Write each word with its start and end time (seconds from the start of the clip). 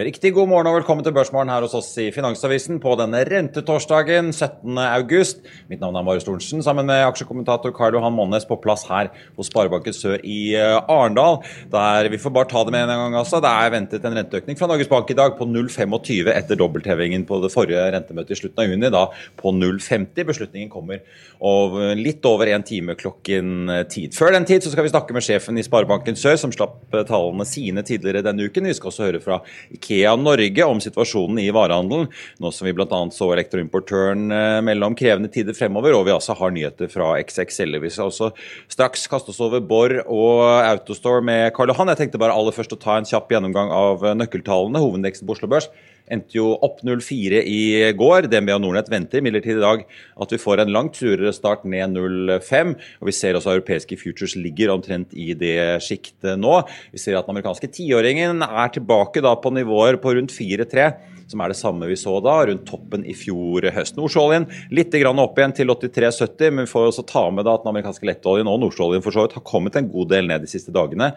Riktig 0.00 0.30
god 0.32 0.48
morgen 0.48 0.68
og 0.70 0.78
velkommen 0.78 1.04
til 1.04 1.12
Børsmorgen 1.12 1.50
her 1.52 1.60
hos 1.60 1.74
oss 1.76 1.90
i 2.00 2.06
Finansavisen 2.14 2.78
på 2.80 2.94
denne 2.96 3.18
rentetorsdagen 3.28 4.30
17. 4.32 4.78
august. 4.80 5.42
Mitt 5.68 5.82
navn 5.82 5.98
er 5.98 6.04
Marius 6.06 6.24
Thorensen 6.24 6.62
sammen 6.64 6.86
med 6.88 7.02
aksjekommentator 7.04 7.74
Karl 7.76 7.98
Johan 7.98 8.14
Monnes 8.16 8.46
på 8.48 8.56
plass 8.62 8.86
her 8.88 9.10
hos 9.36 9.50
Sparebanken 9.50 9.92
Sør 9.92 10.22
i 10.24 10.54
eh, 10.56 10.78
Arendal. 10.78 11.42
Der 11.74 12.08
vi 12.08 12.20
får 12.22 12.32
bare 12.32 12.48
ta 12.48 12.62
det 12.64 12.72
med 12.72 12.86
en 12.86 13.02
gang 13.02 13.16
altså. 13.20 13.42
Det 13.44 13.50
er 13.50 13.74
ventet 13.74 14.06
en 14.08 14.16
renteøkning 14.16 14.56
fra 14.56 14.70
Norges 14.70 14.88
Bank 14.88 15.12
i 15.12 15.18
dag 15.18 15.34
på 15.36 15.48
0,25 15.50 16.32
etter 16.32 16.60
dobbelthevingen 16.62 17.28
på 17.28 17.42
det 17.44 17.52
forrige 17.52 17.84
rentemøtet 17.92 18.38
i 18.38 18.40
slutten 18.40 18.64
av 18.64 18.72
juni, 18.72 18.92
da 18.96 19.04
på 19.42 19.52
0,50. 19.52 20.22
Beslutningen 20.30 20.72
kommer 20.72 21.04
litt 22.00 22.24
over 22.30 22.54
en 22.54 22.64
time 22.64 22.96
klokken 22.96 23.68
tid. 23.92 24.16
Før 24.16 24.32
den 24.38 24.48
tid 24.48 24.64
så 24.64 24.72
skal 24.72 24.88
vi 24.88 24.94
snakke 24.94 25.18
med 25.18 25.28
sjefen 25.28 25.60
i 25.60 25.66
Sparebanken 25.66 26.16
Sør, 26.16 26.40
som 26.40 26.56
slapp 26.56 26.88
tallene 26.88 27.44
sine 27.48 27.84
tidligere 27.84 28.24
denne 28.24 28.48
uken. 28.48 28.70
Vi 28.70 28.80
skal 28.80 28.94
også 28.94 29.08
høre 29.10 29.24
fra 29.24 29.42
Ikea 29.68 29.89
Norge 30.20 30.66
om 30.66 30.82
situasjonen 30.82 31.38
i 31.42 31.48
varehandelen, 31.54 32.10
nå 32.42 32.52
som 32.54 32.66
vi 32.66 32.74
bl.a. 32.76 33.00
så 33.14 33.30
elektroimportøren 33.36 34.26
mellom 34.30 34.80
melde 34.80 34.88
om 34.88 34.96
krevende 34.96 35.30
tider 35.32 35.56
fremover, 35.56 35.94
og 35.96 36.06
vi 36.06 36.14
altså 36.14 36.34
har 36.38 36.52
nyheter 36.54 36.88
fra 36.88 37.12
XXL. 37.20 37.76
Vi 37.82 37.92
skal 37.92 38.08
også 38.08 38.30
straks 38.70 39.06
kaste 39.10 39.32
oss 39.32 39.40
over 39.44 39.60
Borr 39.60 39.98
og 40.06 40.42
Autostore 40.64 41.22
med 41.24 41.52
Karl 41.56 41.72
Johan. 41.74 41.92
Jeg 41.92 42.04
tenkte 42.04 42.20
bare 42.22 42.36
aller 42.36 42.56
først 42.56 42.72
å 42.72 42.80
ta 42.80 42.96
en 42.96 43.08
kjapp 43.08 43.30
gjennomgang 43.32 43.72
av 43.74 44.04
nøkkeltallene. 44.16 44.80
Hovedindeksen 44.80 45.28
på 45.28 45.36
Oslo 45.36 45.50
Børs 45.50 45.68
endte 46.12 46.38
jo 46.38 46.52
opp 46.58 46.82
0,4 46.86 47.42
i 47.46 47.60
går. 47.96 48.28
DNB 48.30 48.54
og 48.56 48.64
Nordnett 48.64 48.90
venter 48.92 49.20
imidlertid 49.20 49.58
i 49.58 49.64
dag 49.64 49.84
at 50.24 50.34
vi 50.34 50.40
får 50.42 50.64
en 50.64 50.74
langt 50.74 50.98
surere 51.00 51.32
start 51.36 51.66
ned 51.68 51.96
0,5. 51.96 52.74
Og 53.00 53.10
vi 53.10 53.16
ser 53.16 53.38
også 53.38 53.54
europeiske 53.56 53.98
futures 54.00 54.36
ligger 54.38 54.74
omtrent 54.74 55.14
i 55.14 55.32
det 55.38 55.80
sjiktet 55.86 56.40
nå. 56.40 56.60
Vi 56.94 57.02
ser 57.02 57.18
at 57.18 57.28
den 57.28 57.36
amerikanske 57.36 57.70
tiåringen 57.80 58.44
er 58.46 58.74
tilbake 58.74 59.22
da 59.24 59.36
på 59.38 59.54
nivåer 59.54 60.00
på 60.02 60.16
rundt 60.18 60.34
4,3 60.34 60.90
som 61.30 61.42
er 61.44 61.52
det 61.52 61.58
samme 61.60 61.86
vi 61.86 61.98
så 61.98 62.16
da, 62.24 62.40
rundt 62.48 62.64
toppen 62.66 63.04
i 63.06 63.14
fjor 63.14 63.68
høst. 63.74 63.94
Nordsjøoljen 63.98 64.48
litt 64.74 64.96
opp 65.10 65.38
igjen 65.38 65.54
til 65.54 65.70
83,70, 65.70 66.50
men 66.56 66.66
vi 66.66 66.72
får 66.72 66.88
også 66.88 67.06
ta 67.06 67.22
med 67.30 67.46
da 67.46 67.54
at 67.54 67.62
den 67.62 67.70
amerikanske 67.70 68.08
lettoljen 68.08 68.50
og 68.50 68.58
nordsjøoljen 68.64 69.04
har 69.36 69.46
kommet 69.46 69.78
en 69.78 69.90
god 69.92 70.10
del 70.10 70.26
ned 70.26 70.42
de 70.42 70.50
siste 70.50 70.74
dagene. 70.74 71.12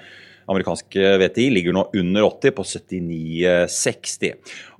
Amerikanske 0.49 1.13
VTI 1.21 1.47
ligger 1.53 1.75
nå 1.75 1.85
under 1.93 2.27
80, 2.27 2.55
på 2.57 2.65
79,60. 2.67 4.33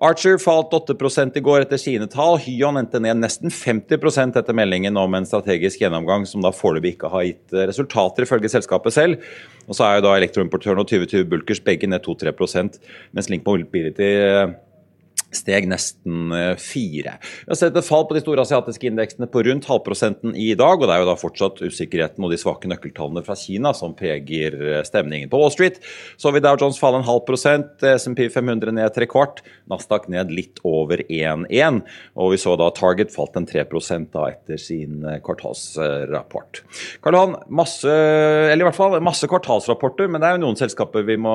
Archer 0.03 0.37
falt 0.41 0.73
8 0.75 0.95
i 1.39 1.43
går 1.43 1.63
etter 1.63 1.79
sine 1.81 2.07
tall. 2.11 2.37
Hyon 2.43 2.79
endte 2.81 2.99
ned 3.03 3.21
nesten 3.21 3.53
50% 3.53 4.39
etter 4.39 4.57
meldingen 4.57 4.97
om 4.99 5.15
en 5.15 5.27
strategisk 5.27 5.81
gjennomgang 5.83 6.27
som 6.27 6.43
da 6.43 6.51
foreløpig 6.55 6.95
ikke 6.97 7.13
har 7.13 7.27
gitt 7.29 7.55
resultater, 7.71 8.27
ifølge 8.27 8.51
selskapet 8.51 8.95
selv. 8.95 9.31
Og 9.67 9.77
så 9.77 9.87
er 9.87 9.97
jo 9.97 10.05
da 10.07 10.17
elektroimportøren 10.17 10.83
og 10.83 10.89
2020 10.91 11.29
Bulkers 11.31 11.63
begge 11.63 11.87
ned 11.87 12.03
2-3% 12.03 12.79
mens 13.15 13.31
Link 13.31 13.47
Mobility 13.47 14.11
steg 15.37 15.67
nesten 15.69 16.33
eh, 16.35 16.53
fire. 16.61 17.17
Vi 17.45 17.51
har 17.51 17.59
sett 17.59 17.77
et 17.77 17.87
fall 17.87 18.05
på 18.09 18.17
de 18.17 18.23
store 18.23 18.43
asiatiske 18.45 18.89
indeksene 18.89 19.29
på 19.31 19.43
rundt 19.47 19.67
halvprosenten 19.69 20.35
i 20.35 20.51
dag. 20.59 20.79
og 20.79 20.87
Det 20.87 20.95
er 20.95 21.03
jo 21.03 21.09
da 21.09 21.17
fortsatt 21.19 21.63
usikkerheten 21.63 22.23
og 22.23 22.33
de 22.33 22.39
svake 22.41 22.69
nøkkeltallene 22.71 23.25
fra 23.25 23.37
Kina 23.39 23.73
som 23.77 23.95
preger 23.97 24.57
eh, 24.61 24.83
stemningen. 24.87 25.31
På 25.31 25.41
Wall 25.41 25.53
Street 25.53 25.81
så 26.17 26.33
vi 26.33 26.43
Dow 26.43 26.57
Jones 26.59 26.79
falle 26.81 27.01
en 27.01 27.07
halv 27.07 27.23
prosent, 27.27 27.81
SMP 27.81 28.27
500 28.31 28.73
ned 28.75 28.93
tre 28.95 29.07
kvart, 29.09 29.41
Nasdaq 29.71 30.09
ned 30.11 30.31
litt 30.33 30.61
over 30.67 31.03
1,1. 31.07 31.81
Og 32.19 32.33
vi 32.33 32.41
så 32.41 32.55
da 32.59 32.69
Target 32.75 33.13
falt 33.13 33.37
en 33.39 33.47
3 33.49 33.65
da 34.13 34.27
etter 34.29 34.59
sin 34.61 35.03
eh, 35.07 35.19
kvartalsrapport. 35.23 36.63
Karl 37.03 37.17
Johan, 37.17 37.35
masse, 37.53 37.89
eller 37.89 38.63
i 38.63 38.67
hvert 38.67 38.77
fall 38.77 38.97
masse 39.03 39.27
kvartalsrapporter, 39.29 40.09
men 40.11 40.21
det 40.21 40.29
er 40.29 40.37
jo 40.37 40.45
noen 40.45 40.59
selskaper 40.59 41.05
vi 41.07 41.17
må 41.21 41.33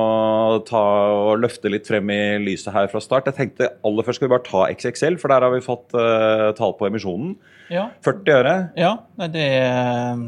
ta 0.69 0.83
og 1.15 1.43
løfte 1.43 1.71
litt 1.73 1.89
frem 1.89 2.11
i 2.13 2.21
lyset 2.43 2.73
her 2.75 2.89
fra 2.93 3.03
start. 3.03 3.31
Jeg 3.31 3.39
tenkte 3.39 3.73
aller 3.89 4.07
først 4.07 4.21
skal 4.21 4.29
vi 4.29 4.35
bare 4.37 4.47
ta 4.47 4.67
XXL, 4.73 5.19
for 5.21 5.33
der 5.33 5.47
har 5.47 5.55
vi 5.55 5.65
fått 5.65 5.97
uh, 5.97 6.51
tall 6.59 6.77
på 6.79 6.89
emisjonen. 6.89 7.35
Ja. 7.73 7.89
40 8.07 8.37
øre. 8.39 8.55
Ja, 8.79 8.95
det 9.33 9.49
er 9.59 10.23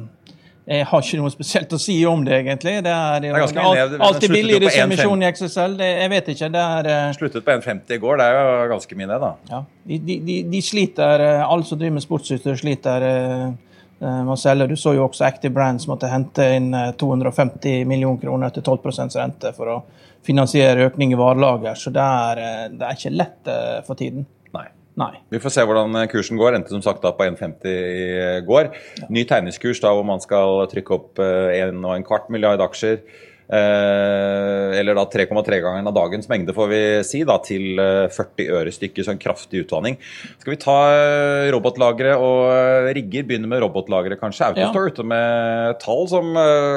jeg 0.70 0.86
har 0.86 1.02
ikke 1.02 1.18
noe 1.18 1.32
spesielt 1.34 1.72
å 1.74 1.78
si 1.82 1.96
om 2.06 2.22
det, 2.26 2.36
egentlig. 2.44 2.76
Det 2.86 2.92
er, 2.94 3.22
det 3.22 3.30
er 3.30 3.42
ganske 3.42 3.64
alt, 3.66 3.94
alltid 4.06 4.34
billig 4.34 4.60
emisjonene 4.68 5.26
i 5.26 5.34
XXL. 5.34 5.74
Det, 5.80 5.88
jeg 5.98 6.12
vet 6.12 6.30
ikke. 6.34 6.50
Det 6.54 6.66
er 6.76 6.90
uh, 6.90 7.06
Sluttet 7.16 7.46
på 7.46 7.56
1,50 7.56 7.96
i 7.96 8.00
går. 8.04 8.20
Det 8.20 8.28
er 8.28 8.38
jo 8.38 8.68
ganske 8.74 9.00
mye, 9.00 9.08
det, 9.10 9.18
da. 9.24 9.32
Ja. 9.50 9.64
De, 9.90 9.98
de, 10.06 10.38
de, 10.52 10.62
sliter. 10.62 11.26
Eh, 11.26 11.42
alle 11.42 11.66
som 11.66 11.80
driver 11.80 11.98
med 11.98 12.06
sportsutstyr, 12.06 12.60
sliter 12.60 13.08
uh, 13.10 14.30
å 14.30 14.38
selge. 14.38 14.70
Du 14.70 14.78
så 14.78 14.94
jo 14.94 15.08
også 15.08 15.26
Active 15.26 15.54
Brands 15.56 15.88
måtte 15.90 16.12
hente 16.12 16.46
inn 16.56 16.70
250 17.02 17.82
millioner 17.90 18.22
kroner 18.22 18.54
til 18.54 18.64
12% 18.64 19.18
rente 19.18 19.54
for 19.56 19.74
å 19.74 19.80
finansiere 20.26 20.86
økning 20.88 21.12
i 21.12 21.18
varelager. 21.18 21.74
Så 21.74 21.90
det 21.90 22.02
er, 22.02 22.38
eh, 22.38 22.68
det 22.72 22.86
er 22.86 22.98
ikke 22.98 23.16
lett 23.16 23.48
eh, 23.48 23.80
for 23.86 23.98
tiden. 23.98 24.26
Nei. 24.54 24.66
Nei. 25.00 25.14
Vi 25.32 25.40
får 25.40 25.54
se 25.54 25.64
hvordan 25.64 25.96
eh, 26.02 26.08
kursen 26.12 26.40
går. 26.40 26.58
Endte 26.58 26.74
som 26.74 26.84
sagt 26.84 27.02
da 27.04 27.14
på 27.16 27.24
1,50 27.24 27.66
i 27.70 28.44
går. 28.46 28.70
Ja. 29.00 29.08
Ny 29.08 29.24
tegningskurs 29.28 29.80
da 29.80 29.94
hvor 29.96 30.06
man 30.06 30.20
skal 30.22 30.66
trykke 30.70 30.96
opp 30.96 31.20
1,25 31.22 32.30
milliard 32.34 32.62
aksjer. 32.64 33.00
Eh, 33.52 34.78
eller 34.78 34.94
da 34.94 35.04
3,3 35.10 35.58
ganger 35.60 35.86
av 35.86 35.94
dagens 35.94 36.28
mengde, 36.30 36.54
får 36.54 36.68
vi 36.70 36.80
si, 37.06 37.22
da, 37.26 37.34
til 37.42 37.80
40 37.80 38.44
eh, 38.44 38.52
øre 38.60 38.74
stykket. 38.74 39.02
Så 39.06 39.14
en 39.14 39.22
kraftig 39.22 39.64
utvanning. 39.64 39.98
Skal 40.38 40.54
vi 40.54 40.60
ta 40.62 40.76
eh, 40.94 41.50
robotlagre 41.50 42.14
og 42.14 42.90
rigger? 42.94 43.26
Begynne 43.26 43.50
med 43.50 43.64
robotlagre, 43.64 44.18
kanskje. 44.20 44.52
Autostore 44.52 44.90
ja. 44.90 44.94
ute 44.94 45.06
med 45.14 45.80
tall 45.82 46.06
som 46.10 46.30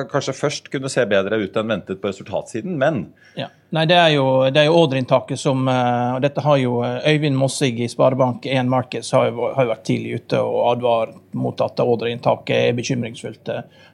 kanskje 0.10 0.36
først 0.38 0.72
kunne 0.74 0.90
se 0.92 1.04
bedre 1.10 1.38
ut 1.44 1.60
enn 1.60 1.76
ventet 1.76 2.02
på 2.02 2.10
resultatsiden, 2.10 2.78
men 2.80 3.06
ja. 3.38 3.52
Nei, 3.74 3.88
det 3.90 3.96
er 3.98 4.12
jo, 4.14 4.26
det 4.54 4.68
jo 4.68 4.76
ordreinntaket 4.78 5.40
som 5.42 5.66
og 5.66 6.20
Dette 6.22 6.44
har 6.46 6.60
jo 6.62 6.76
Øyvind 6.84 7.40
Mossig 7.40 7.80
i 7.82 7.88
Sparebank1 7.90 8.70
Markets 8.70 9.10
har 9.16 9.32
jo, 9.32 9.48
har 9.58 9.72
vært 9.72 9.88
tidlig 9.88 10.20
ute 10.22 10.42
og 10.46 10.60
advart 10.76 11.16
mot 11.34 11.64
at 11.66 11.82
ordreinntaket 11.82 12.54
er 12.70 12.78
bekymringsfullt 12.78 13.50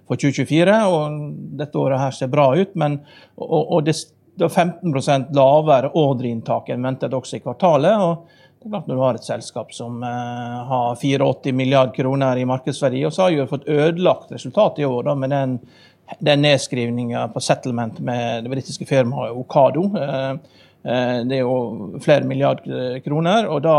for 0.09 0.18
2024. 0.18 0.78
og 0.90 1.20
Dette 1.59 1.80
året 1.80 2.02
her 2.02 2.16
ser 2.18 2.31
bra 2.34 2.50
ut, 2.58 2.74
men 2.80 3.00
og, 3.38 3.62
og 3.62 3.86
det, 3.86 3.96
det 4.40 4.47
er 4.50 4.56
15 4.66 5.30
lavere 5.38 5.94
ordreinntak 5.97 6.72
enn 6.74 6.86
ventet 6.86 7.16
også 7.16 7.38
i 7.38 7.44
kvartalet. 7.46 7.96
og 7.96 8.25
det 8.59 8.68
er 8.68 8.74
klart 8.74 8.88
Når 8.88 8.96
du 8.96 9.02
har 9.06 9.16
et 9.16 9.28
selskap 9.28 9.69
som 9.72 10.02
uh, 10.03 10.56
har 10.68 10.96
84 11.00 11.53
milliard 11.56 11.94
kroner 11.96 12.42
i 12.42 12.48
markedsverdi, 12.50 13.06
og 13.08 13.14
så 13.16 13.28
har 13.28 13.36
jo 13.38 13.48
fått 13.48 13.69
ødelagt 13.72 14.34
resultat 14.36 14.81
i 14.81 14.88
år 14.88 15.06
da, 15.08 15.16
med 15.16 15.31
den, 15.31 15.53
den 16.19 16.44
nedskrivninga 16.44 17.30
på 17.31 17.40
settlement 17.40 18.02
med 18.03 18.44
det 18.44 18.52
britiske 18.52 18.90
firmaet 18.90 19.38
Okado. 19.38 19.86
Uh, 19.96 20.66
det 20.80 21.36
er 21.36 21.42
jo 21.42 22.00
flere 22.00 22.24
milliard 22.24 22.62
kroner, 23.04 23.50
og 23.52 23.60
da, 23.66 23.74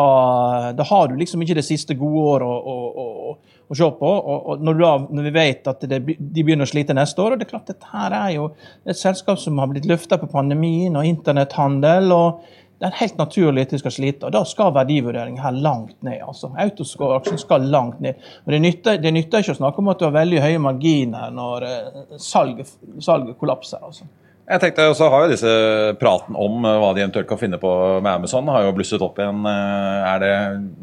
da, 0.77 0.84
har 0.84 1.09
du 1.09 1.15
liksom 1.16 1.41
ikke 1.41 1.56
det 1.56 1.65
siste 1.65 1.97
gode 1.97 2.25
året 2.34 2.44
å, 2.44 2.75
å, 2.75 3.06
å, 3.31 3.61
å 3.72 3.78
se 3.78 3.88
på. 4.00 4.11
Og, 4.11 4.50
og 4.53 4.65
når, 4.66 4.81
da, 4.83 4.91
når, 5.09 5.28
vi 5.31 5.33
vet 5.38 5.71
at 5.72 5.87
det, 5.88 6.00
de 6.05 6.44
begynner 6.44 6.69
å 6.69 6.71
slite 6.71 6.97
neste 6.97 7.25
år 7.25 7.34
og 7.34 7.41
det 7.41 7.49
er 7.49 7.53
klart 7.55 7.72
Dette 7.72 7.93
her 7.94 8.16
er 8.19 8.34
jo 8.34 8.50
et 8.84 9.00
selskap 9.00 9.41
som 9.41 9.62
har 9.62 9.71
blitt 9.72 9.88
løfta 9.88 10.21
på 10.21 10.28
pandemien 10.28 10.99
og 11.00 11.09
internetthandel. 11.09 12.12
og 12.12 12.59
det 12.81 12.88
er 12.88 12.97
helt 12.97 13.19
naturlig 13.21 13.67
at 13.67 13.72
de 13.75 13.78
skal 13.82 13.93
slite, 13.93 14.25
og 14.25 14.32
da 14.32 14.41
skal 14.49 14.71
verdivurderingen 14.72 15.43
her 15.44 15.53
langt 15.53 15.99
ned. 16.06 16.22
altså. 16.25 16.49
Autoscore-aksjen 16.65 17.41
skal 17.43 17.67
langt 17.69 17.99
ned. 18.00 18.17
Og 18.47 18.55
det 18.55 18.61
nytter, 18.65 18.97
det 18.97 19.12
nytter, 19.12 19.44
ikke 19.44 19.53
å 19.53 19.59
snakke 19.59 19.82
om 19.82 19.91
at 19.93 20.00
du 20.00 20.06
har 20.06 20.15
veldig 20.15 20.41
høye 20.41 20.62
marginer 20.65 21.34
når 21.37 21.67
eh, 21.69 21.99
salget, 22.17 22.72
salget 23.05 23.37
kollapser. 23.37 23.84
altså. 23.84 24.09
Jeg 24.50 24.59
tenkte 24.65 24.88
også 24.91 25.06
har 25.12 25.25
jo 25.25 25.31
disse 25.31 25.50
praten 26.00 26.34
om 26.34 26.65
eh, 26.66 26.78
hva 26.83 26.91
de 26.94 27.05
eventuelt 27.05 27.28
kan 27.31 27.38
finne 27.38 27.59
på 27.62 27.71
med 28.03 28.11
Amazon, 28.11 28.49
har 28.50 28.65
jo 28.66 28.72
blusset 28.75 29.05
opp 29.06 29.21
igjen. 29.22 29.44
Eh, 29.47 30.09
er 30.11 30.25
det 30.25 30.33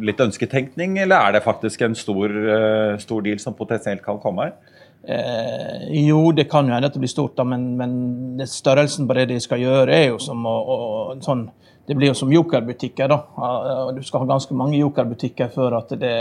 litt 0.07 0.23
ønsketenkning, 0.23 0.95
eller 1.03 1.19
er 1.19 1.35
det 1.35 1.43
faktisk 1.43 1.83
en 1.83 1.97
stor, 1.99 2.31
eh, 2.31 2.93
stor 3.03 3.25
deal 3.25 3.41
som 3.43 3.57
potensielt 3.57 4.05
kan 4.05 4.21
komme 4.23 4.47
her? 4.47 4.55
Eh, 5.03 5.83
jo, 6.05 6.31
det 6.31 6.47
kan 6.51 6.67
jo 6.67 6.77
hende 6.77 6.87
at 6.87 6.95
det 6.95 7.03
blir 7.03 7.11
stort, 7.11 7.35
da, 7.35 7.43
men, 7.43 7.67
men 7.79 8.47
størrelsen 8.47 9.07
på 9.07 9.19
det 9.19 9.27
de 9.33 9.41
skal 9.43 9.59
gjøre, 9.59 9.91
er 9.91 10.07
jo 10.13 10.23
som 10.23 10.47
å, 10.47 10.55
å 10.55 10.79
sånn, 11.23 11.49
Det 11.87 11.95
blir 11.95 12.11
jo 12.11 12.17
som 12.19 12.31
jokerbutikker. 12.31 13.07
da. 13.07 13.91
Du 13.95 14.01
skal 14.03 14.23
ha 14.25 14.27
ganske 14.27 14.55
mange 14.55 14.75
jokerbutikker 14.75 15.47
før, 15.53 15.77
at 15.77 15.93
det, 15.99 16.17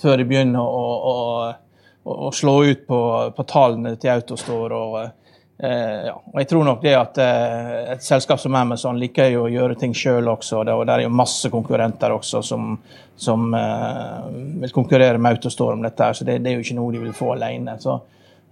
før 0.00 0.16
de 0.16 0.24
begynner 0.24 0.64
å, 0.64 0.86
å, 1.10 2.14
å 2.28 2.30
slå 2.32 2.62
ut 2.64 2.86
på, 2.88 3.00
på 3.36 3.44
tallene 3.44 3.98
til 4.00 4.14
Autostore. 4.14 4.78
og 4.80 5.23
Eh, 5.64 6.06
ja. 6.06 6.22
Og 6.32 6.40
jeg 6.40 6.48
tror 6.48 6.64
nok 6.66 6.82
det 6.82 6.92
at 6.98 7.18
eh, 7.22 7.92
et 7.94 8.02
selskap 8.04 8.40
som 8.40 8.56
Amazon 8.58 8.98
liker 9.00 9.30
jo 9.32 9.44
å 9.46 9.52
gjøre 9.52 9.76
ting 9.80 9.94
sjøl 9.96 10.28
også. 10.28 10.64
Det, 10.66 10.74
og 10.76 10.86
det 10.88 10.96
er 10.96 11.04
jo 11.06 11.12
masse 11.14 11.48
konkurrenter 11.52 12.12
også 12.12 12.42
som, 12.44 12.74
som 13.16 13.54
eh, 13.56 14.26
vil 14.64 14.74
konkurrere 14.74 15.20
med 15.20 15.38
Autostore 15.38 15.78
om 15.78 15.84
dette. 15.86 16.02
her, 16.04 16.18
Så 16.18 16.26
det, 16.28 16.40
det, 16.44 16.50
er 16.50 16.58
jo 16.58 16.66
ikke 16.66 16.76
noe 16.80 16.92
de 16.92 17.00
vil 17.06 17.14
få 17.16 17.30
alene. 17.36 17.76
Så, 17.80 17.94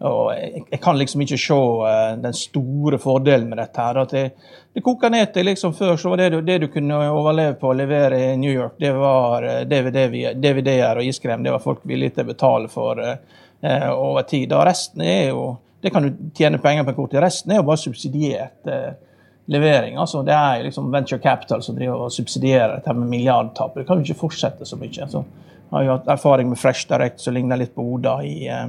og 0.08 0.30
jeg, 0.34 0.62
jeg, 0.70 0.80
kan 0.82 0.98
liksom 0.98 1.24
ikke 1.26 1.38
se 1.38 1.56
uh, 1.56 2.14
den 2.22 2.34
store 2.34 2.98
fordelen 3.02 3.50
med 3.50 3.60
dette. 3.60 3.82
her, 3.82 4.00
at 4.02 4.14
Det, 4.14 4.22
det 4.74 4.82
koker 4.82 5.12
ned 5.12 5.34
til 5.34 5.46
liksom 5.46 5.76
Før 5.78 5.92
så 6.00 6.10
var 6.10 6.22
det, 6.22 6.40
det 6.46 6.58
du 6.64 6.66
kunne 6.72 6.96
overleve 7.10 7.54
på 7.60 7.70
å 7.70 7.76
levere 7.76 8.18
i 8.32 8.36
New 8.40 8.50
York, 8.50 8.78
det 8.80 8.94
var 8.96 9.46
DVD-er 9.68 10.40
DVD 10.40 10.72
og 10.96 11.04
iskrem. 11.04 11.44
Det 11.44 11.52
var 11.54 11.62
folk 11.62 11.84
villige 11.84 12.16
til 12.16 12.24
å 12.24 12.32
betale 12.32 12.72
for 12.72 13.04
uh, 13.04 13.92
over 13.92 14.24
tid. 14.26 14.56
Og 14.56 14.64
resten 14.70 15.04
er 15.04 15.28
jo 15.28 15.52
det 15.82 15.90
kan 15.90 16.04
du 16.06 16.30
tjene 16.34 16.60
penger 16.62 16.84
på 16.86 16.94
kort. 17.00 17.14
Resten 17.22 17.52
er 17.52 17.60
jo 17.60 17.66
bare 17.66 17.80
subsidiert. 17.82 18.60
Eh, 18.66 18.92
levering. 19.46 19.96
altså 19.96 20.22
Det 20.22 20.32
er 20.32 20.62
liksom 20.62 20.92
venture 20.92 21.18
capital 21.18 21.62
som 21.62 21.76
driver 21.76 22.06
og 22.06 22.12
subsidierer 22.12 22.76
dette 22.76 22.94
med 22.94 23.08
milliardtap. 23.08 23.74
Det 23.74 23.86
kan 23.86 23.98
jo 23.98 24.06
ikke 24.06 24.20
fortsette 24.20 24.66
så 24.66 24.76
mye. 24.76 25.08
så 25.08 25.24
jeg 25.72 25.78
har 25.78 25.84
jo 25.84 25.92
hatt 25.96 26.08
erfaring 26.08 26.48
med 26.48 26.58
Fresh 26.58 26.88
Direct 26.88 27.20
som 27.20 27.34
ligner 27.34 27.56
litt 27.56 27.74
på 27.74 27.82
Oda 27.94 28.18
i, 28.22 28.48
eh, 28.48 28.66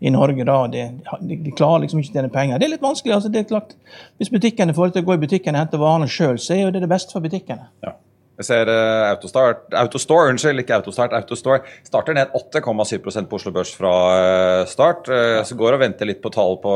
i 0.00 0.10
Norge. 0.10 0.44
da, 0.44 0.66
de, 0.66 0.90
de, 1.20 1.36
de, 1.36 1.50
klarer 1.50 1.80
liksom 1.80 2.00
ikke 2.00 2.10
å 2.10 2.18
tjene 2.18 2.28
penger. 2.28 2.58
Det 2.58 2.66
er 2.66 2.74
litt 2.74 2.82
vanskelig. 2.82 3.14
altså 3.14 3.28
det 3.28 3.40
er 3.40 3.48
klart, 3.48 3.74
Hvis 4.18 4.30
butikkene 4.30 4.74
får 4.74 4.90
til 4.90 5.02
å 5.02 5.06
gå 5.06 5.14
i 5.14 5.22
butikken 5.22 5.54
og 5.54 5.60
hente 5.60 5.78
varene 5.78 6.08
sjøl, 6.08 6.38
så 6.38 6.54
er 6.54 6.62
jo 6.62 6.70
det 6.70 6.82
det 6.82 6.88
beste 6.88 7.12
for 7.12 7.20
butikkene. 7.20 7.68
Ja. 7.82 7.94
Jeg 8.40 8.46
ser 8.48 8.70
uh, 8.72 9.10
Autostart, 9.10 9.66
Autostore 9.76 10.30
unnskyld, 10.32 10.62
ikke 10.62 10.78
Autostart, 10.78 11.12
Autostore 11.18 11.60
starter 11.84 12.16
ned 12.16 12.32
8,7 12.38 13.26
på 13.28 13.36
Oslo 13.36 13.52
Børs 13.52 13.74
fra 13.76 13.92
uh, 13.92 14.68
start. 14.68 15.10
Uh, 15.12 15.42
så 15.44 15.58
går 15.58 15.76
og 15.76 15.82
venter 15.84 16.08
litt 16.08 16.22
på 16.24 16.32
tall 16.32 16.56
på 16.62 16.72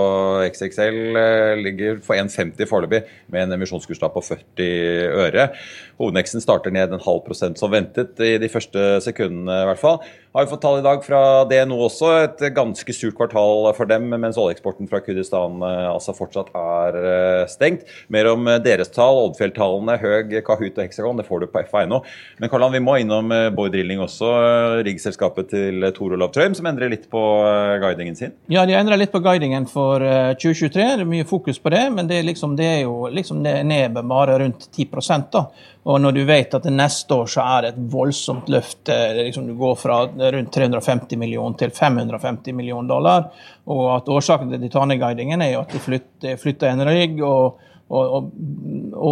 XXL. 0.51 1.01
ligger 1.63 2.03
for 2.05 2.21
1,50 2.21 2.69
foreløpig, 2.69 3.03
med 3.33 3.47
en 3.47 3.57
emisjonskurs 3.57 4.05
på 4.05 4.25
40 4.29 4.69
øre. 5.25 5.49
Hovedneksten 5.97 6.45
starter 6.45 6.75
ned 6.75 6.93
en 6.93 7.03
halv 7.03 7.23
prosent 7.25 7.57
som 7.61 7.73
ventet 7.73 8.21
i 8.21 8.37
de 8.41 8.51
første 8.53 9.01
sekundene, 9.05 9.63
i 9.63 9.69
hvert 9.71 9.81
fall. 9.81 10.01
Har 10.37 10.45
vi 10.45 10.51
fått 10.51 10.61
tall 10.61 10.83
i 10.83 10.85
dag 10.85 11.01
fra 11.01 11.19
DNO 11.49 11.79
også. 11.87 12.11
Et 12.27 12.43
ganske 12.53 12.93
surt 12.93 13.15
kvartal 13.17 13.71
for 13.73 13.89
dem, 13.89 14.11
mens 14.21 14.37
oljeeksporten 14.37 14.89
fra 14.91 14.99
Kurdistan 15.01 15.63
eh, 15.65 15.87
altså 15.89 16.13
fortsatt 16.13 16.51
er 16.61 16.99
eh, 17.01 17.45
stengt. 17.49 17.87
Mer 18.13 18.29
om 18.35 18.45
eh, 18.53 18.59
deres 18.61 18.93
tall, 18.93 19.23
Oddfjell-tallene, 19.23 19.95
Høg, 20.03 20.35
Kahoot 20.45 20.77
og 20.77 20.83
Hexagon, 20.85 21.17
det 21.17 21.25
får 21.25 21.41
du 21.41 21.47
på 21.55 21.63
FA.no. 21.71 22.03
Men 22.37 22.53
Karlan, 22.53 22.75
vi 22.77 22.83
må 22.85 22.99
innom 23.01 23.33
Boy 23.57 23.73
Drilling 23.73 24.03
også, 24.05 24.29
riggselskapet 24.85 25.49
til 25.55 25.87
Tor 25.97 26.13
Olav 26.19 26.35
Trøim, 26.37 26.53
som 26.59 26.69
endrer 26.69 26.93
litt 26.93 27.09
på 27.09 27.23
guidingen 27.81 28.21
sin? 28.21 28.37
Ja, 28.53 28.67
de 28.69 28.77
endrer 28.77 29.01
litt 29.01 29.15
på 29.17 29.23
guidingen 29.25 29.65
for 29.73 30.05
2023. 30.37 30.69
Det 30.77 31.07
er 31.07 31.09
mye 31.09 31.25
fokus 31.33 31.63
på 31.65 31.73
det, 31.73 31.87
men 31.97 32.13
det 32.13 32.21
er, 32.21 32.29
liksom, 32.29 32.59
det 32.61 32.69
er 32.75 32.79
jo 32.83 33.09
liksom 33.09 33.41
ned 33.41 33.97
bare 34.05 34.37
rundt 34.45 34.69
10 34.69 34.93
da. 35.33 35.47
Og 35.87 36.01
når 36.03 36.17
du 36.17 36.25
vet 36.27 36.55
at 36.59 36.65
neste 36.73 37.15
år 37.15 37.29
så 37.31 37.45
er 37.47 37.63
det 37.63 37.69
et 37.73 37.85
voldsomt 37.93 38.49
løft, 38.51 38.89
liksom 39.21 39.47
du 39.47 39.55
går 39.59 39.77
fra 39.79 40.01
rundt 40.35 40.51
350 40.55 41.21
millioner 41.21 41.61
til 41.61 41.71
550 41.75 42.57
millioner 42.59 42.91
dollar, 42.91 43.29
og 43.71 43.85
at 43.95 44.11
årsaken 44.11 44.51
til 44.51 44.65
Titanic-guidingen 44.65 45.45
er 45.47 45.53
jo 45.53 45.63
at 45.63 45.77
de 45.77 45.83
flytter, 45.85 46.41
flytter 46.43 46.73
en 46.73 46.83
rigg 46.89 47.23
og, 47.23 47.63
og, 47.87 48.17
og, 48.17 48.33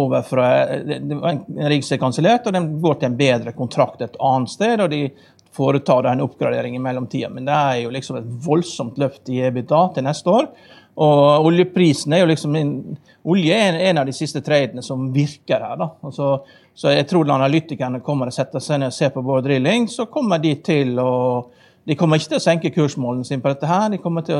over 0.01 0.27
fra 0.27 0.49
En 0.75 1.45
rigg 1.71 1.87
som 1.87 1.95
er 1.95 2.03
kansellert, 2.03 2.49
og 2.49 2.57
den 2.57 2.73
går 2.83 2.99
til 2.99 3.11
en 3.11 3.17
bedre 3.23 3.55
kontrakt 3.55 4.03
et 4.03 4.19
annet 4.19 4.51
sted. 4.51 4.83
og 4.83 4.91
de 4.91 5.05
foretar 5.55 6.03
en 6.11 6.21
oppgradering 6.21 6.75
i 6.75 6.79
mellomtida. 6.83 7.29
Men 7.31 7.47
det 7.47 7.55
er 7.55 7.77
jo 7.85 7.93
liksom 7.93 8.19
et 8.19 8.31
voldsomt 8.45 8.97
løft 8.99 9.31
i 9.31 9.39
EBITDA 9.47 9.81
til 9.95 10.03
neste 10.03 10.33
år. 10.33 10.49
Og 10.95 11.47
oljeprisen 11.49 12.13
er 12.15 12.23
jo 12.23 12.29
liksom 12.29 12.55
Olje 13.25 13.55
er 13.57 13.79
en 13.89 13.97
av 13.97 14.05
de 14.05 14.13
siste 14.13 14.39
tradene 14.45 14.83
som 14.85 15.07
virker 15.13 15.59
her. 15.59 15.75
da. 15.79 15.89
Altså, 16.05 16.43
så 16.77 16.91
jeg 16.93 17.07
tror 17.09 17.25
når 17.25 17.39
analytikerne 17.39 18.03
kommer 18.05 18.29
og 18.29 18.35
setter 18.35 18.61
seg 18.61 18.79
ned 18.79 18.93
og 18.93 18.95
ser 18.95 19.09
på 19.15 19.23
vår 19.25 19.41
drilling, 19.47 19.87
så 19.89 20.05
kommer 20.05 20.37
de 20.43 20.53
til 20.61 20.99
å 21.01 21.11
de 21.85 21.93
kommer 21.93 22.17
ikke 22.17 22.31
til 22.31 22.39
å 22.39 22.41
senke 22.41 22.71
kursmålene 22.73 23.27
sine 23.27 23.43
på 23.43 23.51
dette. 23.51 23.67
her. 23.69 23.91
De 23.93 23.99
å, 24.01 24.39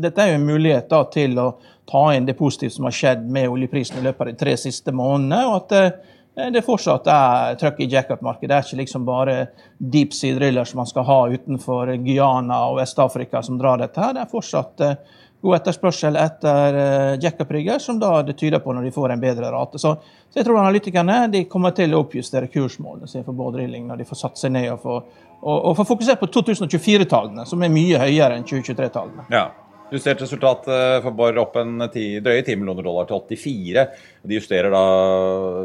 dette 0.00 0.22
er 0.22 0.30
jo 0.30 0.36
en 0.38 0.46
mulighet 0.48 0.86
da, 0.88 1.02
til 1.12 1.36
å 1.36 1.50
ta 1.88 2.04
inn 2.16 2.24
det 2.24 2.36
positive 2.38 2.72
som 2.72 2.86
har 2.88 2.96
skjedd 2.96 3.26
med 3.28 3.50
oljeprisen 3.52 3.98
i 4.00 4.04
løpet 4.06 4.22
av 4.24 4.30
de 4.30 4.38
tre 4.40 4.54
siste 4.56 4.94
månedene. 4.96 5.42
og 5.50 5.56
at 5.58 5.74
det, 5.74 6.46
det 6.54 6.64
fortsatt 6.64 7.10
er 7.12 7.58
trøkk 7.60 7.82
i 7.84 7.90
jackup-markedet. 7.92 8.48
Det 8.48 8.56
er 8.56 8.64
ikke 8.64 8.80
liksom 8.80 9.04
bare 9.04 9.36
deep 9.76 10.16
sea-driller 10.16 10.64
som 10.64 10.80
man 10.80 10.88
skal 10.88 11.04
ha 11.10 11.18
utenfor 11.28 11.92
Guyana 12.06 12.62
og 12.70 12.80
Vest-Afrika 12.80 13.42
som 13.44 13.60
drar 13.60 13.84
dette. 13.84 14.00
her. 14.00 14.16
Det 14.16 14.24
er 14.24 14.32
fortsatt 14.32 14.84
god 15.42 15.56
etterspørsel 15.58 16.18
etter 16.18 16.78
uh, 16.78 17.12
jackup-rigger, 17.22 17.78
som 17.82 18.00
da 18.00 18.16
det 18.26 18.38
tyder 18.40 18.62
på 18.64 18.74
når 18.74 18.88
de 18.88 18.94
får 18.94 19.14
en 19.14 19.22
bedre 19.22 19.52
rate. 19.54 19.78
Så, 19.78 19.94
så 20.28 20.40
jeg 20.40 20.48
tror 20.48 20.60
analytikerne 20.62 21.20
de 21.32 21.44
kommer 21.50 21.76
til 21.76 21.94
å 21.94 22.02
oppjustere 22.04 22.50
kursmålene 22.52 23.10
sine 23.10 23.26
for 23.26 23.38
båtdrilling 23.38 23.86
når 23.88 24.02
de 24.02 24.08
får 24.08 24.22
satt 24.24 24.42
seg 24.42 24.56
ned 24.56 24.72
og 24.74 24.82
får, 24.82 25.00
og, 25.38 25.56
og 25.56 25.78
får 25.78 25.88
fokusert 25.92 26.20
på 26.24 26.32
2024-tallene, 26.40 27.46
som 27.46 27.62
er 27.62 27.72
mye 27.72 28.02
høyere 28.02 28.38
enn 28.38 28.46
2023-tallene. 28.48 29.30
Ja. 29.34 29.48
Justert 29.88 30.20
resultat 30.20 30.66
eh, 30.68 30.98
for 31.00 31.16
Borr 31.16 31.38
opp 31.40 31.54
en 31.56 31.86
ti, 31.92 32.18
drøye 32.20 32.42
10 32.42 32.58
millioner 32.60 32.84
dollar 32.84 33.06
til 33.08 33.22
84. 33.24 33.84
De 34.28 34.36
justerer 34.36 34.74
da 34.74 34.82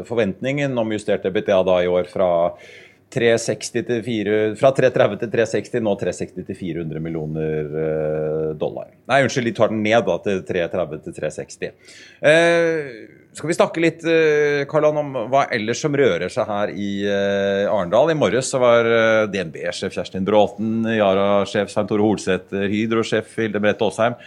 forventningen 0.08 0.72
om 0.80 0.94
justert 0.94 1.26
EBITDA 1.28 1.58
da 1.68 1.74
i 1.84 1.90
år 1.92 2.08
fra 2.08 2.28
360 2.54 2.62
til 2.62 2.83
4, 3.14 4.38
fra 4.60 4.70
330 4.76 5.20
til 5.22 5.32
360, 5.32 5.82
nå 5.84 5.96
360 6.00 6.46
til 6.48 6.58
400 6.58 7.02
millioner 7.02 7.76
eh, 7.84 8.48
dollar. 8.60 8.92
Nei, 9.10 9.22
unnskyld, 9.24 9.50
de 9.50 9.56
tar 9.56 9.72
den 9.72 9.82
ned 9.84 10.06
da 10.06 10.16
til 10.24 10.40
330 10.48 11.04
til 11.06 11.16
360. 11.20 11.92
Eh, 12.30 13.20
skal 13.34 13.50
vi 13.50 13.56
snakke 13.56 13.82
litt 13.82 14.04
eh, 14.06 14.62
Karlan, 14.70 15.00
om 15.00 15.16
hva 15.32 15.48
ellers 15.54 15.80
som 15.82 15.94
rører 15.98 16.30
seg 16.30 16.46
her 16.46 16.70
i 16.70 16.90
eh, 17.08 17.66
Arendal? 17.66 18.12
I 18.12 18.18
morges 18.18 18.52
så 18.52 18.60
var 18.62 18.86
eh, 18.86 19.26
DNB-sjef 19.32 19.94
Kjerstin 19.96 20.26
Bråten, 20.26 20.84
Yara-sjef 20.94 21.72
Svein 21.72 21.90
Tore 21.90 22.06
Holsæter, 22.06 22.68
Hydro-sjef 22.70 23.34
Hilde 23.40 23.62
Brette 23.62 23.88
Aasheim 23.88 24.18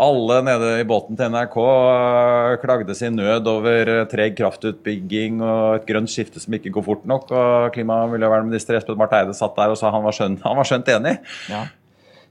alle 0.00 0.38
nede 0.42 0.68
i 0.80 0.84
båten 0.88 1.16
til 1.18 1.28
NRK 1.32 1.56
eh, 1.60 2.54
klagde 2.62 2.94
sin 2.96 3.18
nød 3.18 3.48
over 3.50 3.90
eh, 3.92 4.06
treg 4.08 4.36
kraftutbygging 4.38 5.42
og 5.44 5.80
et 5.80 5.84
grønt 5.88 6.12
skifte 6.12 6.40
som 6.40 6.56
ikke 6.56 6.72
går 6.72 6.86
fort 6.86 7.04
nok. 7.08 7.28
og 7.30 7.74
Klima- 7.74 8.02
og 8.06 8.14
miljøvernminister 8.14 8.78
Espen 8.78 8.98
Barth 9.00 9.18
Eide 9.18 9.36
satt 9.36 9.58
der 9.58 9.74
og 9.74 9.76
sa 9.80 9.92
han 9.92 10.06
var 10.06 10.16
skjønt, 10.16 10.40
han 10.46 10.56
var 10.56 10.68
skjønt 10.68 10.88
enig. 10.94 11.18
Ja. 11.52 11.66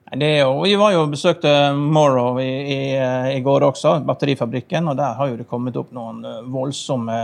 Jo, 0.09 0.55
vi 0.63 0.73
var 0.81 0.95
jo 0.95 1.05
besøkte 1.11 1.53
Morrow 1.77 2.39
i, 2.41 2.49
i, 2.49 2.79
eh, 2.97 3.29
i, 3.35 3.39
går 3.45 3.67
også, 3.69 3.99
batterifabrikken. 4.07 4.89
og 4.89 4.97
Der 4.97 5.13
har 5.21 5.29
jo 5.29 5.37
det 5.37 5.49
kommet 5.51 5.77
opp 5.77 5.93
noen 5.93 6.25
voldsomme, 6.49 7.21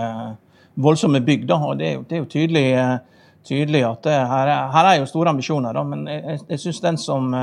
voldsomme 0.78 1.26
bygg. 1.26 1.50
Da, 1.50 1.58
og 1.58 1.82
det 1.82 1.90
er 1.90 1.98
jo, 1.98 2.06
det 2.06 2.20
er 2.20 2.22
jo 2.22 2.32
tydelig, 2.38 2.68
tydelig, 3.50 3.86
at 3.90 4.14
her 4.14 4.54
er, 4.54 4.74
her, 4.78 4.92
er, 4.92 5.00
jo 5.02 5.10
store 5.10 5.34
ambisjoner. 5.34 5.74
Da, 5.74 5.82
men 5.84 6.06
jeg, 6.06 6.44
jeg 6.54 6.68
syns 6.68 6.86
den 6.86 7.02
som 7.02 7.34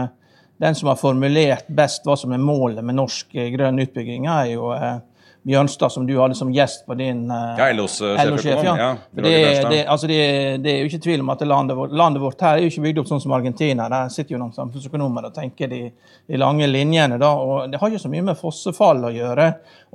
den 0.60 0.74
som 0.78 0.90
har 0.92 0.98
formulert 1.00 1.70
best 1.72 2.04
hva 2.06 2.16
som 2.18 2.34
er 2.34 2.42
målet 2.42 2.84
med 2.84 2.98
norsk 2.98 3.34
eh, 3.34 3.48
grønn 3.54 3.80
utbygging, 3.82 4.28
er 4.30 4.52
jo 4.52 4.70
eh, 4.76 5.00
Bjørnstad, 5.42 5.90
som 5.90 6.06
du 6.06 6.12
hadde 6.20 6.34
som 6.38 6.52
gjest 6.54 6.84
på 6.86 6.94
din 6.94 7.24
uh, 7.30 7.56
ja, 7.58 7.72
LOs 7.74 7.96
uh, 8.02 8.14
sjef. 8.38 8.60
Ja. 8.62 8.76
ja 8.78 8.90
det, 9.10 9.22
det, 9.70 9.80
altså 9.90 10.06
det, 10.06 10.18
det, 10.62 10.70
er 10.70 10.84
jo 10.84 10.90
ikke 10.90 11.00
tvil 11.02 11.24
om 11.24 11.32
at 11.34 11.42
landet 11.42 11.76
vårt, 11.76 11.94
landet 11.98 12.22
vårt, 12.22 12.44
her 12.46 12.60
er 12.60 12.62
jo 12.62 12.70
ikke 12.70 12.84
bygd 12.84 13.00
opp 13.02 13.08
sånn 13.10 13.22
som 13.24 13.34
Argentina. 13.34 13.88
Der 13.90 14.12
sitter 14.14 14.36
jo 14.36 14.42
noen 14.44 14.54
samfunnsøkonomer 14.54 15.26
og 15.26 15.34
tenker 15.34 15.70
de, 15.72 15.80
de 16.30 16.38
lange 16.38 16.68
linjene. 16.70 17.18
Da, 17.18 17.32
og 17.34 17.72
Det 17.72 17.80
har 17.82 17.90
ikke 17.90 18.04
så 18.04 18.12
mye 18.12 18.28
med 18.30 18.38
fossefall 18.38 19.08
å 19.08 19.10
gjøre 19.16 19.48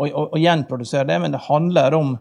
å 0.04 0.42
gjenprodusere 0.42 1.08
det, 1.08 1.22
men 1.24 1.38
det 1.38 1.46
handler 1.48 1.96
om 1.96 2.18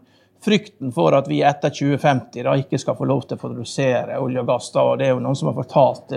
frykten 0.47 0.95
for 0.95 1.17
at 1.17 1.27
vi 1.27 1.41
etter 1.43 1.73
2050 1.73 2.47
da 2.47 2.55
ikke 2.61 2.79
skal 2.79 2.95
få 2.95 3.09
lov 3.09 3.25
til 3.27 3.35
å 3.35 3.43
produsere 3.43 4.21
olje 4.23 4.39
og 4.39 4.47
gass. 4.53 4.71
Da, 4.71 4.87
og 4.87 5.01
Det 5.01 5.09
er 5.09 5.17
jo 5.17 5.23
noen 5.25 5.35
som 5.35 5.51
har 5.51 5.59
fortalt 5.59 6.15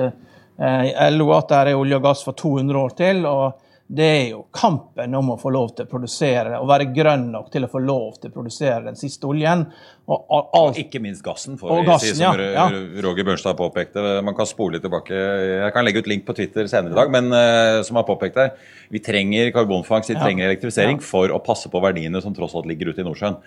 Eh, 0.60 1.10
LO 1.10 1.32
at 1.32 1.48
det 1.48 1.60
er 1.72 1.80
olje 1.80 1.96
og 1.96 2.04
gass 2.04 2.24
for 2.26 2.36
200 2.36 2.78
år 2.78 2.96
til. 2.98 3.26
og 3.26 3.66
det 3.92 4.06
er 4.06 4.26
jo 4.30 4.44
kampen 4.54 5.14
om 5.18 5.32
å 5.32 5.36
få 5.38 5.50
lov 5.50 5.72
til 5.74 5.88
å 5.88 5.90
produsere, 5.90 6.60
og 6.60 6.68
være 6.70 6.92
grønn 6.94 7.24
nok 7.32 7.48
til 7.50 7.64
å 7.66 7.70
få 7.72 7.80
lov 7.82 8.20
til 8.20 8.30
å 8.30 8.34
produsere 8.36 8.84
den 8.84 8.98
siste 8.98 9.26
oljen. 9.26 9.64
Og, 10.10 10.48
alt, 10.58 10.78
ikke 10.80 10.98
minst 11.02 11.22
gassen, 11.22 11.54
for 11.60 11.70
å 11.70 11.96
si 12.02 12.10
som 12.18 12.34
ja, 12.34 12.46
ja. 12.56 12.64
Roger 13.04 13.26
Børnstad 13.28 13.54
påpekte. 13.58 14.02
Man 14.26 14.34
kan 14.34 14.48
spole 14.48 14.80
tilbake. 14.82 15.14
Jeg 15.14 15.74
kan 15.74 15.86
legge 15.86 16.02
ut 16.02 16.10
link 16.10 16.24
på 16.26 16.34
Twitter 16.34 16.66
senere 16.70 16.96
i 16.96 16.98
dag, 16.98 17.12
men 17.14 17.30
uh, 17.30 17.78
som 17.86 18.00
har 18.00 18.06
påpekt 18.08 18.40
det, 18.40 18.48
vi 18.90 19.02
trenger 19.06 19.52
karbonfangst, 19.54 20.10
vi 20.10 20.16
ja. 20.16 20.24
trenger 20.24 20.48
elektrifisering 20.48 20.98
for 21.04 21.30
å 21.30 21.38
passe 21.46 21.70
på 21.70 21.82
verdiene 21.84 22.22
som 22.24 22.34
tross 22.34 22.56
alt 22.58 22.66
ligger 22.66 22.90
ute 22.90 23.04
i 23.04 23.06
Nordsjøen. 23.06 23.38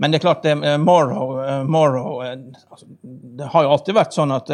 Men 0.00 0.14
det 0.14 0.22
er 0.22 0.24
klart, 0.24 0.42
det, 0.46 0.56
uh, 0.64 0.78
Morrow, 0.80 1.36
uh, 1.42 1.60
Morrow 1.68 2.24
altså, 2.24 2.88
Det 3.02 3.52
har 3.52 3.68
jo 3.68 3.76
alltid 3.76 4.00
vært 4.00 4.16
sånn 4.16 4.32
at 4.32 4.48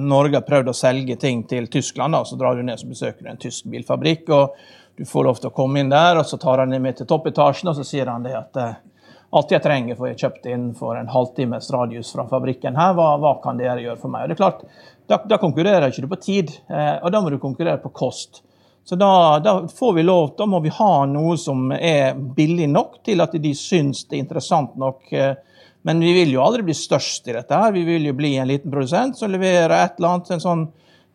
Norge 0.00 0.40
har 0.40 0.48
prøvd 0.48 0.72
å 0.72 0.76
selge 0.76 1.18
ting 1.20 1.44
til 1.50 1.68
Tyskland, 1.68 2.16
da, 2.16 2.24
så 2.24 2.40
drar 2.40 2.56
du 2.56 2.64
ned 2.64 2.80
og 2.80 2.96
besøker 2.96 3.28
en 3.28 3.40
tysk 3.40 3.68
bilfabrikk. 3.68 4.28
og 4.32 4.56
du 4.98 5.04
får 5.06 5.24
lov 5.24 5.36
til 5.38 5.52
å 5.52 5.54
komme 5.54 5.78
inn 5.78 5.92
der, 5.92 6.18
og 6.18 6.26
så 6.26 6.40
tar 6.42 6.58
han 6.58 6.72
deg 6.74 6.82
med 6.82 6.96
til 6.98 7.06
toppetasjen, 7.06 7.70
og 7.70 7.76
så 7.78 7.84
sier 7.86 8.08
han 8.10 8.24
det 8.24 8.32
at 8.34 8.56
eh, 8.58 8.72
alt 9.36 9.52
jeg 9.52 9.62
trenger, 9.64 9.96
får 9.98 10.10
jeg 10.10 10.20
kjøpt 10.22 10.46
inn 10.48 10.68
for 10.76 10.96
en 10.96 11.10
halvtimes 11.12 11.68
radius 11.74 12.12
fra 12.14 12.24
fabrikken 12.30 12.78
her. 12.78 12.94
Hva, 12.96 13.10
hva, 13.20 13.34
kan 13.42 13.60
dere 13.60 13.82
gjøre 13.82 14.00
for 14.00 14.12
meg? 14.12 14.24
Og 14.24 14.30
det 14.30 14.38
er 14.38 14.44
klart, 14.44 14.62
Da, 15.08 15.16
da 15.24 15.38
konkurrerer 15.40 15.88
ikke 15.88 16.02
du 16.04 16.10
på 16.10 16.20
tid, 16.20 16.50
eh, 16.68 16.98
og 17.00 17.12
da 17.12 17.22
må 17.24 17.30
du 17.32 17.38
konkurrere 17.40 17.80
på 17.80 17.88
kost. 17.96 18.42
Så 18.84 18.96
da, 18.96 19.38
da, 19.40 19.54
får 19.68 19.94
vi 19.96 20.02
lov, 20.04 20.34
da 20.36 20.44
må 20.44 20.60
vi 20.60 20.72
ha 20.72 21.06
noe 21.08 21.36
som 21.40 21.70
er 21.72 22.12
billig 22.16 22.68
nok 22.68 22.98
til 23.04 23.24
at 23.24 23.32
de 23.40 23.54
syns 23.56 24.02
det 24.04 24.18
er 24.18 24.22
interessant 24.26 24.76
nok. 24.76 25.08
Eh, 25.12 25.32
men 25.88 26.00
vi 26.04 26.12
vil 26.12 26.34
jo 26.34 26.42
aldri 26.44 26.66
bli 26.66 26.76
størst 26.76 27.28
i 27.28 27.36
dette. 27.36 27.54
her. 27.54 27.72
Vi 27.72 27.86
vil 27.88 28.08
jo 28.08 28.14
bli 28.16 28.34
en 28.36 28.48
liten 28.48 28.72
produsent 28.72 29.16
som 29.16 29.32
leverer 29.32 29.72
et 29.76 29.96
eller 29.96 30.10
annet, 30.14 30.30
en 30.36 30.44
sånn 30.44 30.66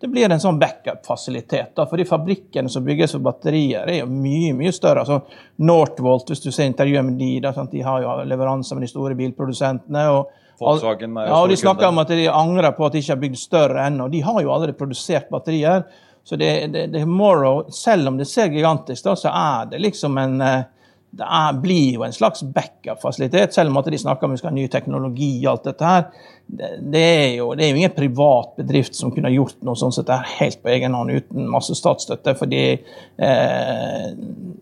det 0.03 0.09
blir 0.11 0.27
en 0.27 0.41
sånn 0.43 0.57
backup-fasilitet. 0.59 1.77
For 1.79 1.95
de 1.95 2.03
fabrikkene 2.03 2.67
som 2.67 2.83
bygges 2.83 3.13
for 3.15 3.23
batterier, 3.23 3.87
er 3.87 4.01
jo 4.01 4.07
mye 4.11 4.49
mye 4.57 4.73
større. 4.75 4.99
altså 4.99 5.21
Northvolt, 5.63 6.27
hvis 6.27 6.43
du 6.43 6.49
ser 6.51 6.67
intervjuet 6.67 7.05
med 7.07 7.15
de, 7.21 7.29
da, 7.45 7.53
de 7.71 7.83
har 7.85 8.01
jo 8.03 8.15
leveranser 8.27 8.75
med 8.75 8.83
de 8.83 8.89
store 8.91 9.15
bilprodusentene. 9.15 10.01
og 10.11 10.59
Volkswagen 10.59 11.15
er 11.15 11.29
jo 11.29 11.31
ja, 11.31 11.37
og 11.39 11.53
De 11.53 11.59
snakker 11.61 11.87
om 11.87 12.03
at 12.03 12.11
de 12.11 12.27
angrer 12.27 12.75
på 12.75 12.83
at 12.83 12.97
de 12.97 12.99
ikke 12.99 13.13
har 13.13 13.21
bygd 13.21 13.39
større 13.39 13.87
ennå. 13.87 14.09
De 14.11 14.19
har 14.27 14.41
jo 14.43 14.51
allerede 14.51 14.75
produsert 14.75 15.31
batterier. 15.31 15.87
Så 16.27 16.35
det, 16.35 16.51
det, 16.75 16.83
det 16.91 17.05
Morrow, 17.07 17.63
selv 17.71 18.11
om 18.11 18.19
det 18.19 18.27
ser 18.27 18.51
gigantisk 18.51 19.07
da, 19.07 19.15
så 19.15 19.31
er 19.31 19.71
det 19.71 19.79
liksom 19.87 20.19
en, 20.19 20.35
eh, 20.43 20.67
det 21.13 21.25
er, 21.29 21.57
blir 21.61 21.97
jo 21.99 22.03
en 22.05 22.13
slags 22.13 22.41
backup-fasilitet, 22.55 23.53
selv 23.53 23.69
om 23.69 23.77
at 23.77 23.89
de 23.93 23.97
snakker 24.01 24.25
om 24.25 24.31
vi 24.33 24.39
skal 24.39 24.49
ha 24.49 24.55
ny 24.55 24.65
teknologi 24.71 25.35
og 25.43 25.51
alt 25.51 25.67
dette 25.67 25.85
her. 25.91 26.07
Det, 26.43 26.69
det, 26.91 27.03
er 27.03 27.35
jo, 27.37 27.51
det, 27.53 27.67
er 27.67 27.69
jo, 27.69 27.77
ingen 27.83 27.93
privat 27.93 28.55
bedrift 28.57 28.97
som 28.97 29.13
kunne 29.13 29.29
gjort 29.31 29.61
noe 29.63 29.77
sånt 29.77 29.93
sett 29.93 30.09
helt 30.39 30.63
på 30.63 30.71
egen 30.73 30.97
hånd 30.97 31.13
uten 31.13 31.45
masse 31.53 31.77
statsstøtte. 31.77 32.33
fordi 32.39 32.63
eh, 32.73 34.07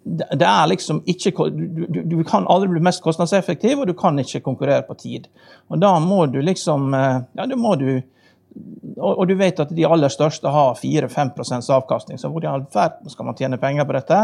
det 0.04 0.50
er 0.50 0.68
liksom 0.74 1.02
ikke 1.08 1.48
du, 1.56 1.86
du, 1.88 2.02
du, 2.04 2.18
kan 2.28 2.50
aldri 2.52 2.74
bli 2.74 2.84
mest 2.84 3.04
kostnadseffektiv, 3.06 3.80
og 3.80 3.88
du 3.88 3.96
kan 3.96 4.20
ikke 4.20 4.44
konkurrere 4.44 4.84
på 4.88 5.00
tid. 5.00 5.32
Og 5.72 5.80
da 5.80 5.96
må 6.04 6.26
du 6.28 6.42
liksom 6.44 6.92
eh, 6.94 7.22
Ja, 7.40 7.48
da 7.48 7.56
må 7.56 7.78
du 7.80 8.02
og, 9.02 9.28
du 9.28 9.36
vet 9.40 9.60
at 9.60 9.72
de 9.74 9.86
aller 9.88 10.12
største 10.12 10.52
har 10.52 10.76
4-5% 10.78 11.70
avkastning, 11.74 12.20
så 12.20 12.30
hvor 12.30 12.44
i 12.44 12.50
all 12.50 12.66
verden 12.74 13.10
skal 13.10 13.28
man 13.28 13.38
tjene 13.40 13.60
penger 13.62 13.88
på 13.88 13.96
dette? 13.98 14.18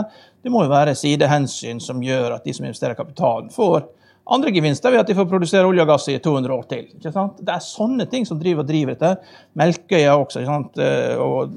Det 0.43 0.51
må 0.53 0.65
jo 0.65 0.73
være 0.73 0.95
sidehensyn 0.97 1.79
som 1.83 2.03
gjør 2.03 2.37
at 2.37 2.45
de 2.45 2.53
som 2.53 2.67
investerer 2.67 2.97
kapitalen, 2.97 3.49
får 3.53 3.87
andre 4.27 4.51
gevinster 4.51 4.91
ved 4.91 4.99
at 4.99 5.07
de 5.07 5.15
får 5.15 5.27
produsere 5.31 5.67
olje 5.67 5.83
og 5.83 5.87
gass 5.87 6.07
i 6.11 6.17
200 6.19 6.53
år 6.53 6.65
til. 6.67 6.87
Det 6.99 7.53
er 7.53 7.63
sånne 7.63 8.07
ting 8.11 8.25
som 8.27 8.39
driver 8.41 8.65
og 8.65 8.67
driver 8.67 8.97
dette. 8.97 9.31
Melkøya 9.59 10.17
også, 10.19 10.43
eh, 10.43 11.15
og 11.21 11.53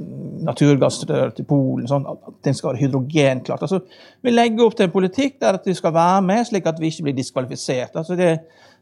naturgass 0.47 1.01
til 1.03 1.49
Polen. 1.49 1.89
Sånn, 1.91 2.07
den 2.47 2.55
skal 2.55 2.71
være 2.71 2.85
hydrogenklart. 2.85 3.67
Altså, 3.67 3.83
vi 4.23 4.31
legger 4.31 4.69
opp 4.69 4.79
til 4.79 4.87
en 4.87 4.95
politikk 4.95 5.41
der 5.43 5.59
at 5.59 5.67
vi 5.67 5.75
skal 5.75 5.97
være 5.97 6.23
med, 6.23 6.47
slik 6.47 6.71
at 6.71 6.79
vi 6.79 6.93
ikke 6.93 7.09
blir 7.09 7.19
diskvalifisert. 7.19 7.97
Altså, 7.97 8.15
det, 8.15 8.37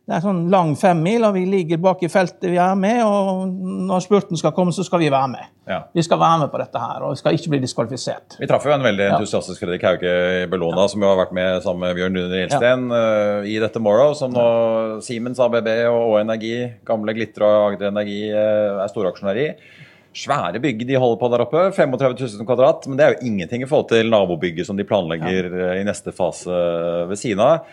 det 0.09 0.15
er 0.17 0.23
sånn 0.25 0.47
lang 0.49 0.71
femmil, 0.81 1.27
og 1.29 1.35
vi 1.37 1.43
ligger 1.45 1.81
bak 1.85 2.01
i 2.01 2.09
feltet 2.09 2.47
vi 2.49 2.57
er 2.57 2.77
med. 2.81 3.03
Og 3.05 3.51
når 3.91 4.01
spurten 4.07 4.39
skal 4.41 4.55
komme, 4.57 4.73
så 4.73 4.81
skal 4.87 5.03
vi 5.03 5.11
være 5.13 5.29
med. 5.35 5.51
Ja. 5.69 5.83
Vi 5.93 6.01
skal 6.07 6.17
være 6.23 6.39
med 6.47 6.53
på 6.55 6.61
dette 6.63 6.81
her, 6.81 7.03
og 7.05 7.13
vi 7.13 7.19
skal 7.21 7.37
ikke 7.37 7.51
bli 7.53 7.59
diskvalifisert. 7.61 8.39
Vi 8.41 8.47
traff 8.49 8.65
jo 8.65 8.73
en 8.73 8.87
veldig 8.87 9.05
entusiastisk 9.11 9.61
Fredrik 9.61 9.83
Hauge 9.85 10.15
i 10.39 10.47
Bellona, 10.49 10.87
ja. 10.87 10.93
som 10.95 11.05
jo 11.05 11.11
har 11.11 11.19
vært 11.19 11.35
med 11.37 11.59
sammen 11.67 11.85
med 11.85 11.99
Bjørn 11.99 12.17
Lune 12.17 12.39
Gjelsten 12.41 12.87
ja. 12.89 13.01
uh, 13.43 13.49
i 13.53 13.59
dette 13.61 13.83
Morrow, 13.85 14.15
som 14.17 14.33
nå 14.33 14.47
Siemens, 15.05 15.43
ABB 15.45 15.69
og 15.91 15.99
Å 16.15 16.15
Energi, 16.23 16.55
gamle 16.89 17.13
Glitre 17.19 17.51
og 17.51 17.67
Agder 17.75 17.91
Energi, 17.91 18.23
uh, 18.33 18.81
er 18.81 18.95
storaksjonær 18.95 19.43
i. 19.43 19.51
Svære 20.17 20.63
bygg 20.65 20.87
de 20.89 20.97
holder 20.97 21.21
på 21.21 21.31
der 21.35 21.45
oppe. 21.45 21.67
35 21.77 22.17
000 22.17 22.49
kvadrat. 22.49 22.89
Men 22.89 22.97
det 22.97 23.05
er 23.05 23.13
jo 23.13 23.29
ingenting 23.29 23.61
i 23.61 23.69
forhold 23.69 23.91
til 23.93 24.09
nabobygget 24.09 24.67
som 24.67 24.81
de 24.81 24.89
planlegger 24.89 25.51
uh, 25.53 25.75
i 25.77 25.85
neste 25.85 26.17
fase 26.17 26.63
ved 27.13 27.21
siden 27.21 27.45
av. 27.45 27.69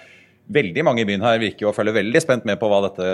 Veldig 0.45 0.83
mange 0.85 1.01
i 1.01 1.07
byen 1.09 1.23
her 1.25 1.39
virker 1.41 1.65
jo 1.65 1.71
å 1.71 1.73
følge 1.73 1.95
veldig 1.95 2.19
spent 2.21 2.43
med 2.45 2.59
på 2.61 2.67
hva 2.69 2.83
dette 2.85 3.05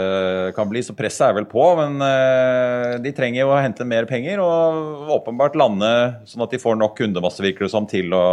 kan 0.57 0.67
bli, 0.67 0.81
så 0.83 0.95
presset 0.97 1.29
er 1.29 1.37
vel 1.37 1.47
på. 1.47 1.63
Men 1.79 1.95
uh, 2.03 2.99
de 2.99 3.13
trenger 3.15 3.45
jo 3.45 3.53
å 3.53 3.61
hente 3.63 3.87
mer 3.87 4.07
penger 4.09 4.43
og 4.43 5.11
åpenbart 5.15 5.55
lande 5.59 5.91
sånn 6.27 6.43
at 6.43 6.51
de 6.51 6.59
får 6.59 6.75
nok 6.81 6.97
kundemasse 6.99 7.43
virker 7.43 7.67
det 7.67 7.71
som, 7.71 7.87
til 7.87 8.11
å 8.11 8.25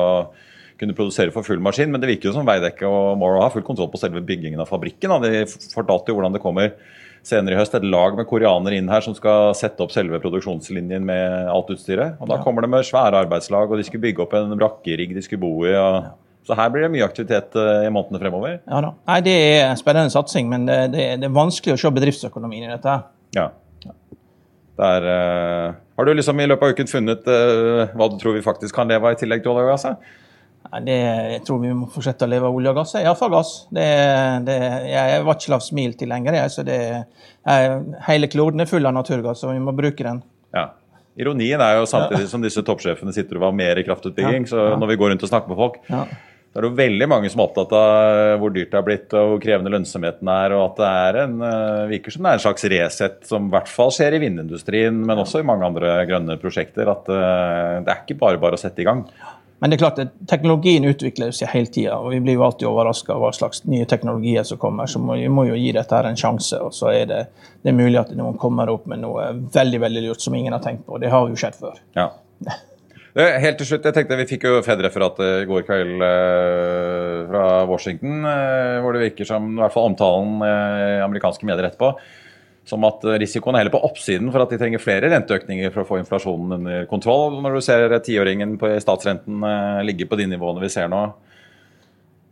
kunne 0.78 0.94
produsere 0.98 1.34
for 1.34 1.46
full 1.46 1.62
maskin. 1.62 1.92
Men 1.94 2.02
det 2.02 2.10
virker 2.10 2.30
jo 2.30 2.36
som 2.40 2.46
Veidekke 2.48 2.90
og 2.90 3.18
Morrow 3.22 3.44
har 3.44 3.54
full 3.54 3.66
kontroll 3.66 3.90
på 3.92 4.02
selve 4.02 4.22
byggingen 4.26 4.62
av 4.62 4.70
fabrikken. 4.70 5.14
De 5.22 5.44
fortalte 5.74 6.10
jo 6.10 6.18
hvordan 6.18 6.34
det 6.34 6.42
kommer 6.42 6.74
senere 7.26 7.56
i 7.56 7.58
høst 7.58 7.74
et 7.76 7.86
lag 7.86 8.14
med 8.18 8.28
koreanere 8.30 8.78
inn 8.78 8.90
her 8.90 9.02
som 9.04 9.14
skal 9.16 9.52
sette 9.58 9.82
opp 9.84 9.92
selve 9.94 10.20
produksjonslinjen 10.22 11.06
med 11.06 11.50
alt 11.52 11.70
utstyret. 11.74 12.18
Og 12.22 12.30
da 12.30 12.38
kommer 12.42 12.64
det 12.64 12.72
med 12.72 12.86
svære 12.86 13.26
arbeidslag, 13.26 13.70
og 13.70 13.78
de 13.78 13.86
skulle 13.86 14.06
bygge 14.06 14.24
opp 14.24 14.34
en 14.38 14.54
brakkerigg 14.58 15.14
de 15.16 15.24
skulle 15.24 15.42
bo 15.44 15.66
i. 15.68 15.74
og 15.74 16.08
så 16.48 16.56
her 16.56 16.70
blir 16.72 16.86
det 16.86 16.92
mye 16.94 17.04
aktivitet 17.04 17.56
eh, 17.60 17.84
i 17.84 17.90
månedene 17.92 18.22
fremover. 18.22 18.54
Ja 18.64 18.80
da. 18.80 18.94
Nei, 19.10 19.18
Det 19.26 19.36
er 19.60 19.74
spennende 19.76 20.12
satsing, 20.14 20.46
men 20.48 20.64
det, 20.68 20.78
det, 20.94 21.08
det, 21.20 21.28
er 21.28 21.34
vanskelig 21.36 21.74
å 21.76 21.80
se 21.82 21.90
bedriftsøkonomien 21.92 22.64
i 22.64 22.70
dette. 22.72 22.94
Ja. 23.36 23.50
Der, 24.78 25.08
uh, 25.10 25.74
har 25.98 26.06
du 26.06 26.12
liksom 26.14 26.38
i 26.40 26.46
løpet 26.46 26.64
av 26.64 26.72
uken 26.78 26.88
funnet 26.88 27.26
uh, 27.26 27.90
hva 27.98 28.06
du 28.08 28.14
tror 28.20 28.36
vi 28.36 28.44
faktisk 28.44 28.76
kan 28.78 28.88
leve 28.88 29.10
av 29.10 29.16
i 29.16 29.18
tillegg 29.18 29.42
til 29.42 29.52
olje 29.52 29.66
og 29.66 29.72
gass? 29.74 29.84
Nei, 30.70 30.80
det, 30.86 30.96
jeg 31.34 31.42
tror 31.48 31.60
vi 31.66 31.72
må 31.74 31.88
fortsette 31.92 32.24
å 32.24 32.30
leve 32.30 32.48
av 32.48 32.56
olje 32.56 32.72
og 32.72 32.78
gass. 32.80 32.94
Iallfall 33.02 33.34
gass. 33.34 33.50
Det, 33.74 33.88
det, 34.46 34.56
jeg 34.88 35.18
er 35.18 35.28
ikke 35.34 35.52
lavt 35.52 35.66
smil 35.66 35.92
til 36.00 36.12
lenger. 36.14 36.38
Jeg, 36.38 36.54
så 36.54 36.64
det, 36.64 36.78
jeg, 37.42 37.78
hele 38.06 38.30
kloden 38.32 38.64
er 38.64 38.70
full 38.70 38.88
av 38.88 38.94
naturgass, 38.96 39.44
og 39.44 39.52
vi 39.52 39.64
må 39.66 39.76
bruke 39.76 40.06
den. 40.06 40.22
Ja. 40.56 40.70
Ironien 41.18 41.60
er 41.60 41.80
jo 41.80 41.84
samtidig 41.90 42.30
som 42.30 42.40
disse 42.40 42.62
toppsjefene 42.64 43.12
sitter 43.12 43.36
og 43.36 43.50
har 43.50 43.60
mer 43.60 43.82
kraftutbygging, 43.84 44.46
ja, 44.46 44.48
ja. 44.48 44.50
så 44.54 44.80
når 44.80 44.94
vi 44.94 44.98
går 45.02 45.12
rundt 45.12 45.26
og 45.26 45.32
snakker 45.34 45.52
med 45.52 45.58
folk, 45.58 45.80
ja 45.90 46.06
det 46.48 46.62
er 46.62 46.64
jo 46.64 46.78
veldig 46.78 47.06
mange 47.10 47.28
som 47.30 47.42
er 47.42 47.44
opptatt 47.44 47.72
av 47.76 48.40
hvor 48.40 48.52
dyrt 48.54 48.70
det 48.72 48.78
har 48.78 48.86
blitt 48.86 49.12
og 49.14 49.32
hvor 49.34 49.40
krevende 49.42 49.72
lønnsomheten 49.74 50.30
er, 50.32 50.54
og 50.56 50.62
at 50.64 50.78
det 50.80 50.92
er 51.04 51.18
en, 51.22 51.34
eh, 51.44 51.88
virker 51.92 52.14
som 52.14 52.24
det 52.24 52.30
er 52.30 52.40
en 52.40 52.44
slags 52.46 52.68
Resett 52.72 53.18
som 53.28 53.50
i 53.50 53.52
hvert 53.52 53.68
fall 53.70 53.92
skjer 53.94 54.16
i 54.16 54.22
vindindustrien, 54.22 55.02
men 55.06 55.20
også 55.20 55.42
i 55.42 55.46
mange 55.46 55.68
andre 55.68 55.92
grønne 56.08 56.38
prosjekter. 56.40 56.88
At 56.90 57.10
eh, 57.12 57.74
det 57.84 57.92
er 57.92 58.00
ikke 58.00 58.18
bare 58.24 58.40
bare 58.40 58.56
å 58.56 58.62
sette 58.62 58.82
i 58.82 58.88
gang. 58.88 59.04
Men 59.58 59.70
det 59.70 59.76
er 59.76 59.82
klart 59.82 60.00
at 60.02 60.14
teknologien 60.30 60.86
utvikler 60.86 61.32
seg 61.34 61.50
hele 61.50 61.70
tida, 61.74 61.96
og 61.98 62.12
vi 62.14 62.20
blir 62.22 62.38
jo 62.38 62.44
alltid 62.46 62.68
overraska 62.70 63.12
over 63.14 63.28
hva 63.28 63.34
slags 63.34 63.64
nye 63.66 63.88
teknologier 63.90 64.46
som 64.46 64.60
kommer. 64.62 64.86
Så 64.90 65.02
vi 65.02 65.28
må 65.30 65.48
jo 65.48 65.58
gi 65.58 65.72
dette 65.74 65.98
her 65.98 66.08
en 66.08 66.18
sjanse, 66.18 66.60
og 66.62 66.72
så 66.76 66.92
er 66.94 67.10
det, 67.10 67.20
det 67.62 67.72
er 67.72 67.76
mulig 67.76 67.98
at 68.00 68.14
noen 68.16 68.38
kommer 68.38 68.70
opp 68.70 68.86
med 68.90 69.02
noe 69.02 69.32
veldig 69.54 69.82
veldig 69.82 70.04
lurt 70.06 70.24
som 70.24 70.36
ingen 70.38 70.54
har 70.54 70.62
tenkt 70.64 70.86
på. 70.86 71.00
Det 71.02 71.10
har 71.12 71.26
jo 71.26 71.38
skjedd 71.38 71.58
før. 71.58 71.82
Ja. 71.98 72.12
Helt 73.16 73.56
til 73.58 73.66
slutt, 73.66 73.86
jeg 73.88 73.96
tenkte 73.96 74.18
Vi 74.20 74.28
fikk 74.28 74.44
jo 74.46 74.58
Fed-referatet 74.62 75.42
i 75.42 75.48
går 75.48 75.64
kveld 75.66 76.04
eh, 76.04 77.26
fra 77.30 77.44
Washington, 77.70 78.20
eh, 78.28 78.78
hvor 78.84 78.94
det 78.94 79.06
virker 79.06 79.28
som 79.28 79.52
i 79.54 79.60
hvert 79.62 79.74
fall 79.74 79.88
omtalen 79.90 80.42
eh, 80.44 80.82
i 80.98 81.04
amerikanske 81.06 81.48
medier 81.48 81.70
etterpå 81.70 81.94
som 82.68 82.84
at 82.88 83.04
risikoen 83.22 83.56
er 83.56 83.64
heller 83.64 83.74
på 83.74 83.80
oppsiden 83.86 84.28
for 84.32 84.44
at 84.44 84.52
de 84.52 84.58
trenger 84.60 84.82
flere 84.82 85.10
renteøkninger 85.12 85.72
for 85.72 85.84
å 85.84 85.88
få 85.88 86.00
inflasjonen 86.02 86.58
under 86.58 86.84
kontroll, 86.90 87.40
når 87.44 87.56
du 87.56 87.64
ser 87.64 87.94
tiåringen 88.04 88.58
på 88.60 88.74
statsrenten 88.82 89.46
eh, 89.46 89.80
ligge 89.88 90.08
på 90.08 90.18
de 90.20 90.28
nivåene 90.34 90.62
vi 90.64 90.70
ser 90.72 90.90
nå. 90.92 91.06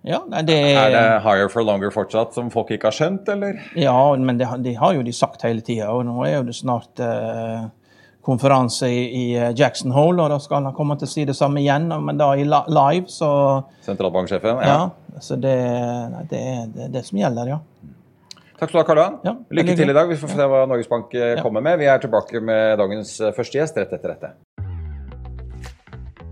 Ja, 0.07 0.21
det... 0.47 0.55
Er 0.77 0.93
det 0.93 1.07
higher 1.25 1.49
for 1.51 1.67
longer 1.67 1.91
fortsatt, 1.91 2.37
som 2.37 2.53
folk 2.55 2.69
ikke 2.71 2.93
har 2.93 2.95
skjønt, 2.95 3.27
eller? 3.33 3.59
Ja, 3.75 3.99
men 4.15 4.39
det, 4.39 4.47
de 4.63 4.77
har 4.79 4.95
jo 4.95 5.03
de 5.03 5.15
sagt 5.17 5.43
hele 5.43 5.65
tida, 5.67 5.89
og 5.91 6.05
nå 6.07 6.21
er 6.29 6.37
jo 6.37 6.45
det 6.47 6.55
snart 6.61 7.03
eh, 7.03 7.67
konferanse 8.27 8.89
i, 8.91 9.35
eh, 9.39 9.53
Jackson 9.55 9.95
Hole, 9.95 10.23
og 10.23 10.33
da 10.35 10.39
skal 10.43 10.65
han 10.65 10.75
komme 10.75 10.99
til 10.99 11.07
å 11.07 11.13
si 11.13 11.25
det 11.29 11.37
samme 11.39 11.63
igjen, 11.63 11.89
men 12.03 12.19
da 12.19 12.33
i 12.35 12.47
live, 12.47 13.07
så 13.07 13.31
Sentralbanksjefen? 13.87 14.63
Ja. 14.67 14.79
ja 15.15 15.21
så 15.23 15.39
det, 15.41 15.57
det, 16.31 16.41
er 16.41 16.91
det 16.93 17.05
som 17.07 17.21
gjelder, 17.23 17.55
ja. 17.55 17.61
Takk 18.57 18.71
skal 18.71 18.79
du 18.79 18.81
ha, 18.81 18.87
Karl 18.89 19.01
Johan. 19.01 19.17
Ja, 19.25 19.33
Lykke 19.53 19.77
til 19.77 19.93
i 19.93 19.95
dag. 19.97 20.09
Vi 20.09 20.17
får 20.17 20.33
se 20.33 20.45
hva 20.49 20.63
Norges 20.69 20.89
Bank 20.89 21.13
eh, 21.15 21.37
kommer 21.45 21.65
med. 21.65 21.77
Vi 21.81 21.89
er 21.93 22.01
tilbake 22.01 22.41
med 22.41 22.79
dagens 22.81 23.19
eh, 23.21 23.35
første 23.37 23.59
gjest 23.59 23.77
rett 23.77 23.93
etter 23.93 24.15
dette. 24.15 24.31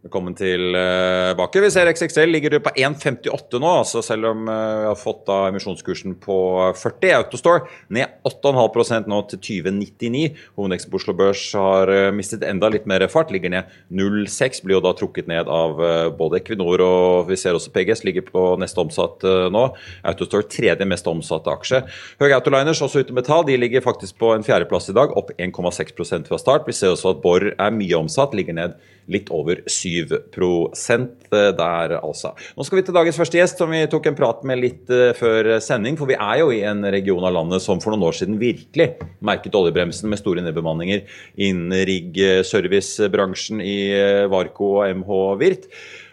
Velkommen 0.00 0.32
tilbake. 0.34 1.60
Vi 1.60 1.68
ser 1.70 1.88
XXL 1.92 2.30
ligger 2.32 2.54
på 2.64 2.70
1,58 2.72 3.58
nå, 3.60 3.68
altså 3.82 4.00
selv 4.00 4.30
om 4.30 4.46
eh, 4.48 4.76
vi 4.80 4.86
har 4.88 4.96
fått 4.96 5.26
da 5.28 5.34
emisjonskursen 5.50 6.14
på 6.22 6.36
40. 6.80 7.10
Autostore 7.18 7.66
ned 7.92 8.14
8,5 8.24 9.10
nå 9.12 9.18
til 9.28 9.42
2099. 9.44 10.22
Hovedeksten 10.56 10.94
på 10.94 10.96
Oslo 11.02 11.12
Børs 11.18 11.42
har 11.52 11.92
eh, 11.92 12.08
mistet 12.16 12.46
enda 12.48 12.70
litt 12.72 12.88
mer 12.88 13.04
fart, 13.12 13.28
ligger 13.28 13.52
ned 13.52 13.74
0,6. 13.92 14.62
Blir 14.64 14.78
jo 14.78 14.80
da 14.86 14.94
trukket 14.96 15.28
ned 15.28 15.50
av 15.52 15.82
eh, 15.84 16.06
både 16.16 16.40
Equinor 16.40 16.80
og 16.86 17.28
vi 17.28 17.36
ser 17.36 17.58
også 17.58 17.74
PGS 17.74 18.00
ligger 18.08 18.24
på 18.30 18.46
neste 18.62 18.80
omsatt 18.80 19.28
nå. 19.52 19.66
Autostore 20.08 20.48
tredje 20.48 20.88
mest 20.88 21.12
omsatte 21.12 21.52
aksje. 21.52 21.82
Høge 22.24 22.38
Autoliners, 22.38 22.80
også 22.80 23.04
ute 23.04 23.18
metall, 23.20 23.44
de 23.44 23.60
ligger 23.60 23.84
faktisk 23.84 24.16
på 24.24 24.32
en 24.32 24.48
fjerdeplass 24.48 24.88
i 24.88 24.96
dag, 24.96 25.12
opp 25.12 25.34
1,6% 25.36 26.32
fra 26.32 26.40
start. 26.40 26.64
Vi 26.64 26.78
ser 26.80 26.96
også 26.96 27.12
at 27.12 27.20
Borr 27.20 27.50
er 27.52 27.76
mye 27.76 28.00
omsatt, 28.00 28.32
ligger 28.32 28.56
ned 28.56 28.80
litt 29.12 29.30
over 29.34 29.62
7% 29.66 31.08
der, 31.30 31.94
altså. 32.00 32.32
Nå 32.56 32.66
skal 32.66 32.80
vi 32.80 32.84
til 32.86 32.96
dagens 32.96 33.18
første 33.20 33.38
gjest, 33.38 33.60
som 33.60 33.70
vi 33.72 33.84
tok 33.90 34.10
en 34.10 34.18
prat 34.18 34.44
med 34.48 34.62
litt 34.62 34.90
uh, 34.92 35.10
før 35.18 35.56
sending. 35.62 35.98
For 36.00 36.10
vi 36.10 36.18
er 36.18 36.42
jo 36.42 36.50
i 36.54 36.62
en 36.66 36.84
region 36.92 37.26
av 37.26 37.34
landet 37.36 37.64
som 37.64 37.82
for 37.82 37.94
noen 37.94 38.08
år 38.10 38.18
siden 38.20 38.40
virkelig 38.40 38.92
merket 39.26 39.56
oljebremsen 39.58 40.10
med 40.10 40.20
store 40.20 40.44
nedbemanninger 40.46 41.04
innen 41.40 41.74
rigg-servicebransjen 41.90 43.62
i 43.64 43.78
uh, 43.94 44.28
Varco 44.32 44.76
og 44.80 45.00
MH 45.02 45.18
Virt. 45.40 45.70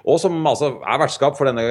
Og 0.08 0.22
som 0.24 0.36
altså 0.48 0.70
er 0.88 1.00
vertskap 1.02 1.36
for 1.36 1.50
denne 1.50 1.64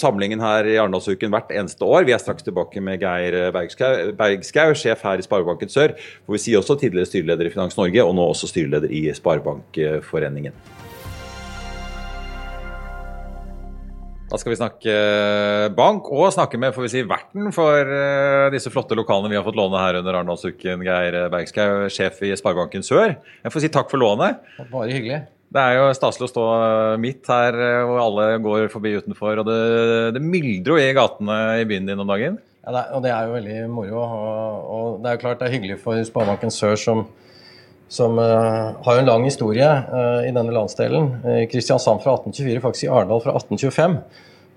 samlingen 0.00 0.40
her 0.40 0.64
i 0.64 0.78
Arendalsuken 0.80 1.32
hvert 1.34 1.50
eneste 1.52 1.84
år. 1.84 2.06
Vi 2.08 2.14
er 2.16 2.22
straks 2.22 2.46
tilbake 2.46 2.80
med 2.80 3.02
Geir 3.02 3.52
Bergskau, 3.52 4.72
sjef 4.72 5.04
her 5.04 5.20
i 5.20 5.26
Sparebanken 5.26 5.68
Sør. 5.68 5.92
Hvor 6.24 6.38
vi 6.38 6.40
sier 6.40 6.62
også 6.62 6.78
tidligere 6.80 7.10
styreleder 7.10 7.50
i 7.50 7.52
Finans 7.52 7.76
Norge, 7.76 8.00
og 8.00 8.16
nå 8.16 8.24
også 8.30 8.48
styreleder 8.48 8.88
i 8.88 9.04
Sparebankforeningen. 9.12 10.56
Da 14.32 14.40
skal 14.40 14.54
vi 14.54 14.58
snakke 14.58 14.88
eh, 14.88 15.66
bank, 15.76 16.08
og 16.08 16.32
snakke 16.32 16.56
med 16.58 16.72
får 16.74 16.86
vi 16.86 16.92
si, 16.94 17.04
verten 17.06 17.52
for 17.54 17.92
disse 18.56 18.72
flotte 18.72 18.96
lokalene 18.96 19.28
vi 19.28 19.36
har 19.38 19.44
fått 19.44 19.60
låne 19.60 19.84
her 19.84 20.00
under 20.00 20.16
Arendalsuken. 20.16 20.88
Geir 20.88 21.20
Bergskau, 21.36 21.84
sjef 21.92 22.24
i 22.24 22.32
Sparebanken 22.40 22.82
Sør. 22.82 23.18
Jeg 23.44 23.52
får 23.52 23.68
si 23.68 23.74
takk 23.76 23.92
for 23.92 24.00
lånet. 24.00 24.40
Bare 24.72 24.88
hyggelig. 24.88 25.26
Det 25.54 25.62
er 25.62 25.76
jo 25.78 25.90
staselig 25.94 26.26
å 26.26 26.32
stå 26.32 26.44
eh, 26.54 26.94
midt 26.98 27.28
her 27.30 27.56
hvor 27.86 28.00
alle 28.02 28.24
går 28.42 28.66
forbi 28.72 28.96
utenfor. 28.98 29.38
Og 29.42 29.46
det, 29.46 29.58
det 30.16 30.22
myldrer 30.24 30.72
jo 30.74 30.80
i 30.82 30.96
gatene 30.96 31.38
i 31.62 31.68
byen 31.70 31.86
din 31.90 32.02
om 32.02 32.10
dagen. 32.10 32.40
Ja, 32.64 32.72
det, 32.74 32.82
og 32.96 33.04
det 33.04 33.12
er 33.12 33.28
jo 33.28 33.36
veldig 33.36 33.58
moro. 33.70 34.00
Og, 34.00 34.64
og, 34.74 34.88
det 35.04 35.10
er 35.10 35.18
jo 35.18 35.22
klart 35.26 35.42
det 35.42 35.50
er 35.50 35.54
hyggelig 35.54 35.78
for 35.84 36.00
Sparebanken 36.08 36.54
Sør 36.54 36.80
som 36.80 37.06
som 37.94 38.18
uh, 38.18 38.74
har 38.82 38.98
en 38.98 39.06
lang 39.06 39.24
historie 39.28 39.66
uh, 39.66 40.22
i 40.24 40.32
denne 40.34 40.54
landsdelen. 40.54 41.10
Uh, 41.24 41.42
Kristiansand 41.50 42.00
fra 42.02 42.16
1824, 42.16 42.62
faktisk 42.64 42.86
i 42.86 42.90
Arendal 42.90 43.20
fra 43.22 43.34
1825. 43.36 43.98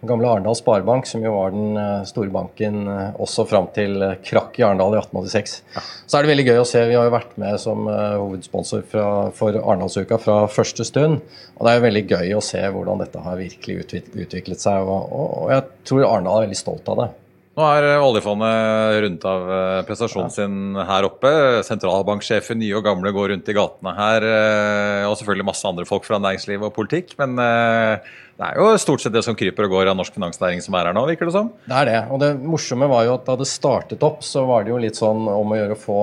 Gamle 0.05 0.29
Arendal 0.29 0.55
Sparebank, 0.55 1.07
som 1.09 1.23
jo 1.25 1.31
var 1.33 1.55
den 1.55 1.77
store 2.05 2.29
banken 2.29 2.85
også 3.17 3.47
fram 3.49 3.69
til 3.73 3.97
krakk 4.25 4.59
i 4.59 4.65
Arendal 4.67 4.93
i 4.93 4.99
1886. 5.01 5.55
Ja. 5.73 5.83
Så 6.05 6.19
er 6.19 6.25
det 6.25 6.31
veldig 6.31 6.45
gøy 6.51 6.61
å 6.61 6.67
se. 6.69 6.83
Vi 6.85 6.97
har 6.99 7.07
jo 7.07 7.15
vært 7.15 7.33
med 7.41 7.57
som 7.63 7.89
hovedsponsor 7.89 8.85
fra, 8.91 9.07
for 9.33 9.57
Arendalsuka 9.57 10.19
fra 10.21 10.39
første 10.53 10.85
stund. 10.85 11.23
Og 11.57 11.65
det 11.65 11.73
er 11.73 11.79
jo 11.79 11.87
veldig 11.87 12.05
gøy 12.13 12.35
å 12.37 12.43
se 12.45 12.61
hvordan 12.61 13.01
dette 13.01 13.25
har 13.25 13.41
virkelig 13.41 13.79
utviklet 14.27 14.61
seg. 14.61 14.85
Og, 14.85 15.09
og, 15.09 15.31
og 15.41 15.55
jeg 15.55 15.65
tror 15.89 16.05
Arendal 16.11 16.43
er 16.43 16.47
veldig 16.49 16.61
stolt 16.61 16.93
av 16.93 17.01
det. 17.01 17.09
Nå 17.57 17.65
er 17.65 17.87
eh, 17.87 18.03
oljefondet 18.05 18.99
rundt 19.01 19.23
av 19.25 19.47
eh, 19.49 19.79
prestasjonen 19.87 20.29
sin 20.29 20.77
her 20.77 21.07
oppe. 21.07 21.31
Sentralbanksjefen, 21.65 22.59
nye 22.61 22.75
og 22.77 22.83
gamle, 22.85 23.09
går 23.15 23.31
rundt 23.33 23.49
i 23.49 23.55
gatene 23.57 23.93
her. 23.97 24.25
Eh, 24.29 25.05
og 25.09 25.15
selvfølgelig 25.17 25.47
masse 25.47 25.65
andre 25.65 25.87
folk 25.89 26.05
fra 26.05 26.19
næringsliv 26.21 26.67
og 26.67 26.75
politikk. 26.75 27.15
Men 27.17 27.33
det 27.39 28.45
er 28.45 28.61
jo 28.61 28.69
stort 28.77 29.01
sett 29.01 29.15
det 29.15 29.25
som 29.25 29.37
kryper 29.37 29.65
og 29.65 29.73
går 29.73 29.89
av 29.89 29.97
norsk 29.97 30.13
finansnæring 30.13 30.61
som 30.61 30.77
er 30.77 30.91
her 30.91 30.97
nå, 30.97 31.07
virker 31.09 31.31
det 31.31 31.33
som? 31.33 31.49
Det 31.65 31.79
er 31.81 31.89
det. 31.89 31.99
Og 32.13 32.21
det 32.21 32.31
morsomme 32.45 32.91
var 32.93 33.07
jo 33.09 33.17
at 33.17 33.25
da 33.25 33.39
det 33.41 33.49
startet 33.49 34.05
opp, 34.05 34.21
så 34.21 34.45
var 34.45 34.61
det 34.61 34.75
jo 34.75 34.81
litt 34.85 35.01
sånn 35.01 35.25
om 35.25 35.55
å 35.55 35.57
gjøre 35.57 35.79
å 35.79 35.81
få 35.81 35.99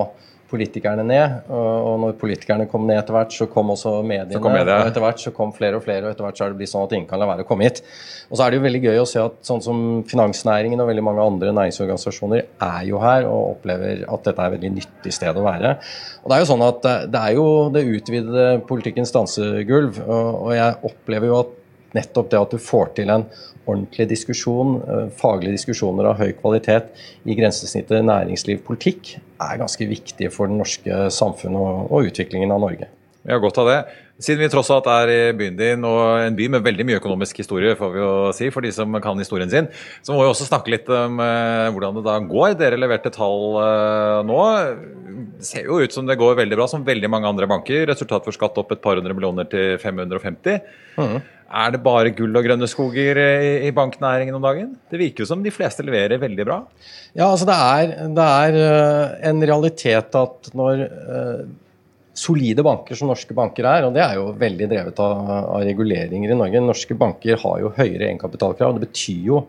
politikerne 0.50 1.04
ned. 1.06 1.48
Og 1.52 1.96
når 2.02 2.16
politikerne 2.20 2.66
kom 2.70 2.86
ned 2.88 3.00
etter 3.00 3.16
hvert, 3.16 3.32
så 3.34 3.46
kom 3.50 3.72
også 3.74 3.96
mediene. 4.06 4.40
Kom 4.42 4.54
media. 4.54 4.80
Og 4.82 4.90
etter 4.90 5.04
hvert 5.04 5.22
så 5.22 5.32
kom 5.34 5.54
flere 5.56 5.78
og 5.78 5.84
flere, 5.86 6.04
og 6.06 6.14
etter 6.14 6.26
hvert 6.26 6.40
så 6.40 6.46
er 6.46 6.52
det 6.52 6.60
blitt 6.60 6.72
sånn 6.72 6.86
at 6.86 6.94
ingen 6.96 7.08
kan 7.10 7.22
la 7.22 7.28
være 7.30 7.46
å 7.46 7.48
komme 7.48 7.68
hit. 7.68 7.82
Og 8.30 8.36
så 8.36 8.44
er 8.44 8.52
det 8.52 8.60
jo 8.60 8.66
veldig 8.66 8.82
gøy 8.84 9.00
å 9.02 9.08
se 9.08 9.22
at 9.22 9.40
sånn 9.46 9.64
som 9.64 9.80
finansnæringen 10.10 10.82
og 10.82 10.90
veldig 10.90 11.06
mange 11.06 11.24
andre 11.24 11.54
næringsorganisasjoner 11.56 12.44
er 12.68 12.86
jo 12.88 13.02
her 13.02 13.28
og 13.30 13.56
opplever 13.56 14.04
at 14.04 14.28
dette 14.28 14.36
er 14.38 14.46
et 14.46 14.56
veldig 14.58 14.72
nyttig 14.78 15.14
sted 15.16 15.40
å 15.40 15.44
være. 15.46 15.74
Og 16.22 16.30
det 16.30 16.38
er 16.38 16.44
jo 16.44 16.52
sånn 16.52 16.68
at 16.68 16.88
det 17.12 17.20
er 17.20 17.36
jo 17.38 17.48
det 17.74 17.84
utvidede 17.88 18.46
politikkens 18.68 19.14
dansegulv, 19.14 20.00
og 20.04 20.54
jeg 20.56 20.80
opplever 20.90 21.30
jo 21.30 21.42
at 21.42 21.60
nettopp 21.94 22.30
det 22.32 22.40
at 22.40 22.54
du 22.54 22.58
får 22.58 22.88
til 22.96 23.12
en 23.14 23.28
ordentlig 23.64 24.08
diskusjon, 24.10 24.76
eh, 24.82 25.06
faglige 25.20 25.56
diskusjoner 25.56 26.10
av 26.10 26.20
høy 26.20 26.32
kvalitet 26.38 26.90
i 27.24 27.36
grensesnittet 27.38 28.04
næringsliv-politikk, 28.04 29.16
er 29.44 29.60
ganske 29.60 29.88
viktige 29.88 30.32
for 30.32 30.50
det 30.50 30.58
norske 30.60 31.06
samfunnet 31.10 31.60
og, 31.60 31.90
og 31.90 32.10
utviklingen 32.10 32.54
av 32.54 32.62
Norge. 32.66 32.90
Vi 33.24 33.32
har 33.32 33.40
godt 33.40 33.58
av 33.62 33.70
det. 33.70 33.78
Siden 34.22 34.44
vi 34.44 34.50
tross 34.52 34.68
alt 34.70 34.86
er 34.86 35.10
i 35.10 35.20
byen 35.34 35.56
din, 35.58 35.84
og 35.88 36.20
en 36.22 36.36
by 36.38 36.46
med 36.54 36.62
veldig 36.62 36.84
mye 36.86 36.98
økonomisk 37.00 37.40
historie, 37.40 37.72
får 37.74 37.90
vi 37.90 37.98
jo 37.98 38.10
si, 38.36 38.50
for 38.54 38.62
de 38.62 38.70
som 38.74 38.94
kan 39.02 39.18
historien 39.18 39.50
sin, 39.50 39.66
så 40.06 40.14
må 40.14 40.20
vi 40.20 40.28
også 40.28 40.46
snakke 40.46 40.70
litt 40.70 40.90
om 40.92 41.18
eh, 41.24 41.70
hvordan 41.74 41.98
det 41.98 42.04
da 42.06 42.14
går. 42.22 42.54
Dere 42.60 42.78
leverte 42.78 43.10
tall 43.14 43.58
eh, 43.58 44.20
nå. 44.28 44.38
Det 45.34 45.48
ser 45.48 45.66
jo 45.66 45.80
ut 45.82 45.96
som 45.96 46.06
det 46.06 46.18
går 46.20 46.38
veldig 46.44 46.60
bra, 46.60 46.68
som 46.70 46.86
veldig 46.86 47.10
mange 47.10 47.32
andre 47.32 47.48
banker. 47.50 47.88
Resultat 47.90 48.28
for 48.28 48.36
skatt 48.36 48.60
opp 48.60 48.76
et 48.76 48.84
par 48.84 49.00
hundre 49.00 49.16
millioner 49.16 49.48
til 49.50 49.80
550. 49.82 50.62
Mm. 51.00 51.18
Er 51.54 51.74
det 51.74 51.84
bare 51.84 52.10
gull 52.16 52.34
og 52.34 52.46
grønne 52.46 52.66
skoger 52.66 53.18
i 53.62 53.70
banknæringen 53.74 54.34
om 54.34 54.42
dagen? 54.42 54.72
Det 54.90 54.98
virker 54.98 55.22
jo 55.22 55.28
som 55.30 55.42
de 55.44 55.52
fleste 55.54 55.84
leverer 55.86 56.18
veldig 56.18 56.46
bra. 56.48 56.56
Ja, 57.14 57.28
altså 57.28 57.46
det 57.46 57.54
er, 57.54 57.92
det 58.16 58.24
er 58.24 58.56
uh, 58.58 59.28
en 59.30 59.44
realitet 59.46 60.16
at 60.18 60.48
når 60.58 60.82
uh, 60.82 61.44
solide 62.14 62.64
banker 62.66 62.98
som 62.98 63.10
norske 63.10 63.34
banker 63.36 63.66
er, 63.70 63.86
og 63.86 63.94
det 63.94 64.02
er 64.02 64.18
jo 64.18 64.32
veldig 64.38 64.68
drevet 64.70 64.98
av, 65.02 65.30
av 65.44 65.62
reguleringer 65.66 66.30
i 66.34 66.38
Norge 66.38 66.62
Norske 66.62 66.96
banker 66.98 67.38
har 67.42 67.62
jo 67.62 67.72
høyere 67.74 68.08
egenkapitalkrav. 68.08 68.74
Det 68.76 68.88
betyr 68.88 69.30
jo 69.30 69.40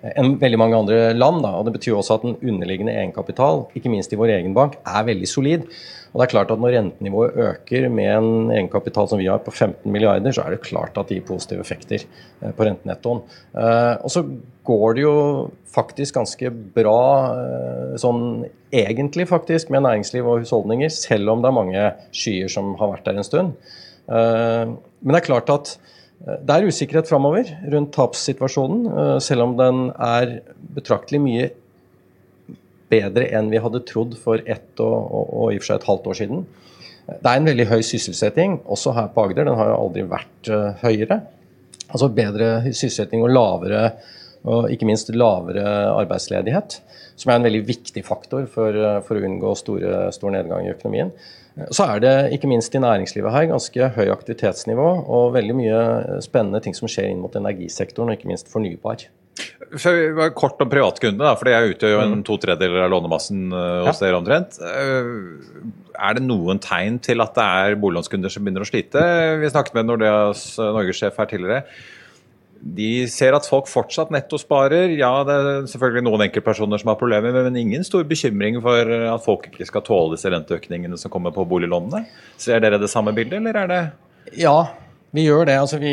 enn 0.00 0.36
veldig 0.40 0.58
mange 0.60 0.78
andre 0.78 0.98
land. 1.16 1.42
Da. 1.44 1.54
og 1.58 1.66
Det 1.68 1.76
betyr 1.76 1.98
også 1.98 2.18
at 2.18 2.26
den 2.26 2.36
underliggende 2.40 2.94
egenkapital, 2.96 3.66
ikke 3.76 3.92
minst 3.92 4.12
i 4.14 4.18
vår 4.20 4.36
egen 4.38 4.54
bank, 4.56 4.78
er 4.86 5.08
veldig 5.08 5.28
solid. 5.28 5.66
Og 6.10 6.18
det 6.18 6.24
er 6.24 6.32
klart 6.32 6.50
at 6.50 6.58
Når 6.58 6.74
rentenivået 6.74 7.36
øker 7.38 7.88
med 7.88 8.08
en 8.10 8.50
egenkapital 8.50 9.08
som 9.08 9.20
vi 9.20 9.28
har 9.30 9.38
på 9.38 9.52
15 9.52 9.92
milliarder, 9.92 10.32
så 10.32 10.42
er 10.42 10.56
det 10.56 10.64
klart 10.66 10.98
at 10.98 11.08
det 11.08 11.20
gir 11.20 11.26
positive 11.28 11.60
effekter 11.60 12.02
eh, 12.42 12.50
på 12.50 12.66
rentenettoen. 12.66 13.22
Eh, 13.54 13.94
og 14.02 14.10
så 14.10 14.24
går 14.66 14.94
det 14.94 15.04
jo 15.04 15.14
faktisk 15.70 16.18
ganske 16.18 16.50
bra 16.50 17.02
eh, 17.36 17.94
sånn 18.00 18.42
egentlig 18.74 19.28
faktisk 19.30 19.70
med 19.70 19.86
næringsliv 19.86 20.26
og 20.26 20.42
husholdninger, 20.42 20.90
selv 20.90 21.30
om 21.30 21.42
det 21.42 21.50
er 21.50 21.58
mange 21.60 21.86
skyer 22.10 22.50
som 22.50 22.74
har 22.80 22.96
vært 22.96 23.06
der 23.06 23.18
en 23.18 23.26
stund. 23.26 23.54
Men 24.10 25.10
det 25.14 25.18
er 25.20 25.26
klart 25.26 25.50
at 25.54 25.72
det 26.20 26.52
er 26.52 26.68
usikkerhet 26.68 27.08
framover 27.08 27.48
rundt 27.72 27.94
tapssituasjonen, 27.96 29.20
selv 29.24 29.46
om 29.46 29.54
den 29.56 29.86
er 29.96 30.40
betraktelig 30.76 31.20
mye 31.24 31.46
bedre 32.90 33.28
enn 33.38 33.48
vi 33.52 33.62
hadde 33.62 33.80
trodd 33.88 34.16
for 34.20 34.42
ett 34.44 34.82
og, 34.82 34.96
og, 34.98 35.30
og, 35.30 35.46
i 35.54 35.56
og 35.56 35.62
for 35.62 35.70
seg 35.70 35.80
et 35.80 35.88
halvt 35.88 36.08
år 36.10 36.18
siden. 36.18 36.44
Det 37.10 37.26
er 37.26 37.40
en 37.40 37.48
veldig 37.48 37.66
høy 37.70 37.80
sysselsetting, 37.86 38.60
også 38.70 38.92
her 38.98 39.08
på 39.14 39.24
Agder. 39.24 39.48
Den 39.48 39.58
har 39.58 39.72
jo 39.72 39.78
aldri 39.78 40.04
vært 40.10 40.50
høyere. 40.82 41.20
Altså 41.90 42.10
bedre 42.14 42.50
sysselsetting 42.68 43.24
og 43.24 43.32
lavere 43.32 43.84
og 44.48 44.70
ikke 44.72 44.86
minst 44.88 45.10
lavere 45.12 45.64
arbeidsledighet, 45.92 46.78
som 47.20 47.32
er 47.32 47.40
en 47.40 47.46
veldig 47.48 47.64
viktig 47.68 48.02
faktor 48.06 48.46
for, 48.48 48.76
for 49.04 49.18
å 49.18 49.24
unngå 49.28 49.52
store, 49.58 50.06
stor 50.16 50.32
nedgang 50.32 50.64
i 50.64 50.72
økonomien. 50.72 51.12
Så 51.74 51.86
er 51.86 52.02
det 52.02 52.16
ikke 52.36 52.48
minst 52.50 52.74
i 52.74 52.82
næringslivet 52.82 53.34
her 53.34 53.48
ganske 53.50 53.88
høy 53.96 54.10
aktivitetsnivå 54.12 54.88
og 55.02 55.32
veldig 55.34 55.56
mye 55.58 55.80
spennende 56.24 56.60
ting 56.64 56.76
som 56.76 56.90
skjer 56.90 57.10
inn 57.10 57.22
mot 57.22 57.34
energisektoren, 57.36 58.12
og 58.12 58.18
ikke 58.18 58.30
minst 58.30 58.50
fornybar. 58.52 59.08
før 59.82 60.30
Kort 60.36 60.62
om 60.62 60.70
privatkundene, 60.70 61.34
for 61.38 61.48
det 61.48 61.74
utgjør 61.74 61.94
jo 61.94 62.00
en 62.04 62.24
to 62.26 62.36
tredjedeler 62.42 62.86
av 62.86 62.92
lånemassen 62.94 63.48
hos 63.52 63.88
hos 63.90 64.02
dere 64.02 64.18
omtrent. 64.20 64.58
Uh, 64.62 65.64
er 65.98 66.16
det 66.16 66.26
noen 66.26 66.60
tegn 66.62 66.98
til 67.02 67.22
at 67.24 67.34
det 67.36 67.46
er 67.46 67.80
boliglånskunder 67.80 68.32
som 68.32 68.46
begynner 68.46 68.64
å 68.66 68.70
slite? 68.70 69.06
Vi 69.42 69.52
snakket 69.52 69.78
med 69.78 69.90
Nordeas 69.90 70.44
norgessjef 70.58 71.18
her 71.18 71.30
tidligere. 71.30 71.64
De 72.60 73.06
ser 73.08 73.32
at 73.32 73.46
folk 73.48 73.70
fortsatt 73.72 74.10
nettosparer. 74.12 74.92
Ja, 74.98 75.12
det 75.24 75.36
er 75.38 75.62
selvfølgelig 75.70 76.04
noen 76.04 76.26
enkeltpersoner 76.26 76.82
som 76.82 76.92
har 76.92 76.98
problemer, 77.00 77.32
men 77.46 77.56
ingen 77.56 77.86
stor 77.86 78.04
bekymring 78.08 78.60
for 78.64 78.92
at 79.14 79.24
folk 79.24 79.48
ikke 79.48 79.68
skal 79.68 79.84
tåle 79.86 80.18
disse 80.18 80.28
renteøkningene 80.32 81.00
som 81.00 81.12
kommer 81.12 81.32
på 81.32 81.46
boliglånene. 81.48 82.04
Ser 82.40 82.60
dere 82.60 82.80
det 82.82 82.92
samme 82.92 83.16
bildet, 83.16 83.40
eller 83.40 83.62
er 83.62 83.72
det 83.72 83.82
Ja, 84.42 84.58
vi 85.16 85.24
gjør 85.24 85.48
det. 85.48 85.56
Altså, 85.58 85.80
vi, 85.82 85.92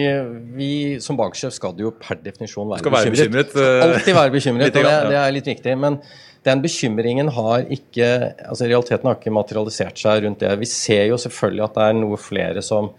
vi 0.58 0.72
som 1.02 1.18
banksjef 1.18 1.56
skal 1.56 1.78
jo 1.82 1.94
per 1.98 2.20
definisjon 2.22 2.70
være, 2.70 2.84
skal 2.84 2.94
være 2.94 3.14
bekymret. 3.16 3.54
bekymret. 3.54 3.86
Alltid 3.88 4.18
være 4.20 4.34
bekymret, 4.36 4.68
og 4.68 4.78
det, 4.78 4.98
det, 5.10 5.20
er 5.24 5.34
litt 5.34 5.50
viktig. 5.50 5.78
Men 5.82 6.02
den 6.46 6.62
bekymringen 6.64 7.32
har 7.34 7.66
ikke 7.74 8.10
altså 8.46 8.68
Realiteten 8.70 9.10
har 9.10 9.18
ikke 9.18 9.34
materialisert 9.34 10.04
seg 10.04 10.26
rundt 10.26 10.44
det. 10.44 10.54
Vi 10.62 10.70
ser 10.70 11.08
jo 11.10 11.18
selvfølgelig 11.22 11.66
at 11.66 11.80
det 11.80 11.88
er 11.88 11.98
noe 11.98 12.20
flere 12.22 12.64
som 12.66 12.92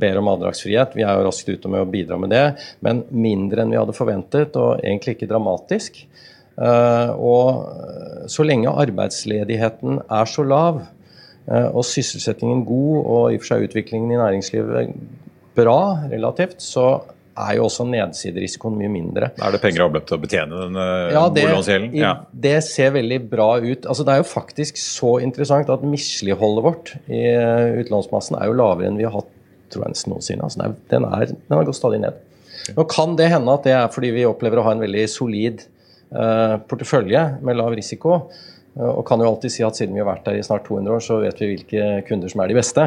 ber 0.00 0.20
om 0.20 0.30
avdragsfrihet. 0.32 0.96
Vi 0.98 1.04
er 1.06 1.18
jo 1.18 1.26
raskt 1.28 1.50
ute 1.50 1.70
med 1.72 1.84
å 1.84 1.90
bidra 1.90 2.18
med 2.20 2.32
det, 2.34 2.46
men 2.84 3.04
mindre 3.10 3.64
enn 3.64 3.74
vi 3.74 3.80
hadde 3.80 3.96
forventet, 3.96 4.56
og 4.58 4.82
egentlig 4.82 5.18
ikke 5.18 5.30
dramatisk. 5.30 6.02
Eh, 6.58 7.10
og 7.14 8.30
så 8.30 8.46
lenge 8.46 8.72
arbeidsledigheten 8.72 10.00
er 10.02 10.30
så 10.30 10.44
lav, 10.46 10.80
eh, 11.46 11.68
og 11.68 11.86
sysselsettingen 11.86 12.64
god, 12.66 12.96
og 13.04 13.22
i 13.32 13.38
og 13.38 13.44
for 13.44 13.52
seg 13.52 13.68
utviklingen 13.68 14.10
i 14.12 14.18
næringslivet 14.18 14.98
bra 15.58 15.80
relativt, 16.10 16.60
så 16.62 16.88
er 17.38 17.54
jo 17.54 17.68
også 17.68 17.84
nedsiderisikoen 17.86 18.74
mye 18.80 18.90
mindre. 18.90 19.30
Er 19.38 19.54
det 19.54 19.60
penger 19.62 19.84
i 19.84 19.86
avløp 19.86 20.08
til 20.08 20.16
å 20.16 20.22
betjene 20.24 20.62
den 20.64 20.78
eh, 20.82 21.14
ja, 21.14 21.24
boliglånsgjelden? 21.30 21.94
Ja, 21.94 22.12
det 22.34 22.56
ser 22.66 22.90
veldig 22.96 23.20
bra 23.30 23.52
ut. 23.62 23.86
Altså, 23.86 24.02
det 24.02 24.16
er 24.16 24.24
jo 24.24 24.28
faktisk 24.32 24.80
så 24.82 25.18
interessant 25.22 25.70
at 25.70 25.86
misligholdet 25.86 26.66
vårt 26.66 26.94
i 27.06 27.22
utlånsmassen 27.84 28.40
er 28.40 28.50
jo 28.50 28.58
lavere 28.58 28.90
enn 28.90 28.98
vi 28.98 29.06
har 29.06 29.14
hatt 29.14 29.30
tror 29.72 29.86
jeg 29.86 29.94
nesten 29.94 30.14
noensinne. 30.14 30.48
Altså, 30.48 30.72
den, 30.92 31.06
er, 31.08 31.32
den 31.32 31.56
har 31.56 31.68
gått 31.68 31.78
stadig 31.78 32.02
ned. 32.02 32.20
Nå 32.76 32.84
kan 32.90 33.16
det 33.18 33.30
hende 33.32 33.54
at 33.54 33.66
det 33.66 33.74
er 33.76 33.88
fordi 33.92 34.12
vi 34.16 34.28
opplever 34.28 34.60
å 34.60 34.68
ha 34.68 34.76
en 34.76 34.84
veldig 34.84 35.06
solid 35.10 35.64
uh, 36.12 36.58
portefølje 36.68 37.24
med 37.44 37.58
lav 37.58 37.74
risiko. 37.76 38.20
Uh, 38.78 38.90
og 38.90 39.02
kan 39.08 39.22
jo 39.22 39.30
alltid 39.30 39.54
si 39.54 39.64
at 39.66 39.78
siden 39.78 39.96
vi 39.96 40.02
har 40.02 40.10
vært 40.10 40.26
der 40.28 40.38
i 40.38 40.44
snart 40.44 40.66
200 40.68 40.94
år, 40.94 41.04
så 41.04 41.18
vet 41.22 41.40
vi 41.40 41.50
hvilke 41.52 41.88
kunder 42.08 42.32
som 42.32 42.44
er 42.44 42.52
de 42.52 42.58
beste. 42.58 42.86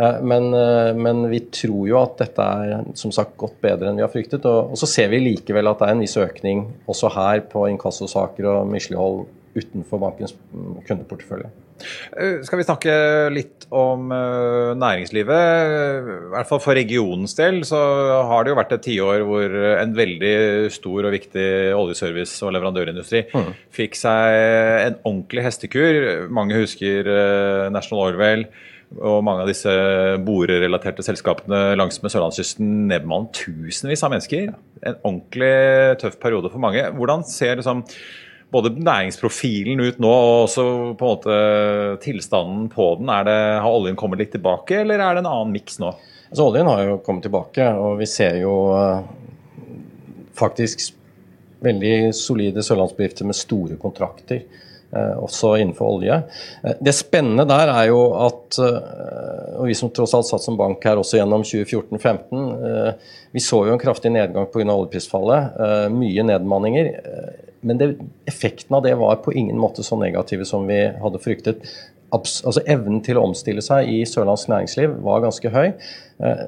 Uh, 0.00 0.18
men, 0.24 0.50
men, 0.98 1.24
vi 1.32 1.44
tror 1.52 1.84
jo 1.90 2.00
at 2.02 2.18
dette 2.24 2.50
er 2.64 2.86
som 2.98 3.14
sagt 3.14 3.36
godt 3.40 3.60
bedre 3.62 3.90
enn 3.90 4.00
vi 4.00 4.06
har 4.06 4.12
fryktet. 4.12 4.46
Og, 4.48 4.74
og 4.74 4.80
så 4.80 4.90
ser 4.90 5.12
vi 5.14 5.22
likevel 5.30 5.70
at 5.70 5.82
det 5.82 5.90
er 5.90 5.98
en 5.98 6.04
viss 6.06 6.18
økning 6.20 6.66
også 6.90 7.12
her 7.16 7.44
på 7.52 7.68
inkassosaker 7.70 8.50
og 8.54 8.70
mislighold 8.72 9.26
utenfor 9.56 9.98
bankens 9.98 10.36
kundeportefølje. 10.86 11.50
Eh, 12.16 12.40
skal 12.46 12.60
vi 12.60 12.66
snakke 12.66 12.94
litt 13.34 13.66
om 13.70 14.10
uh, 14.12 14.72
næringslivet? 14.78 15.30
I 15.30 16.32
hvert 16.34 16.50
fall 16.50 16.62
for 16.62 16.78
regionens 16.78 17.36
del 17.38 17.62
så 17.68 17.80
har 18.30 18.44
det 18.44 18.54
jo 18.54 18.58
vært 18.58 18.74
et 18.76 18.86
tiår 18.88 19.26
hvor 19.28 19.58
en 19.74 19.94
veldig 19.96 20.34
stor 20.74 21.08
og 21.08 21.14
viktig 21.14 21.46
oljeservice- 21.76 22.40
og 22.46 22.56
leverandørindustri 22.56 23.26
mm. 23.30 23.52
fikk 23.74 23.98
seg 23.98 24.40
en 24.88 24.98
ordentlig 25.04 25.46
hestekur. 25.46 26.00
Mange 26.32 26.58
husker 26.62 27.08
National 27.72 28.10
Orwell 28.10 28.48
og 28.98 29.20
mange 29.22 29.44
av 29.44 29.50
disse 29.50 29.72
borerelaterte 30.26 31.04
selskapene 31.06 31.76
langs 31.78 32.00
med 32.02 32.10
sørlandskysten 32.10 32.88
nedbemannet 32.90 33.36
tusenvis 33.38 34.02
av 34.02 34.10
mennesker. 34.14 34.50
En 34.82 34.98
ordentlig 34.98 35.52
tøff 36.02 36.18
periode 36.22 36.50
for 36.50 36.62
mange. 36.62 36.82
Hvordan 36.96 37.22
ser 37.28 37.60
liksom 37.60 37.84
både 38.50 38.72
næringsprofilen 38.76 39.80
ut 39.80 39.98
nå 40.02 40.10
og 40.10 40.44
også 40.44 40.64
på 40.98 41.06
en 41.06 41.10
måte 41.14 41.40
tilstanden 42.02 42.68
på 42.72 42.92
den? 43.00 43.10
Det, 43.26 43.36
har 43.62 43.70
oljen 43.70 43.98
kommet 43.98 44.22
litt 44.22 44.32
tilbake, 44.34 44.82
eller 44.82 45.02
er 45.02 45.16
det 45.16 45.24
en 45.24 45.32
annen 45.32 45.54
miks 45.54 45.78
nå? 45.82 45.92
Altså, 46.30 46.46
oljen 46.46 46.70
har 46.70 46.84
jo 46.86 47.02
kommet 47.06 47.26
tilbake, 47.26 47.66
og 47.74 47.98
vi 47.98 48.06
ser 48.10 48.40
jo 48.42 48.54
uh, 48.70 49.02
faktisk 50.38 50.92
veldig 51.60 52.12
solide 52.16 52.62
sørlandsbedrifter 52.64 53.26
med 53.28 53.38
store 53.38 53.78
kontrakter. 53.80 54.44
Uh, 54.90 55.22
også 55.22 55.52
innenfor 55.62 55.98
olje. 55.98 56.16
Uh, 56.62 56.72
det 56.82 56.94
spennende 56.98 57.46
der 57.50 57.70
er 57.70 57.90
jo 57.90 58.00
at 58.18 58.58
og 58.60 59.66
vi 59.68 59.74
som 59.76 59.90
tross 59.94 60.14
alt 60.16 60.26
satt 60.26 60.42
som 60.42 60.56
bank 60.56 60.82
her 60.86 60.98
også 60.98 61.18
gjennom 61.18 61.42
2014-2015, 61.44 62.94
vi 63.36 63.42
så 63.44 63.58
jo 63.66 63.74
en 63.74 63.82
kraftig 63.82 64.08
nedgang 64.14 64.46
pga. 64.48 64.64
oljeprisfallet. 64.72 65.58
Mye 65.92 66.24
nedmanninger 66.24 66.88
men 67.60 67.80
det, 67.80 67.94
effekten 68.30 68.76
av 68.76 68.84
det 68.86 68.96
var 69.00 69.20
på 69.24 69.34
ingen 69.36 69.58
måte 69.60 69.84
så 69.86 69.98
negative 70.00 70.46
som 70.48 70.66
vi 70.68 70.82
hadde 71.02 71.22
fryktet. 71.22 71.66
Abs 72.14 72.40
altså 72.42 72.62
Evnen 72.66 73.02
til 73.06 73.20
å 73.20 73.24
omstille 73.28 73.62
seg 73.62 73.90
i 73.92 74.00
sørlandsk 74.08 74.50
næringsliv 74.50 74.96
var 75.04 75.22
ganske 75.22 75.52
høy. 75.54 75.68
Eh, 76.24 76.46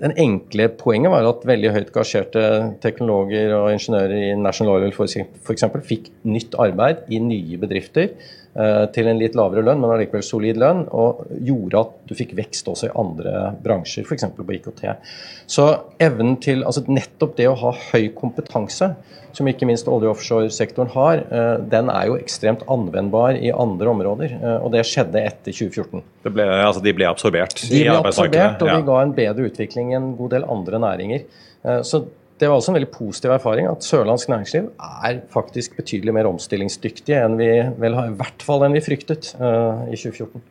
den 0.00 0.16
enkle 0.20 0.68
poenget 0.80 1.12
var 1.14 1.28
at 1.28 1.44
veldig 1.46 1.74
høyt 1.76 1.92
gasjerte 1.94 2.46
teknologer 2.82 3.54
og 3.56 3.70
ingeniører 3.76 4.16
i 4.32 4.32
National 4.40 4.80
Oil 4.80 4.94
f.eks. 4.94 5.68
fikk 5.86 6.10
nytt 6.26 6.56
arbeid 6.60 7.06
i 7.14 7.22
nye 7.22 7.60
bedrifter 7.62 8.10
til 8.94 9.08
en 9.10 9.18
litt 9.18 9.34
lavere 9.34 9.64
lønn, 9.66 9.80
men 9.82 9.90
allikevel 9.90 10.22
solid 10.22 10.58
lønn, 10.62 10.84
og 10.94 11.24
gjorde 11.42 11.80
at 11.80 11.96
du 12.06 12.12
fikk 12.14 12.36
vekst 12.38 12.68
også 12.70 12.86
i 12.86 12.92
andre 13.00 13.32
bransjer, 13.64 14.06
f.eks. 14.06 14.28
på 14.36 14.46
IKT. 14.58 14.84
Så 15.50 15.66
evnen 16.02 16.36
til, 16.42 16.62
altså 16.62 16.84
nettopp 16.86 17.34
det 17.40 17.48
å 17.50 17.56
ha 17.58 17.72
høy 17.90 18.12
kompetanse, 18.14 18.92
som 19.34 19.48
ikke 19.50 19.66
minst 19.66 19.88
olje- 19.90 20.08
og 20.08 20.14
offshoresektoren 20.14 20.92
har, 20.94 21.24
eh, 21.26 21.56
den 21.70 21.90
er 21.90 22.06
jo 22.06 22.18
ekstremt 22.18 22.62
anvendbar 22.70 23.34
i 23.34 23.50
andre 23.50 23.90
områder. 23.90 24.36
Eh, 24.40 24.58
og 24.62 24.72
det 24.72 24.84
skjedde 24.86 25.18
etter 25.18 25.52
2014. 25.52 26.02
Ble, 26.22 26.46
altså 26.46 26.82
de 26.82 26.92
ble 26.94 27.08
absorbert 27.10 27.58
de 27.58 27.82
ble 27.82 27.96
absorbert, 27.98 28.62
og 28.62 28.70
de 28.70 28.82
ga 28.86 29.00
en 29.02 29.14
bedre 29.16 29.48
utvikling 29.50 29.92
i 29.92 29.98
en 29.98 30.12
god 30.16 30.36
del 30.36 30.44
andre 30.44 30.78
næringer. 30.78 31.26
Så 31.82 32.02
det 32.40 32.48
var 32.50 32.58
også 32.58 32.72
en 32.72 32.78
veldig 32.80 32.90
positiv 32.94 33.34
erfaring 33.36 33.68
at 33.70 33.86
sørlandsk 33.86 34.30
næringsliv 34.32 34.72
er 34.82 35.20
faktisk 35.30 35.76
betydelig 35.78 36.16
mer 36.16 36.26
omstillingsdyktige 36.32 37.20
enn 37.22 37.38
vi 37.38 37.52
vel 37.80 37.94
har, 37.94 38.10
i 38.10 38.18
hvert 38.18 38.42
fall 38.42 38.66
enn 38.66 38.74
vi 38.74 38.82
fryktet 38.82 39.30
uh, 39.38 39.86
i 39.86 39.94
2014. 39.94 40.42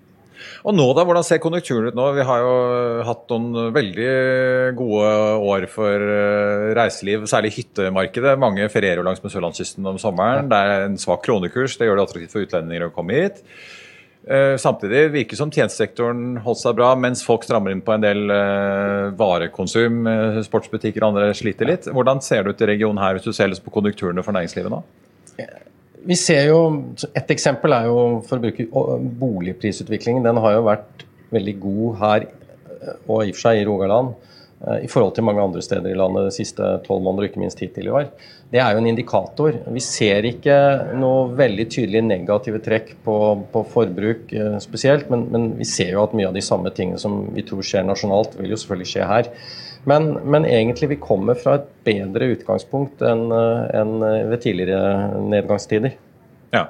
Og 0.68 0.76
nå 0.76 0.86
da, 0.96 1.04
Hvordan 1.08 1.26
ser 1.28 1.42
konjunkturen 1.44 1.92
ut 1.92 1.98
nå? 1.98 2.08
Vi 2.18 2.26
har 2.28 2.42
jo 2.44 2.56
hatt 3.08 3.32
noen 3.32 3.76
veldig 3.76 4.10
gode 4.80 5.12
år 5.54 5.68
for 5.72 6.08
eh, 6.16 6.72
reiseliv, 6.78 7.28
særlig 7.32 7.54
hyttemarkedet. 7.58 8.34
Mange 8.42 8.68
ferierer 8.72 9.06
langs 9.06 9.24
med 9.24 9.32
sørlandskysten 9.32 9.88
om 9.88 10.00
sommeren. 10.02 10.50
Det 10.52 10.60
er 10.60 10.88
en 10.88 11.00
svak 11.00 11.24
kronekurs, 11.24 11.78
det 11.80 11.88
gjør 11.88 12.00
det 12.00 12.08
attraktivt 12.08 12.36
for 12.36 12.48
utlendinger 12.48 12.90
å 12.90 12.94
komme 12.96 13.22
hit. 13.22 13.44
Eh, 14.28 14.58
samtidig 14.58 15.10
virker 15.12 15.36
som 15.36 15.50
tjenestesektoren 15.52 16.38
holdt 16.46 16.62
seg 16.62 16.78
bra, 16.78 16.94
mens 16.96 17.26
folk 17.28 17.44
strammer 17.44 17.74
inn 17.74 17.82
på 17.84 17.92
en 17.92 18.04
del 18.06 18.32
eh, 18.32 19.10
varekonsum. 19.20 19.98
Eh, 20.08 20.40
sportsbutikker 20.46 21.04
og 21.04 21.12
andre 21.12 21.34
sliter 21.36 21.68
litt. 21.68 21.90
Hvordan 21.92 22.24
ser 22.24 22.46
det 22.46 22.54
ut 22.54 22.64
i 22.64 22.70
regionen 22.72 23.04
her, 23.04 23.18
hvis 23.18 23.28
du 23.28 23.36
ser 23.36 23.52
på 23.60 23.74
konjunkturene 23.76 24.24
for 24.24 24.36
næringslivet 24.36 24.72
nå? 24.72 24.80
Vi 26.04 26.16
ser 26.20 26.48
jo, 26.50 26.60
Et 27.16 27.32
eksempel 27.36 27.76
er 27.76 27.90
jo 27.90 28.22
for 28.28 28.40
å 28.40 28.44
bruke 28.44 28.68
boligprisutviklingen. 29.20 30.24
Den 30.24 30.40
har 30.44 30.56
jo 30.56 30.68
vært 30.68 31.06
veldig 31.34 31.56
god 31.60 32.00
her, 32.00 32.28
og 33.08 33.24
i 33.24 33.32
og 33.32 33.36
for 33.36 33.44
seg 33.48 33.60
i 33.60 33.68
Rogaland. 33.68 34.14
I 34.84 34.88
forhold 34.88 35.16
til 35.16 35.26
mange 35.28 35.44
andre 35.44 35.64
steder 35.64 35.92
i 35.92 35.98
landet 36.00 36.30
de 36.30 36.36
siste 36.36 36.68
tolv 36.86 37.04
måneder, 37.04 37.28
ikke 37.28 37.42
minst 37.42 37.60
hittil 37.60 37.90
i 37.90 37.96
år. 37.96 38.12
Det 38.54 38.60
er 38.62 38.76
jo 38.76 38.84
en 38.84 38.88
indikator. 38.92 39.56
Vi 39.74 39.82
ser 39.82 40.28
ikke 40.30 40.56
noe 41.02 41.32
veldig 41.34 41.64
tydelige 41.74 42.06
negative 42.06 42.60
trekk 42.62 42.92
på, 43.06 43.16
på 43.50 43.64
forbruk 43.72 44.30
eh, 44.30 44.58
spesielt, 44.62 45.08
men, 45.10 45.24
men, 45.34 45.48
vi 45.58 45.66
ser 45.66 45.96
jo 45.96 46.04
at 46.04 46.14
mye 46.14 46.28
av 46.30 46.36
de 46.38 46.44
samme 46.46 46.70
tingene 46.78 47.02
som 47.02 47.32
vi 47.34 47.42
tror 47.48 47.66
skjer 47.66 47.88
nasjonalt, 47.88 48.36
vil 48.38 48.54
jo 48.54 48.60
selvfølgelig 48.62 48.92
skje 48.92 49.08
her. 49.10 49.30
Men, 49.90 50.06
men 50.22 50.46
egentlig 50.46 50.92
vi 50.92 51.00
kommer 51.02 51.40
fra 51.40 51.58
et 51.58 51.66
bedre 51.88 52.30
utgangspunkt 52.36 53.02
enn 53.10 53.26
eh, 53.34 53.74
en 53.80 53.96
ved 54.30 54.44
tidligere 54.46 55.24
nedgangstider. 55.34 55.98
Ja. 56.54 56.68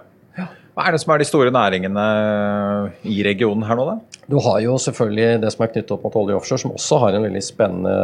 Hva 0.74 0.88
er 0.88 0.96
det 0.96 1.02
som 1.04 1.12
er 1.14 1.20
de 1.22 1.28
store 1.28 1.52
næringene 1.54 2.06
i 3.12 3.20
regionen 3.28 3.68
her 3.68 3.78
nå, 3.78 3.90
da? 3.92 4.22
Du 4.32 4.40
har 4.42 4.62
jo 4.64 4.78
selvfølgelig 4.82 5.44
det 5.44 5.52
som 5.52 5.66
er 5.68 5.74
knyttet 5.76 5.92
opp 5.94 6.08
mot 6.08 6.16
olje 6.24 6.40
offshore, 6.40 6.64
som 6.64 6.74
også 6.74 7.02
har 7.04 7.18
en 7.18 7.28
veldig 7.28 7.44
spennende 7.44 7.98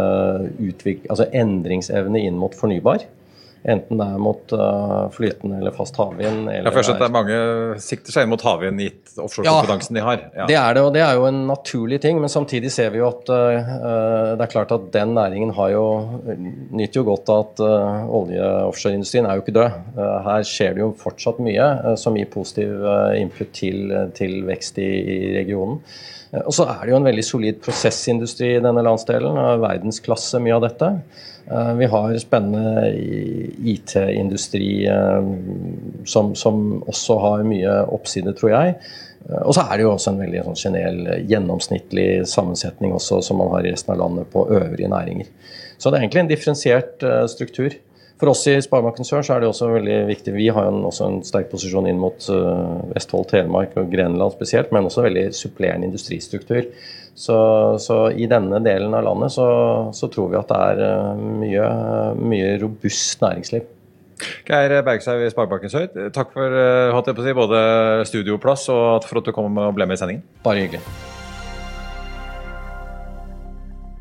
altså 1.08 1.30
endringsevne 1.32 2.22
inn 2.28 2.38
mot 2.38 2.54
fornybar. 2.60 3.08
Enten 3.68 4.00
det 4.00 4.06
er 4.08 4.20
mot 4.24 4.54
uh, 4.56 5.10
flytende 5.12 5.58
eller 5.60 5.74
fast 5.76 5.98
havvind. 6.00 6.48
Ja, 6.48 6.72
først 6.72 6.94
at 6.94 7.02
det 7.02 7.10
er 7.10 7.12
mange 7.12 7.40
sikter 7.84 8.16
seg 8.16 8.24
inn 8.24 8.32
mot 8.32 8.44
havvind 8.46 8.80
gitt 8.80 9.18
offshorekompetansen 9.20 9.98
ja, 9.98 10.00
de 10.00 10.06
har. 10.06 10.22
Ja. 10.32 10.46
Det 10.48 10.56
er 10.62 10.78
det, 10.78 10.84
og 10.88 10.94
det 10.96 11.02
er 11.04 11.18
jo 11.20 11.26
en 11.28 11.42
naturlig 11.50 12.00
ting. 12.06 12.22
Men 12.24 12.32
samtidig 12.32 12.72
ser 12.72 12.94
vi 12.94 13.02
jo 13.02 13.10
at 13.10 13.28
uh, 13.28 14.38
det 14.40 14.46
er 14.46 14.54
klart 14.54 14.72
at 14.76 14.86
den 14.96 15.12
næringen 15.18 15.52
har 15.58 15.74
jo, 15.74 15.84
nyter 16.30 17.02
jo 17.02 17.08
godt 17.12 17.34
av 17.34 17.44
at 17.44 17.64
uh, 17.66 18.14
olje- 18.22 18.46
og 18.46 18.72
offshoreindustrien 18.72 19.28
er 19.28 19.36
jo 19.36 19.44
ikke 19.44 19.58
død. 19.60 19.82
Uh, 20.00 20.16
her 20.30 20.48
skjer 20.48 20.78
det 20.78 20.86
jo 20.86 20.94
fortsatt 21.04 21.44
mye 21.44 21.98
som 22.00 22.16
gir 22.16 22.32
positiv 22.32 22.88
input 23.20 23.52
til, 23.60 23.92
til 24.16 24.40
vekst 24.48 24.80
i, 24.80 24.88
i 24.88 25.20
regionen. 25.36 25.84
Og 26.30 26.54
så 26.54 26.68
er 26.70 26.84
det 26.84 26.94
jo 26.94 27.00
en 27.00 27.08
veldig 27.08 27.26
solid 27.26 27.58
prosessindustri 27.66 28.52
i 28.56 28.62
denne 28.62 28.84
landsdelen. 28.86 29.38
av 29.38 29.64
Verdensklasse, 29.64 30.42
mye 30.44 30.60
av 30.60 30.66
dette. 30.68 30.90
Vi 31.80 31.88
har 31.90 32.18
spennende 32.22 32.84
IT-industri 33.72 34.86
som, 36.06 36.36
som, 36.38 36.60
også 36.86 37.18
har 37.24 37.48
mye 37.50 37.80
oppside, 37.90 38.36
tror 38.38 38.54
jeg. 38.54 38.76
Og 39.42 39.56
så 39.58 39.66
er 39.66 39.74
det 39.74 39.88
jo 39.88 39.96
også 39.96 40.14
en 40.14 40.22
veldig 40.22 40.46
sånn 40.46 40.62
generell 40.62 41.26
gjennomsnittlig 41.30 42.08
sammensetning 42.30 42.94
også, 42.94 43.24
som 43.26 43.42
man 43.42 43.50
har 43.56 43.66
i 43.66 43.74
resten 43.74 43.96
av 43.96 44.04
landet 44.04 44.30
på 44.30 44.46
øvrige 44.54 44.92
næringer. 44.94 45.34
Så 45.82 45.90
det 45.90 45.98
er 45.98 46.06
egentlig 46.06 46.26
en 46.28 46.34
differensiert 46.36 47.10
struktur. 47.34 47.74
For 48.20 48.34
oss 48.34 48.42
i 48.52 48.58
Sparebanken 48.60 49.08
Sør 49.08 49.24
så 49.24 49.36
er 49.36 49.44
det 49.44 49.48
også 49.48 49.70
veldig 49.72 49.98
viktig. 50.10 50.34
Vi 50.36 50.50
har 50.52 50.68
en, 50.68 50.82
også 50.90 51.08
en 51.08 51.20
sterk 51.24 51.48
posisjon 51.54 51.88
inn 51.88 52.02
mot 52.02 52.26
uh, 52.28 52.82
Vestfold, 52.92 53.30
Telemark 53.32 53.78
og 53.80 53.88
Grenland 53.94 54.36
spesielt, 54.36 54.74
men 54.76 54.90
også 54.90 55.06
veldig 55.06 55.30
supplerende 55.38 55.88
industristruktur. 55.88 56.68
Så, 57.16 57.38
så 57.80 58.00
i 58.12 58.28
denne 58.32 58.60
delen 58.64 58.96
av 58.96 59.06
landet 59.08 59.32
så, 59.36 59.48
så 59.96 60.12
tror 60.12 60.34
vi 60.34 60.40
at 60.40 60.52
det 60.52 60.60
er 60.74 60.82
uh, 60.84 61.22
mye, 61.44 61.70
mye, 62.20 62.58
robust 62.64 63.24
næringsliv. 63.24 63.72
Geir 64.50 64.76
Bergshaug 64.84 65.24
i 65.24 65.32
Sparebanken 65.32 65.72
Sør, 65.72 65.88
takk 66.12 66.36
for 66.36 66.60
uh, 66.60 67.24
si, 67.24 67.38
både 67.38 67.64
studioplass 68.12 68.68
og 68.76 69.08
for 69.08 69.22
at 69.22 69.32
du 69.32 69.36
kom 69.36 69.64
og 69.64 69.72
ble 69.80 69.88
med 69.88 69.96
i 69.96 70.04
sendingen. 70.04 70.28
Bare 70.44 70.66
hyggelig. 70.66 70.84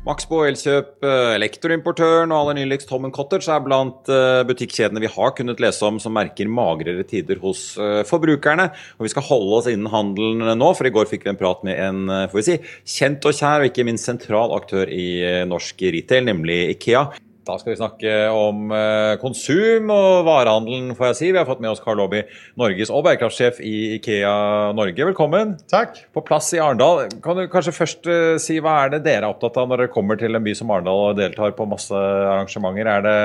Maxbo 0.09 0.39
Elkjøp, 0.41 1.03
Lektorimportøren 1.05 1.35
elektroimportøren 1.37 2.31
og 2.33 2.39
aller 2.39 2.55
nyligst 2.57 2.87
Tom 2.89 3.05
Cottage 3.13 3.45
er 3.53 3.61
blant 3.61 4.09
eh, 4.09 4.41
butikkjedene 4.49 5.03
vi 5.03 5.11
har 5.13 5.35
kunnet 5.37 5.61
lese 5.61 5.85
om 5.85 5.99
som 6.01 6.15
merker 6.17 6.49
magrere 6.49 7.05
tider 7.05 7.37
hos 7.43 7.77
eh, 7.77 8.01
forbrukerne. 8.09 8.71
Og 8.97 9.05
Vi 9.05 9.11
skal 9.13 9.27
holde 9.27 9.59
oss 9.59 9.69
innen 9.69 9.91
handelen 9.93 10.57
nå, 10.57 10.71
for 10.73 10.89
i 10.89 10.93
går 10.95 11.11
fikk 11.11 11.27
vi 11.27 11.33
en 11.35 11.37
prat 11.37 11.61
med 11.67 11.77
en 11.77 12.09
får 12.31 12.39
vi 12.39 12.45
si, 12.47 12.57
kjent 12.97 13.29
og 13.29 13.37
kjær 13.37 13.61
og 13.61 13.69
ikke 13.69 13.85
minst 13.85 14.09
sentral 14.09 14.55
aktør 14.57 14.89
i 14.89 15.45
norsk 15.45 15.85
retail, 15.93 16.25
nemlig 16.31 16.63
Ikea. 16.73 17.05
Da 17.49 17.55
skal 17.57 17.73
vi 17.73 17.79
snakke 17.79 18.11
om 18.29 18.69
eh, 18.75 19.15
konsum 19.21 19.89
og 19.89 20.27
varehandelen, 20.27 20.91
får 20.97 21.07
jeg 21.07 21.17
si. 21.17 21.29
Vi 21.33 21.39
har 21.39 21.47
fått 21.49 21.63
med 21.63 21.71
oss 21.71 21.81
Karl 21.81 21.97
Lobby, 21.97 22.21
Norges 22.61 22.91
og 22.93 23.07
bærekraftsjef 23.07 23.57
i 23.65 23.95
Ikea 23.95 24.35
Norge. 24.77 25.07
Velkommen. 25.09 25.55
Takk. 25.71 25.97
På 26.13 26.21
plass 26.25 26.51
i 26.53 26.61
Arendal. 26.61 27.07
Kan 27.25 27.39
du 27.39 27.47
kanskje 27.49 27.73
først 27.73 28.09
eh, 28.11 28.37
si 28.41 28.59
hva 28.61 28.75
er 28.83 28.93
det 28.93 29.01
dere 29.07 29.23
er 29.23 29.33
opptatt 29.33 29.57
av 29.57 29.71
når 29.71 29.85
dere 29.85 29.93
kommer 29.95 30.19
til 30.21 30.37
en 30.37 30.45
by 30.45 30.53
som 30.59 30.69
Arendal 30.75 31.07
og 31.07 31.17
deltar 31.17 31.57
på 31.57 31.67
masse 31.69 31.97
arrangementer? 31.97 32.91
Er 32.93 33.07
det 33.07 33.17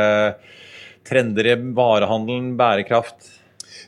trender 1.04 1.52
i 1.52 1.58
varehandelen, 1.76 2.54
bærekraft? 2.56 3.28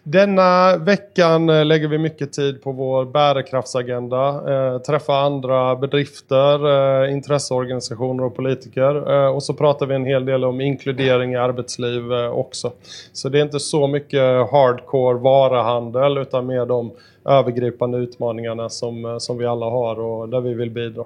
Denna 0.03 0.77
veckan 0.77 1.49
eh, 1.49 1.65
lägger 1.65 1.89
vi 1.89 1.99
mycket 1.99 2.33
tid 2.33 2.63
på 2.63 2.73
vår 2.73 3.05
bärkraftsagenda. 3.05 4.29
Eh, 4.29 4.79
träffa 4.79 5.15
andra 5.15 5.77
bedrifter, 5.77 7.05
eh, 7.05 7.13
intresseorganisationer 7.13 8.25
och 8.25 8.37
politiker. 8.37 9.13
Eh, 9.13 9.35
och 9.35 9.43
så 9.43 9.55
pratar 9.55 9.87
vi 9.87 9.95
en 9.95 10.05
hel 10.05 10.25
del 10.25 10.45
om 10.45 10.61
inkludering 10.61 11.33
i 11.33 11.37
arbetsliv 11.37 12.13
eh, 12.13 12.31
också. 12.31 12.73
Så 13.13 13.29
det 13.29 13.39
är 13.39 13.43
inte 13.43 13.61
så 13.61 13.87
mycket 13.87 14.51
hardcore 14.51 15.19
varuhandel 15.19 16.19
utan 16.19 16.47
mer 16.47 16.67
de 16.67 16.91
övergripande 17.25 17.99
utmaningarna 17.99 18.69
som, 18.69 19.05
eh, 19.05 19.19
som 19.19 19.39
vi 19.39 19.47
alla 19.47 19.67
har 19.67 20.01
och 20.01 20.29
där 20.29 20.41
vi 20.41 20.55
vill 20.55 20.71
bidra. 20.71 21.05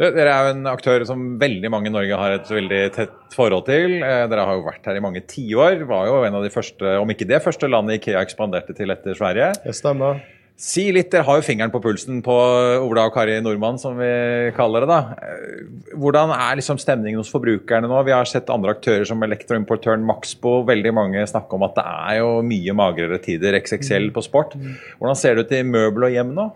Dere 0.00 0.26
er 0.26 0.48
jo 0.48 0.54
en 0.56 0.68
aktør 0.70 1.04
som 1.06 1.26
veldig 1.38 1.70
mange 1.70 1.90
i 1.90 1.94
Norge 1.94 2.18
har 2.18 2.36
et 2.36 2.48
veldig 2.50 2.82
tett 2.96 3.34
forhold 3.34 3.66
til. 3.68 4.00
Eh, 4.02 4.24
dere 4.30 4.46
har 4.48 4.58
jo 4.58 4.66
vært 4.66 4.86
her 4.90 4.98
i 4.98 5.02
mange 5.04 5.22
tiår. 5.30 5.84
Var 5.86 6.08
jo 6.10 6.22
en 6.26 6.38
av 6.40 6.46
de 6.46 6.50
første, 6.54 6.96
om 7.00 7.10
ikke 7.14 7.28
det 7.30 7.42
første 7.44 7.70
landet 7.70 8.00
Ikea 8.00 8.22
ekspanderte 8.24 8.74
til 8.74 8.94
etter 8.94 9.14
Sverige. 9.18 9.52
Det 9.62 9.76
stemmer. 9.76 10.22
Si 10.54 10.84
litt, 10.94 11.08
Dere 11.10 11.26
har 11.26 11.40
jo 11.40 11.42
fingeren 11.42 11.72
på 11.74 11.80
pulsen 11.82 12.20
på 12.22 12.34
Ola 12.78 13.08
og 13.08 13.14
Kari 13.16 13.40
Nordmann, 13.42 13.78
som 13.82 13.96
vi 13.98 14.10
kaller 14.54 14.84
det. 14.84 14.90
da. 14.92 14.98
Eh, 15.18 15.94
hvordan 15.98 16.30
er 16.30 16.60
liksom 16.60 16.78
stemningen 16.78 17.18
hos 17.18 17.32
forbrukerne 17.34 17.90
nå? 17.90 18.02
Vi 18.06 18.14
har 18.14 18.30
sett 18.30 18.52
andre 18.54 18.76
aktører 18.76 19.06
som 19.06 19.22
elektroimportøren 19.26 20.06
Maxbo. 20.06 20.60
Veldig 20.66 20.94
mange 20.94 21.26
snakker 21.26 21.58
om 21.58 21.66
at 21.66 21.74
det 21.78 21.86
er 21.86 22.20
jo 22.20 22.30
mye 22.46 22.76
magrere 22.78 23.18
tider. 23.22 23.58
XXL 23.58 24.12
på 24.14 24.22
sport. 24.22 24.54
Hvordan 25.00 25.18
ser 25.18 25.34
det 25.34 25.46
ut 25.46 25.58
i 25.58 25.64
møbel 25.66 26.06
og 26.06 26.14
hjem 26.14 26.34
nå? 26.38 26.52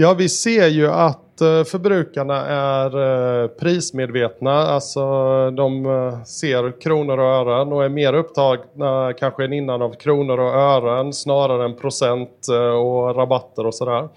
Ja, 0.00 0.12
vi 0.16 0.28
ser 0.28 0.68
jo 0.72 0.92
at 0.92 1.31
Eh, 1.42 1.64
er 2.52 3.48
prismedvetne. 3.48 4.50
eh. 4.50 4.74
Alltså 4.74 5.00
de 5.50 5.86
eh, 5.86 6.24
ser 6.24 6.80
kroner 6.80 7.20
og 7.20 7.46
ören 7.46 7.72
og 7.72 7.84
er 7.84 7.88
mer 7.88 8.14
upptagna 8.14 9.12
kanske 9.12 9.44
än 9.44 9.52
innan 9.52 9.82
av 9.82 9.94
kroner 9.94 10.40
og 10.40 10.54
ören 10.54 11.12
snarere 11.12 11.64
enn 11.64 11.76
procent 11.76 12.48
og 12.48 13.16
rabatter 13.16 13.66
og 13.66 13.74
sådär. 13.74 14.08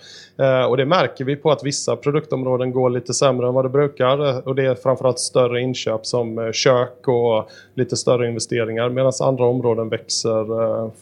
Och 0.69 0.77
det 0.77 0.85
merker 0.85 1.25
vi 1.25 1.35
på 1.35 1.51
at 1.51 1.63
vissa 1.63 1.95
produktområden 1.95 2.71
går 2.71 2.89
litt 2.89 3.15
sämre 3.15 3.47
enn 3.47 3.53
vad 3.53 3.65
det 3.65 3.69
brukar. 3.69 4.47
Och 4.47 4.55
det 4.55 4.65
är 4.65 4.75
framförallt 4.75 5.19
større 5.19 5.61
inköp 5.61 6.05
som 6.05 6.51
kök 6.53 7.07
og 7.07 7.49
litt 7.75 7.97
større 7.97 8.27
investeringer, 8.27 8.89
medan 8.89 9.11
andre 9.21 9.45
områden 9.45 9.89
växer 9.89 10.45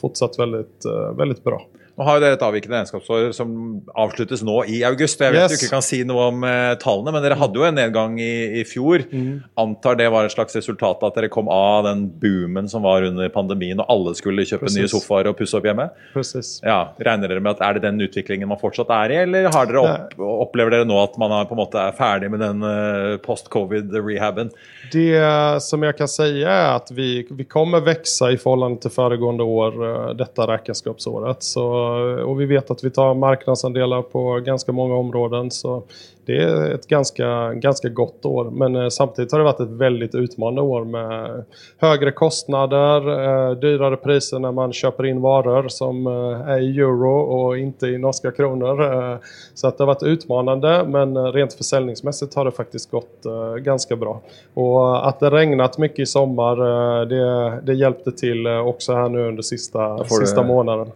fortsatt 0.01 0.39
veldig, 0.39 0.65
veldig 1.17 1.43
bra. 1.43 1.61
Nå 1.93 2.05
har 2.07 2.17
jo 2.17 2.21
dere 2.23 2.33
et 2.39 2.43
avvikende 2.43 2.79
regnskapsår 2.79 3.27
som 3.37 3.49
avsluttes 4.01 4.41
nå 4.41 4.55
i 4.65 4.79
august. 4.87 5.19
Jeg 5.21 5.35
vet 5.35 5.43
yes. 5.43 5.51
du 5.53 5.59
ikke 5.59 5.75
kan 5.75 5.83
si 5.85 5.99
noe 6.09 6.23
om 6.31 6.41
uh, 6.41 6.73
tallene, 6.81 7.11
men 7.13 7.21
dere 7.21 7.37
hadde 7.37 7.59
jo 7.59 7.67
en 7.67 7.75
nedgang 7.77 8.15
i, 8.17 8.61
i 8.61 8.63
fjor. 8.65 9.03
Mm. 9.11 9.43
Antar 9.61 9.99
det 9.99 10.07
var 10.09 10.25
et 10.25 10.33
slags 10.33 10.57
resultat 10.57 11.03
av 11.03 11.11
at 11.11 11.19
dere 11.19 11.29
kom 11.33 11.51
av 11.53 11.85
den 11.85 12.07
boomen 12.09 12.69
som 12.71 12.81
var 12.87 13.05
under 13.05 13.29
pandemien, 13.33 13.77
og 13.83 13.93
alle 13.93 14.15
skulle 14.17 14.45
kjøpe 14.49 14.65
Precis. 14.65 14.79
nye 14.81 14.89
sofaer 14.89 15.29
og 15.29 15.37
pusse 15.37 15.53
opp 15.59 15.67
hjemme? 15.69 15.85
Precis. 16.15 16.55
Ja, 16.65 16.79
Regner 16.97 17.29
dere 17.29 17.43
med 17.45 17.59
at 17.59 17.61
er 17.67 17.77
det 17.77 17.85
den 17.85 18.01
utviklingen 18.01 18.49
man 18.49 18.61
fortsatt 18.61 18.89
er 18.97 19.13
i, 19.13 19.21
eller 19.27 19.51
har 19.53 19.69
dere 19.69 19.85
opp, 19.85 20.17
opplever 20.47 20.73
dere 20.79 20.89
nå 20.89 20.97
at 20.97 21.21
man 21.21 21.37
er, 21.37 21.45
på 21.45 21.53
en 21.53 21.61
måte 21.61 21.77
er 21.77 21.93
ferdig 21.99 22.31
med 22.33 22.41
den 22.41 22.65
uh, 22.65 23.19
post-covid-rehaben? 23.21 24.49
Det 24.89 25.13
som 25.61 25.85
jeg 25.85 25.99
kan 26.01 26.09
si, 26.09 26.41
er 26.41 26.73
at 26.73 26.89
vi, 26.97 27.21
vi 27.29 27.45
kommer 27.45 27.85
vokse 27.85 28.33
i 28.33 28.41
forhold 28.41 28.81
til 28.81 28.97
foregående 28.97 29.45
år, 29.45 29.77
uh, 29.77 30.11
dette 30.17 30.49
regnskapsåret. 30.49 31.45
Så 31.45 31.69
och 32.25 32.41
vi 32.41 32.45
vet 32.45 32.71
att 32.71 32.83
vi 32.83 32.91
tar 32.91 33.13
marknadsandelar 33.13 34.01
på 34.01 34.39
ganska 34.39 34.71
många 34.71 34.95
områden. 34.95 35.51
Så 35.51 35.83
det 36.25 36.37
är 36.37 36.73
ett 36.73 36.87
ganska, 36.87 37.53
ganska 37.53 37.89
gott 37.89 38.25
år. 38.25 38.51
Men 38.51 38.91
samtidig 38.91 39.13
samtidigt 39.13 39.31
har 39.31 39.39
det 39.39 39.45
varit 39.45 39.59
ett 39.59 39.79
väldigt 39.79 40.15
utmanande 40.15 40.61
år 40.61 40.85
med 40.85 41.43
högre 41.77 42.11
kostnader, 42.11 43.09
eh, 43.09 43.51
dyrare 43.51 43.97
priser 43.97 44.39
när 44.39 44.51
man 44.51 44.73
köper 44.73 45.05
in 45.05 45.21
varor 45.21 45.67
som 45.69 46.07
er 46.07 46.49
är 46.49 46.59
i 46.59 46.79
euro 46.79 47.21
och 47.21 47.57
inte 47.57 47.87
i 47.87 47.97
norska 47.97 48.31
kronor. 48.31 49.19
Så 49.53 49.67
att 49.67 49.77
det 49.77 49.83
har 49.83 49.87
varit 49.87 50.03
utmanande 50.03 50.85
men 50.87 51.31
rent 51.31 51.53
försäljningsmässigt 51.53 52.35
har 52.35 52.45
det 52.45 52.51
faktiskt 52.51 52.91
gått 52.91 53.25
ganska 53.59 53.95
bra. 53.95 54.21
Och 54.53 55.07
att 55.07 55.19
det 55.19 55.29
regnat 55.29 55.77
mycket 55.77 55.99
i 55.99 56.05
sommar 56.05 56.55
det, 57.05 57.61
det 57.61 57.73
hjälpte 57.73 58.11
till 58.11 58.47
också 58.47 58.93
här 58.93 59.09
nu 59.09 59.27
under 59.27 59.43
sista, 59.43 60.03
sista 60.03 60.43
månaden. 60.43 60.91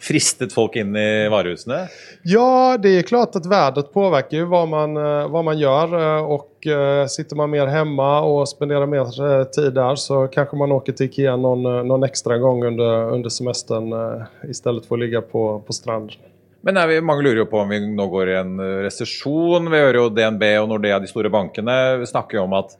Fristet 0.00 0.52
folk 0.54 0.76
inn 0.78 0.94
i 0.96 1.28
varehusene? 1.30 1.86
Ja, 2.28 2.78
det 2.78 2.92
er 3.00 3.06
klart 3.06 3.34
at 3.38 3.46
hva 3.50 4.62
man, 4.70 4.96
eh, 4.96 5.24
hva 5.26 5.42
man 5.42 5.58
gjør. 5.58 5.94
Eh, 5.98 6.30
og 6.36 6.68
uh, 6.70 7.04
sitter 7.10 7.38
man 7.38 7.50
mer 7.50 7.70
hjemme 7.70 8.08
og 8.28 8.44
spenderer 8.50 8.86
mer 8.86 9.10
tid 9.50 9.72
der, 9.74 9.98
så 9.98 10.26
kanskje 10.30 10.60
man 10.60 10.74
åker 10.76 10.94
til 10.94 11.10
Ikea 11.10 11.34
noen, 11.40 11.66
noen 11.88 12.06
ekstra 12.06 12.38
gang 12.42 12.62
under, 12.70 13.10
under 13.16 13.34
semesteren 13.34 13.90
uh, 13.90 14.30
i 14.46 14.54
stedet 14.54 14.86
for 14.86 14.98
å 14.98 15.02
ligge 15.02 15.24
på, 15.26 15.46
på 15.66 15.74
stranden. 15.76 16.30
Men 16.62 16.78
vi, 16.86 17.00
mange 17.02 17.26
lurer 17.26 17.42
jo 17.42 17.50
på 17.50 17.58
om 17.58 17.74
vi 17.74 17.80
nå 17.82 18.06
går 18.06 18.30
i 18.30 18.38
en 18.38 18.52
resesjon. 18.84 19.66
Vi 19.66 19.82
hører 19.82 19.98
jo 19.98 20.10
DNB 20.14 20.44
og 20.60 20.68
Nordea, 20.70 21.00
de 21.02 21.10
store 21.10 21.32
bankene, 21.32 21.74
snakker 22.06 22.38
jo 22.38 22.46
om 22.46 22.54
at 22.60 22.76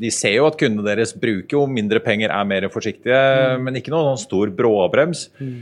de 0.00 0.10
ser 0.10 0.34
jo 0.38 0.46
at 0.48 0.56
kundene 0.58 0.82
deres 0.86 1.12
bruker 1.14 1.54
jo 1.54 1.66
mindre 1.70 2.00
penger, 2.02 2.32
er 2.34 2.48
mer 2.48 2.66
forsiktige, 2.72 3.14
mm. 3.14 3.62
men 3.62 3.78
ikke 3.78 3.92
noen 3.94 4.16
sånn 4.16 4.24
stor 4.24 4.50
bråbrems. 4.56 5.28
Mm. 5.38 5.60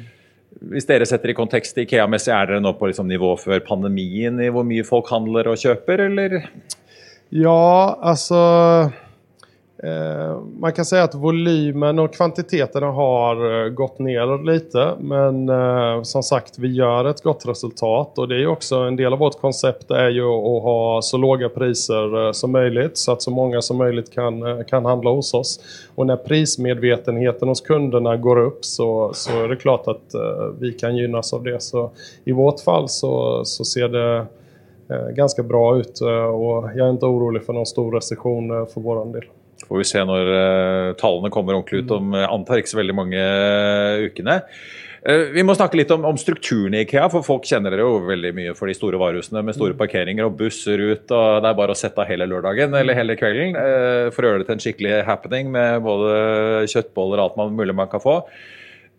Hvis 0.59 0.89
dere 0.89 1.07
setter 1.07 1.31
i 1.31 1.37
kontekst 1.39 1.77
Ikea-messig, 1.79 2.33
er 2.35 2.49
dere 2.51 2.63
nå 2.63 2.73
på 2.79 2.89
liksom 2.91 3.07
nivå 3.11 3.35
før 3.39 3.63
pandemien 3.67 4.41
i 4.43 4.51
hvor 4.51 4.67
mye 4.67 4.87
folk 4.87 5.11
handler 5.13 5.53
og 5.53 5.61
kjøper, 5.61 6.09
eller? 6.09 6.41
Ja, 7.31 7.95
altså 8.03 8.41
man 10.61 10.73
kan 10.73 10.85
säga 10.85 11.05
att 11.05 11.15
volymen 11.15 11.99
och 11.99 12.15
kvantiteterna 12.15 12.87
har 12.87 13.65
eh, 13.65 13.69
gått 13.69 13.99
ner 13.99 14.45
lite 14.45 14.93
men 15.01 15.49
eh, 15.49 16.03
som 16.03 16.23
sagt 16.23 16.59
vi 16.59 16.69
gör 16.73 17.05
ett 17.05 17.23
gott 17.23 17.47
resultat 17.47 18.19
och 18.19 18.29
det 18.29 18.43
är 18.43 18.47
också 18.47 18.77
en 18.77 18.97
del 18.97 19.13
av 19.13 19.19
vårt 19.19 19.41
koncept 19.41 19.91
är 19.91 20.09
ju 20.09 20.23
att 20.23 20.63
ha 20.63 21.03
så 21.03 21.17
låga 21.17 21.49
priser 21.49 22.33
som 22.33 22.53
möjligt 22.53 22.99
så 22.99 23.13
att 23.13 23.23
så 23.23 23.31
många 23.31 23.63
som 23.63 23.77
möjligt 23.77 24.15
kan, 24.15 24.65
kan 24.65 24.85
handla 24.85 25.11
hos 25.11 25.35
oss. 25.35 25.61
Och 25.95 26.07
när 26.07 26.17
prismedvetenheten 26.17 27.49
hos 27.49 27.61
kunderna 27.61 28.17
går 28.17 28.39
upp 28.39 28.65
så, 28.65 29.11
så 29.15 29.45
är 29.45 29.49
det 29.49 29.57
klart 29.57 29.89
att 29.89 30.15
vi 30.59 30.73
kan 30.73 30.97
gynnas 30.97 31.33
av 31.33 31.43
det. 31.43 31.63
Så 31.63 31.91
i 32.25 32.33
vårt 32.33 32.61
fall 32.61 32.89
så, 32.89 33.45
så 33.45 33.65
ser 33.65 33.89
det 33.89 34.27
ganska 35.15 35.43
bra 35.43 35.79
ut 35.79 36.01
och 36.35 36.71
jag 36.75 36.87
är 36.87 36.91
inte 36.91 37.07
orolig 37.07 37.43
för 37.43 37.53
någon 37.53 37.67
stor 37.67 37.93
recession 37.93 38.67
för 38.67 38.81
vår 38.81 39.13
del. 39.13 39.25
Får 39.69 39.83
vi 39.83 39.89
se 39.89 40.03
når 40.09 40.33
uh, 40.33 40.97
tallene 41.01 41.31
kommer 41.33 41.57
ordentlig 41.57 41.85
ut 41.85 41.97
om 41.97 42.13
uh, 42.17 42.27
antar 42.27 42.63
ikke 42.63 42.73
så 42.73 42.81
veldig 42.81 42.97
mange 42.97 43.23
uh, 43.23 44.07
ukene. 44.09 44.41
Eh, 45.07 45.31
vi 45.33 45.45
må 45.47 45.55
snakke 45.55 45.79
litt 45.79 45.93
om, 45.95 46.03
om, 46.09 46.19
strukturen 46.19 46.75
i 46.75 46.83
Ikea, 46.83 47.07
for 47.13 47.25
folk 47.27 47.47
kjenner 47.47 47.73
dere 47.73 47.87
jo 47.87 48.01
veldig 48.09 48.33
mye 48.35 48.55
for 48.59 48.71
de 48.71 48.75
store 48.77 48.99
varehusene 49.01 49.45
med 49.47 49.57
store 49.57 49.77
mm. 49.77 49.81
parkeringer 49.81 50.27
og 50.27 50.37
busser 50.41 50.83
ut, 50.83 51.07
og 51.07 51.41
det 51.45 51.51
er 51.51 51.59
bare 51.61 51.75
å 51.75 51.79
sette 51.79 52.03
av 52.03 52.11
hele 52.11 52.27
lørdagen 52.29 52.75
eller 52.75 52.99
hele 52.99 53.17
kvelden 53.19 53.57
eh, 53.61 54.11
for 54.15 54.25
å 54.25 54.33
gjøre 54.33 54.43
det 54.43 54.49
til 54.49 54.59
en 54.59 54.65
skikkelig 54.67 55.03
happening 55.09 55.53
med 55.55 55.85
både 55.87 56.15
kjøttboller 56.73 57.21
og 57.21 57.29
alt 57.29 57.39
man 57.39 57.59
mulig 57.61 57.77
man 57.79 57.91
kan 57.93 58.03
få. 58.03 58.21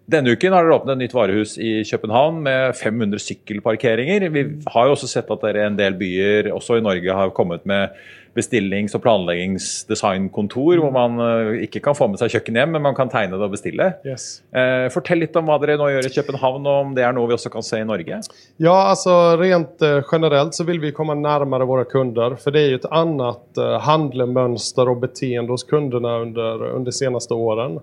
Denne 0.10 0.34
uken 0.34 0.55
har 0.55 0.65
dere 0.65 0.77
åpnet 0.79 0.95
et 0.95 1.01
nytt 1.03 1.13
varehus 1.13 1.51
i 1.62 1.73
København 1.86 2.39
med 2.47 2.71
500 2.79 3.21
sykkelparkeringer. 3.21 4.23
Vi 4.34 4.45
har 4.73 4.88
jo 4.88 4.95
også 4.95 5.10
sett 5.12 5.29
at 5.29 5.43
dere 5.43 5.62
i 5.62 5.67
en 5.67 5.77
del 5.77 5.99
byer, 5.99 6.49
også 6.55 6.79
i 6.79 6.86
Norge, 6.86 7.13
har 7.13 7.36
kommet 7.38 7.67
med 7.69 7.93
bestillings- 8.38 8.96
og 8.96 9.04
planleggingsdesignkontor, 9.04 10.82
hvor 10.82 10.94
man 10.94 11.18
uh, 11.22 11.52
ikke 11.63 11.82
kan 11.84 11.98
få 11.98 12.10
med 12.12 12.22
seg 12.22 12.36
kjøkken 12.36 12.60
hjem, 12.60 12.76
men 12.76 12.86
man 12.86 12.98
kan 12.98 13.12
tegne 13.12 13.38
det 13.38 13.46
og 13.48 13.56
bestille. 13.56 13.92
Yes. 14.08 14.42
Uh, 14.54 14.88
fortell 14.94 15.24
litt 15.24 15.36
om 15.39 15.50
hva 15.50 15.60
dere 15.62 15.80
nå 15.80 15.89
gjør 15.92 16.10
i 16.10 16.13
København, 16.13 16.68
og 16.70 16.86
om 16.86 16.94
det 16.98 17.06
er 17.06 17.15
noe 17.15 17.30
vi 17.30 17.38
også 17.38 17.52
kan 17.54 17.65
se 17.65 17.82
i 17.82 17.88
Norge? 17.88 18.22
Ja, 18.62 18.76
altså 18.92 19.15
Rent 19.39 19.86
uh, 19.86 20.02
generelt 20.10 20.58
så 20.58 20.65
vil 20.68 20.82
vi 20.84 20.94
komme 20.96 21.18
nærmere 21.20 21.68
våre 21.70 21.88
kunder. 21.89 22.38
For 22.39 22.56
det 22.56 22.63
er 22.63 22.74
jo 22.74 22.82
et 22.82 22.89
annet 22.96 23.60
handlemønster 23.84 24.89
og 24.92 25.02
beteende 25.04 25.54
hos 25.54 25.65
kundene 25.68 26.13
under, 26.24 26.63
under 26.76 26.96
seneste 26.96 27.36
årene. 27.36 27.82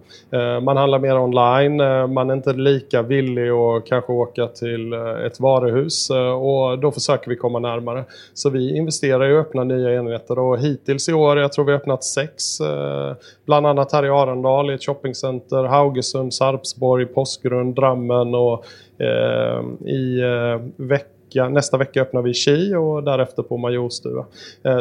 man 0.64 0.78
handler 0.78 1.02
mer 1.02 1.18
online, 1.20 1.82
man 2.12 2.30
er 2.32 2.40
ikke 2.40 2.54
like 2.56 3.02
villig 3.08 3.46
å 3.52 3.80
kanskje 3.86 4.16
åke 4.22 4.46
til 4.56 4.94
et 4.94 5.38
varehus, 5.42 5.98
og 6.12 6.80
da 6.82 6.92
forsøker 6.94 7.32
vi 7.32 7.38
komme 7.40 7.60
nærmere. 7.62 8.04
Så 8.34 8.52
vi 8.54 8.68
investerer 8.78 9.28
i 9.28 9.36
å 9.36 9.42
åpne 9.44 9.66
nye 9.68 9.94
enheter 10.00 10.35
och 10.38 10.58
hittills 10.58 11.08
i 11.08 11.12
år, 11.12 11.38
jag 11.38 11.52
tror 11.52 11.64
vi 11.64 11.72
har 11.72 11.78
öppnat 11.78 12.04
sex, 12.04 12.60
eh, 12.60 13.14
bland 13.46 13.66
annat 13.66 13.92
här 13.92 14.04
i 14.04 14.08
Arendal 14.08 14.70
i 14.70 14.74
ett 14.74 14.84
shoppingcenter, 14.84 15.64
Haugesund, 15.64 16.34
Sarpsborg, 16.34 17.06
Påsgrund, 17.06 17.74
Drammen 17.74 18.34
och 18.34 18.64
eh, 19.00 19.88
i 19.88 20.20
eh, 20.20 20.60
vecka 20.76 21.12
Nästa 21.50 21.76
vecka 21.76 22.02
öppnar 22.02 22.22
vi 22.22 22.34
Ki 22.34 22.74
och 22.74 23.02
därefter 23.02 23.42
på 23.42 23.56
Majorstua. 23.56 24.26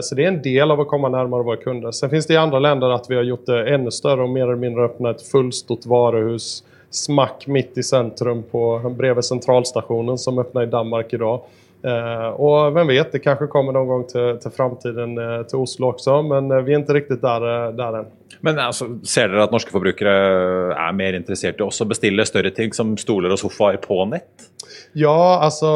Så 0.02 0.16
det 0.16 0.24
är 0.24 0.28
en 0.28 0.42
del 0.42 0.72
av 0.72 0.82
att 0.82 0.88
komma 0.88 1.10
närmare 1.10 1.44
våra 1.44 1.58
kunder. 1.58 1.92
Sen 1.92 2.10
finns 2.10 2.28
det 2.28 2.34
i 2.34 2.38
andra 2.38 2.60
länder 2.60 2.90
att 2.90 3.10
vi 3.10 3.16
har 3.16 3.24
gjort 3.24 3.46
det 3.46 3.74
ännu 3.74 3.92
större 3.92 4.22
och 4.22 4.30
mer 4.30 4.44
eller 4.44 4.56
mindre 4.56 4.84
öppnat 4.84 5.16
ett 5.16 5.28
fullstort 5.28 5.86
varuhus 5.86 6.64
smack 6.96 7.48
mitt 7.48 7.78
i 7.78 7.84
centrum 7.84 8.44
på 8.44 8.94
bredvid 8.98 9.26
centralstationen 9.26 10.18
som 10.18 10.40
öppnar 10.40 10.64
i 10.64 10.66
Danmark 10.66 11.14
idag. 11.14 11.42
Uh, 11.86 12.28
och 12.28 12.76
vem 12.76 12.88
vet, 12.88 13.12
det 13.12 13.20
kanske 13.20 13.48
kommer 13.48 13.72
någon 13.72 13.88
gång 13.88 14.08
till, 14.08 14.38
till 14.42 14.52
framtiden 14.52 15.18
uh, 15.18 15.44
till 15.44 15.58
Oslo 15.58 15.88
också, 15.88 16.22
men 16.22 16.52
uh, 16.52 16.62
vi 16.62 16.74
är 16.74 16.80
inte 16.80 16.94
riktigt 16.94 17.22
där, 17.22 17.72
där 17.72 18.00
än. 18.00 18.06
Men 18.46 18.60
altså, 18.60 18.88
ser 19.08 19.32
dere 19.32 19.46
at 19.48 19.54
norske 19.54 19.74
forbrukere 19.74 20.16
er 20.76 20.98
mer 20.98 21.18
interessert 21.18 21.62
i 21.62 21.66
også 21.66 21.86
å 21.86 21.92
bestille 21.94 22.26
større 22.28 22.52
ting 22.56 22.74
som 22.76 22.94
stoler 23.00 23.34
og 23.34 23.42
sofaer 23.42 23.80
på 23.82 24.02
nett? 24.12 24.50
Ja, 24.98 25.40
altså 25.44 25.70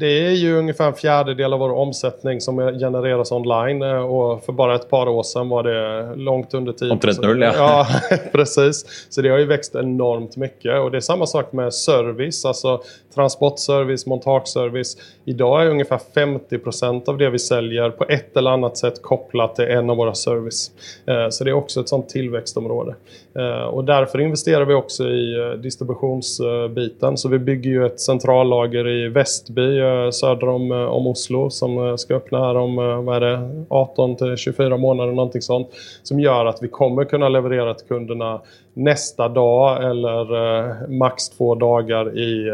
det 0.00 0.08
er 0.08 0.34
jo 0.38 0.62
omtrent 0.64 0.88
en 0.88 0.96
fjerdedel 0.96 1.52
av 1.52 1.60
vår 1.60 1.74
omsetning 1.76 2.40
som 2.40 2.56
genereres 2.80 3.30
online 3.34 3.84
Og 4.08 4.40
for 4.46 4.56
bare 4.56 4.78
et 4.78 4.86
par 4.88 5.10
år 5.12 5.22
siden 5.28 5.50
var 5.52 5.66
det 5.68 5.76
langt 6.24 6.54
under 6.56 6.72
10 6.72 6.94
Omtrent 6.94 7.20
null, 7.22 7.44
ja. 7.44 7.52
ja. 7.52 8.16
precis. 8.32 8.82
Så 9.12 9.22
det 9.22 9.32
har 9.32 9.42
jo 9.42 9.50
vokst 9.50 9.76
enormt 9.76 10.38
mye. 10.40 10.78
Og 10.80 10.88
det 10.92 11.02
er 11.02 11.06
samme 11.06 11.28
sak 11.28 11.52
med 11.56 11.74
service, 11.76 12.42
altså 12.48 12.78
transportservice, 13.14 14.08
montasjeservice. 14.08 14.96
I 15.28 15.36
dag 15.36 15.58
er 15.60 15.70
omtrent 15.70 16.00
50% 16.00 17.12
av 17.12 17.20
det 17.20 17.30
vi 17.36 17.40
selger, 17.40 17.92
på 17.96 18.08
et 18.08 18.36
eller 18.36 18.56
annet 18.58 18.80
sett 18.80 19.02
kopplat 19.04 19.56
til 19.60 19.70
en 19.76 19.92
av 19.92 20.00
våre 20.00 20.14
service. 20.16 20.70
Eh, 21.06 21.28
så 21.30 21.44
det 21.44 21.50
är 21.50 21.60
också 21.76 21.80
ett 21.80 21.88
sånt 21.88 22.08
tillväxtområde. 22.08 22.94
Eh, 23.34 23.64
och 23.64 23.84
därför 23.84 24.20
investerar 24.20 24.64
vi 24.64 24.74
också 24.74 25.08
i 25.08 25.38
eh, 25.38 25.50
distributionsbiten. 25.50 27.16
Så 27.16 27.28
vi 27.28 27.38
bygger 27.38 27.70
ju 27.70 27.86
ett 27.86 28.00
centrallager 28.00 28.88
i 28.88 29.08
Västby 29.08 29.80
söder 30.12 30.48
om, 30.48 30.70
om 30.70 31.06
Oslo 31.06 31.50
som 31.50 31.98
ska 31.98 32.14
öppna 32.14 32.38
här 32.38 32.54
om 32.54 32.76
vad 32.76 33.16
är 33.16 33.20
det, 33.20 33.64
18 33.68 34.16
till 34.16 34.36
24 34.36 34.76
månader 34.76 35.12
någonting 35.12 35.42
sånt. 35.42 35.68
Som 36.02 36.20
gör 36.20 36.46
att 36.46 36.62
vi 36.62 36.68
kommer 36.68 37.04
kunna 37.04 37.28
leverera 37.28 37.74
till 37.74 37.86
kunderna 37.86 38.40
nästa 38.76 39.28
dag 39.28 39.84
eller 39.90 40.88
max 40.88 41.28
två 41.28 41.54
dagar 41.54 42.18
i 42.18 42.50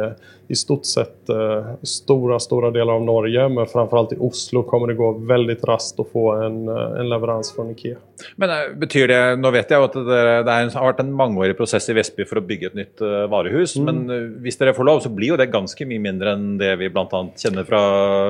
i 0.52 0.54
stort 0.54 0.84
sett 0.84 1.28
eh, 1.28 1.66
stora, 1.82 2.38
stora 2.38 2.70
delar 2.70 2.92
av 2.92 3.02
Norge. 3.02 3.48
Men 3.48 3.66
framförallt 3.66 4.12
i 4.12 4.16
Oslo 4.20 4.62
kommer 4.62 4.90
det 4.90 4.98
gå 4.98 5.12
veldig 5.28 5.56
raskt 5.64 6.00
å 6.02 6.04
få 6.04 6.26
en, 6.44 6.58
eh, 6.68 6.98
en 7.00 7.08
leverans 7.08 7.54
fra 7.56 7.64
Ikea. 7.72 7.96
Men 8.36 8.52
eh, 8.52 8.74
betyr 8.76 9.08
det, 9.08 9.20
Nå 9.40 9.50
vet 9.54 9.72
jeg 9.72 9.80
att 9.80 9.96
at 9.96 10.08
det, 10.08 10.20
det 10.44 10.52
en, 10.52 10.72
har 10.74 10.90
vært 10.90 11.00
en 11.00 11.14
mangeårig 11.16 11.56
prosess 11.56 11.88
i 11.88 11.96
Vestby 11.96 12.26
for 12.28 12.40
å 12.40 12.44
bygge 12.44 12.68
et 12.68 12.76
nytt 12.76 13.00
uh, 13.00 13.24
varehus. 13.32 13.74
Mm. 13.80 13.88
Men 13.88 14.28
hvis 14.44 14.60
dere 14.60 14.74
får 14.76 14.86
lov, 14.88 15.00
så 15.04 15.10
blir 15.12 15.32
jo 15.32 15.38
det 15.40 15.48
ganske 15.52 15.86
mye 15.88 16.02
mindre 16.04 16.36
enn 16.36 16.46
det 16.60 16.74
vi 16.80 16.90
bl.a. 16.92 17.22
kjenner 17.40 17.66
fra 17.68 17.82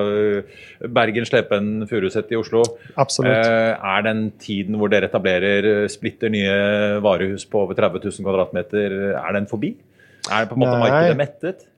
uh, 0.07 0.63
Bergen, 0.87 1.27
Slepen, 1.27 1.73
Furuset 1.91 2.31
i 2.31 2.39
Oslo. 2.39 2.63
Absolutt. 2.95 3.33
er 3.35 4.07
den 4.07 4.25
tiden 4.43 4.79
hvor 4.79 4.91
dere 4.93 5.09
etablerer 5.11 5.89
splitter 5.91 6.31
nye 6.33 6.55
varehus 7.03 7.45
på 7.51 7.67
over 7.67 7.79
30 7.83 8.07
000 8.07 8.27
kvadratmeter, 8.29 8.97
er 9.19 9.37
den 9.37 9.51
forbi? 9.51 9.75
Er 10.31 10.45
det 10.45 10.53
på 10.53 10.59
en 10.59 10.63
måte 10.63 10.79
markedet 10.79 11.19
mettet? 11.19 11.69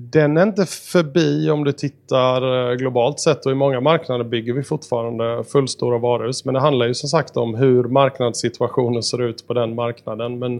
Den 0.00 0.36
är 0.36 0.42
inte 0.42 0.66
förbi 0.66 1.50
om 1.50 1.64
du 1.64 1.72
tittar 1.72 2.70
eh, 2.70 2.76
globalt 2.76 3.20
sett 3.20 3.46
och 3.46 3.52
i 3.52 3.54
många 3.54 3.80
marknader 3.80 4.24
bygger 4.24 4.52
vi 4.52 4.62
fortfarande 4.62 5.44
fullstora 5.44 5.98
varuhus. 5.98 6.44
Men 6.44 6.54
det 6.54 6.60
handlar 6.60 6.86
ju 6.86 6.94
som 6.94 7.08
sagt 7.08 7.36
om 7.36 7.54
hur 7.54 7.84
marknadssituationen 7.84 9.02
ser 9.02 9.22
ut 9.22 9.46
på 9.46 9.54
den 9.54 9.74
marknaden. 9.74 10.38
Men 10.38 10.54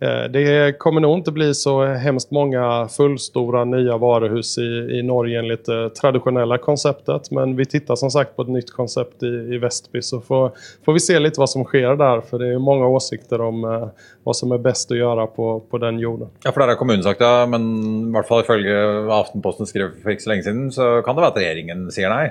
eh, 0.00 0.30
det 0.30 0.78
kommer 0.78 1.00
nog 1.00 1.18
inte 1.18 1.32
bli 1.32 1.54
så 1.54 1.84
hemskt 1.84 2.30
många 2.30 2.88
fullstora 2.88 3.64
nya 3.64 3.96
varuhus 3.96 4.58
i, 4.58 4.98
i 4.98 5.02
Norge 5.02 5.38
enligt 5.38 5.64
det 5.64 5.90
traditionella 5.90 6.58
konceptet. 6.58 7.30
Men 7.30 7.56
vi 7.56 7.66
tittar 7.66 7.96
som 7.96 8.10
sagt 8.10 8.36
på 8.36 8.42
ett 8.42 8.48
nytt 8.48 8.72
koncept 8.72 9.22
i, 9.22 9.26
i 9.26 9.58
Västby 9.58 10.02
så 10.02 10.20
får, 10.20 10.50
får 10.84 10.92
vi 10.92 11.00
se 11.00 11.18
lite 11.18 11.40
vad 11.40 11.50
som 11.50 11.64
sker 11.64 11.96
där. 11.96 12.20
För 12.20 12.38
det 12.38 12.46
är 12.54 12.58
många 12.58 12.86
åsikter 12.86 13.40
om 13.40 13.64
eh, 13.64 13.88
vad 14.24 14.36
som 14.36 14.52
är 14.52 14.58
bäst 14.58 14.90
att 14.90 14.98
göra 14.98 15.26
på, 15.26 15.60
på 15.60 15.78
den 15.78 15.98
jorden. 15.98 16.28
Ja, 16.44 16.52
for 16.52 16.60
det 16.60 16.66
har 16.66 16.74
kommunen 16.74 17.02
sagt 17.02 17.20
ja, 17.20 17.46
men 17.46 17.60
i 18.08 18.12
hvert 18.12 18.28
fall 18.28 18.40
ifølge 18.40 18.79
Aftenposten 19.14 19.68
skrev 19.68 19.96
for 20.02 20.14
ikke 20.14 20.24
så 20.24 20.32
lenge 20.32 20.46
siden, 20.46 20.68
så 20.74 20.90
kan 21.06 21.16
det 21.16 21.24
være 21.24 21.34
at 21.34 21.40
regjeringen 21.42 21.88
sier 21.94 22.12
nei? 22.12 22.30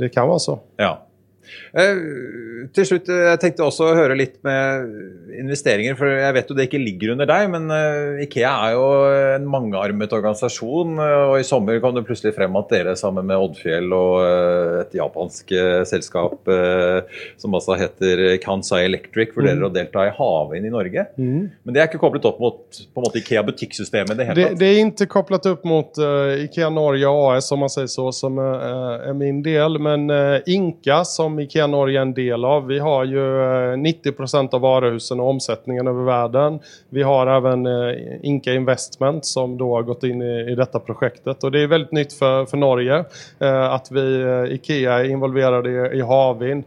Det 0.00 0.12
kan 0.14 0.28
være 0.30 0.42
så. 0.42 0.58
Ja. 0.80 0.94
Eh, 1.70 2.66
til 2.74 2.86
slutt, 2.86 3.08
eh, 3.12 3.26
jeg 3.30 3.40
tenkte 3.42 3.66
også 3.66 3.90
å 3.90 3.96
høre 3.96 4.16
litt 4.18 4.38
med 4.46 4.90
investeringer. 5.38 5.96
For 5.98 6.10
jeg 6.10 6.36
vet 6.36 6.50
jo 6.50 6.56
det 6.58 6.66
ikke 6.68 6.82
ligger 6.82 7.14
under 7.14 7.28
deg, 7.30 7.46
men 7.52 7.70
eh, 7.74 8.24
Ikea 8.26 8.52
er 8.66 8.76
jo 8.76 8.86
en 9.36 9.48
mangearmet 9.50 10.14
organisasjon. 10.16 10.98
Og 11.00 11.36
i 11.38 11.46
sommer 11.46 11.80
kom 11.82 11.96
det 11.96 12.04
plutselig 12.08 12.34
frem 12.36 12.58
at 12.58 12.70
dere 12.72 12.96
sammen 12.98 13.28
med 13.28 13.40
Oddfjell 13.40 13.94
og 13.94 14.16
et 14.82 14.94
japansk 14.96 15.52
selskap 15.88 16.48
som 17.40 17.54
altså 17.56 17.76
heter 17.78 18.22
Kansai 18.42 18.82
Electric, 18.86 19.32
vurderer 19.36 19.60
mm. 19.60 19.66
å 19.68 19.72
delta 19.74 20.04
i 20.06 20.12
havvind 20.16 20.68
i 20.68 20.72
Norge. 20.72 21.06
Mm. 21.16 21.48
Men 21.64 21.76
det 21.76 21.82
er 21.82 21.90
ikke 21.90 22.02
koblet 22.02 22.26
opp 22.28 22.40
mot 22.42 22.80
måte 22.96 23.20
Ikea 23.20 23.42
butikksystemet? 23.46 24.18
Det, 24.18 24.28
det, 24.36 24.48
det, 24.60 24.68
er 24.68 24.82
ikke 24.84 25.08
koblet 25.10 25.48
opp 25.50 25.64
mot 25.68 26.00
Ikea 26.44 26.70
Norge 26.74 27.10
AS, 27.10 27.50
som 27.50 27.62
man 27.62 27.72
sier 27.72 27.88
så, 27.90 28.08
som 28.14 28.38
er 28.40 29.14
min 29.18 29.42
del. 29.46 29.78
Men 29.82 30.08
Inka, 30.50 31.02
som 31.08 31.39
Ikea 31.40 31.66
Norge 31.66 31.98
er 31.98 32.02
en 32.02 32.14
del 32.14 32.44
av. 32.44 32.66
Vi 32.66 32.78
har 32.78 33.04
jo 33.04 33.24
90 33.76 34.12
eh, 34.20 34.40
av 34.52 34.60
varuhusen 34.60 35.20
og 35.20 35.34
omsetningen 35.34 35.88
over 35.88 36.04
verden. 36.04 36.58
Vi 36.90 37.02
har 37.02 37.26
även 37.26 37.66
eh, 37.66 38.18
Inka 38.22 38.54
Investment 38.54 39.26
som 39.26 39.58
da 39.58 39.64
har 39.64 39.82
gått 39.82 40.04
inn 40.04 40.22
i, 40.22 40.34
i 40.52 40.54
dette 40.54 40.78
projektet 40.78 41.44
Og 41.44 41.52
det 41.52 41.62
er 41.64 41.72
veldig 41.72 41.96
nytt 41.96 42.14
for, 42.16 42.46
for 42.50 42.60
Norge 42.60 43.04
eh, 43.38 43.64
att 43.72 43.90
vi, 43.90 44.04
Ikea 44.56 44.98
er 45.00 45.10
involvert 45.10 45.66
i, 45.66 45.98
i 45.98 46.00
Havin. 46.00 46.64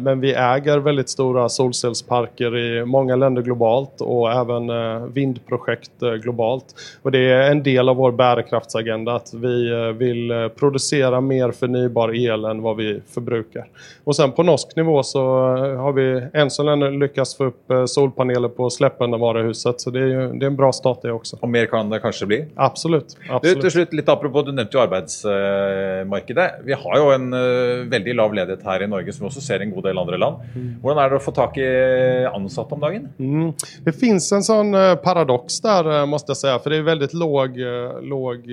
Men 0.00 0.20
vi 0.20 0.32
äger 0.32 0.78
veldig 0.78 1.08
store 1.08 1.48
solcellsparker 1.50 2.56
i 2.56 2.84
mange 2.88 3.16
länder 3.16 3.42
globalt 3.42 4.00
og 4.00 4.24
også 4.24 5.08
vindprojekt 5.12 6.06
globalt. 6.22 6.72
Og 7.02 7.12
det 7.12 7.20
er 7.28 7.50
en 7.50 7.60
del 7.62 7.92
av 7.92 7.98
vår 8.00 8.16
bærekraftsagenda 8.16 9.18
at 9.20 9.34
vi 9.34 9.54
vil 10.00 10.32
produsere 10.56 11.20
mer 11.20 11.52
fornybar 11.52 12.14
el 12.16 12.48
enn 12.48 12.64
hva 12.64 12.74
vi 12.78 12.88
förbrukar. 13.12 13.68
Och 14.04 14.16
sen 14.16 14.32
på 14.32 14.42
norsk 14.42 14.76
nivå 14.76 15.02
så 15.02 15.20
har 15.76 15.92
vi 15.92 16.22
än 16.32 16.50
så 16.50 16.62
länge 16.62 16.90
lyckats 16.90 17.36
få 17.36 17.44
upp 17.44 17.70
eh, 17.70 17.84
solpaneler 17.84 18.48
på 18.48 18.70
Släppenvaruhuset. 18.70 19.80
Så 19.80 19.90
det 19.90 20.00
är, 20.00 20.06
ju, 20.06 20.32
det 20.32 20.46
är 20.46 20.50
en 20.50 20.56
bra 20.56 20.72
start 20.72 20.98
det 21.02 21.12
också. 21.12 21.36
Och 21.40 21.48
mer 21.48 21.66
kan 21.66 21.90
det 21.90 22.00
kanske 22.00 22.26
bli? 22.26 22.44
Absolutt. 22.54 23.16
absolut. 23.30 23.56
Du, 23.56 23.62
till 23.62 23.70
slut, 23.70 23.92
lite 23.92 24.12
apropå, 24.12 24.42
du 24.42 24.52
nämnde 24.52 24.70
ju 24.72 24.80
arbetsmarknaden. 24.80 26.50
Vi 26.64 26.72
har 26.72 26.96
jo 26.96 27.10
en 27.10 27.32
uh, 27.34 27.88
veldig 27.90 28.14
lav 28.14 28.34
ledighet 28.34 28.64
her 28.64 28.82
i 28.82 28.86
Norge, 28.86 29.12
som 29.12 29.24
vi 29.24 29.28
også 29.30 29.40
ser 29.40 29.60
i 29.60 29.68
en 29.68 29.74
god 29.74 29.84
del 29.84 29.98
andre 29.98 30.18
land. 30.18 30.36
Mm. 30.54 30.70
Hvordan 30.82 31.04
er 31.04 31.12
det 31.12 31.20
å 31.20 31.24
få 31.24 31.34
tak 31.36 31.58
i 31.58 31.68
ansatte 32.32 32.74
om 32.74 32.80
dagen? 32.80 33.08
Mm. 33.18 33.52
Det 33.84 33.92
finns 33.92 34.32
en 34.32 34.74
uh, 34.74 34.94
paradox 34.94 35.60
uh, 35.64 36.06
måste 36.06 36.30
jag 36.30 36.36
säga. 36.36 36.58
För 36.58 36.70
det 36.70 36.76
är 36.76 36.82
väldigt 36.82 37.14
låg, 37.14 37.58
låg 38.02 38.44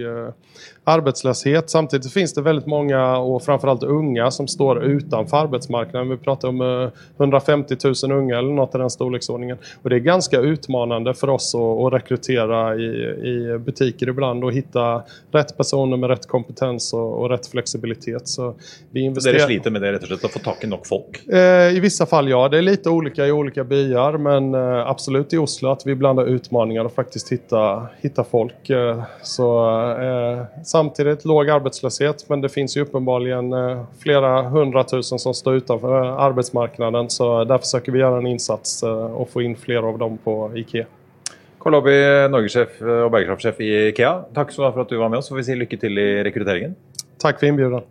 arbetslöshet. 0.86 1.70
Samtidigt 1.70 2.14
finns 2.14 2.34
det 2.34 2.42
väldigt 2.42 2.66
många 2.66 3.18
och 3.18 3.44
framförallt 3.44 3.84
unga 3.84 4.32
som 4.32 4.48
står 4.48 4.84
utanför 4.84 5.38
arbetsmarknaden. 5.38 6.10
Vi 6.10 6.18
pratar 6.18 6.48
om 6.48 6.62
eh, 6.62 6.90
150 7.18 7.76
000 8.04 8.12
unga 8.12 8.38
eller 8.38 8.54
något 8.54 8.76
i 8.76 8.78
den 8.78 8.90
storleksordningen. 8.90 9.58
Och 9.82 9.90
det 9.90 9.96
är 9.96 10.00
ganska 10.00 10.40
utmanande 10.40 11.14
för 11.14 11.30
oss 11.30 11.56
att, 11.56 11.94
rekrytera 11.94 12.76
i, 12.76 12.86
i 13.30 13.58
butiker 13.58 14.10
ibland 14.10 14.44
och 14.44 14.54
hitta 14.54 15.04
rätt 15.32 15.58
personer 15.58 15.98
med 15.98 16.10
rätt 16.10 16.28
kompetens 16.28 16.94
och, 16.94 17.22
och 17.22 17.30
rätt 17.30 17.48
flexibilitet. 17.48 18.28
Så 18.28 18.56
vi 18.92 19.02
investerar... 19.02 19.34
dere 19.34 19.46
sliter 19.46 19.72
med 19.72 19.82
det 19.82 19.92
rett 19.92 20.04
og 20.04 20.08
slett, 20.08 20.26
å 20.26 20.30
få 20.30 20.40
tak 20.40 20.64
i 20.64 20.68
nok 20.68 20.88
folk? 20.88 21.22
Eh, 21.28 21.76
I 21.76 21.80
vissa 21.80 22.06
fall 22.06 22.30
ja, 22.30 22.50
det 22.50 22.58
är 22.58 22.62
lite 22.62 22.90
olika 22.90 23.28
i 23.28 23.32
olika 23.32 23.64
byar 23.64 24.18
men 24.18 24.54
eh, 24.56 24.88
absolut 24.88 25.34
i 25.34 25.38
Oslo 25.38 25.70
att 25.70 25.86
vi 25.86 25.96
blandar 25.96 26.26
utmaningar 26.26 26.86
och 26.86 26.94
faktiskt 26.94 27.32
hitta, 27.32 27.88
hitta 28.02 28.24
folk. 28.24 28.70
Eh, 28.70 29.04
så, 29.24 29.70
eh, 29.92 30.46
samtidigt 30.76 31.26
låg 31.26 31.50
arbetslöshet 31.50 32.30
men 32.30 32.42
det 32.42 32.50
finns 32.50 32.78
ju 32.78 32.82
eh, 32.82 33.84
flera 34.00 34.42
hundratusen 34.42 35.20
som 35.20 35.34
står 35.34 35.56
utanför 35.56 36.04
eh, 36.04 36.20
arbetsmarknaden 36.20 37.10
så 37.10 37.44
där 37.44 37.58
försöker 37.58 37.92
vi 37.92 38.00
göra 38.00 38.18
en 38.18 38.28
insats 38.28 38.84
og 38.84 39.22
och 39.22 39.30
få 39.30 39.42
in 39.42 39.56
flere 39.56 39.86
av 39.86 39.98
dem 39.98 40.18
på 40.18 40.52
IKEA. 40.56 40.86
Karl 41.60 41.72
Lobby, 41.72 41.96
norgessjef 42.30 42.82
og 42.82 43.12
bærekraftsjef 43.12 43.62
i 43.62 43.70
Ikea. 43.90 44.26
Takk 44.36 44.52
for 44.54 44.82
at 44.82 44.90
du 44.90 44.98
var 44.98 45.10
med 45.10 45.20
oss. 45.20 45.30
Får 45.30 45.40
vi 45.40 45.44
si 45.48 45.56
lykke 45.56 45.80
til 45.82 45.98
i 45.98 46.24
rekrutteringen. 46.28 46.76
Tack 47.22 47.40
for 47.40 47.48
inbjudan. 47.48 47.84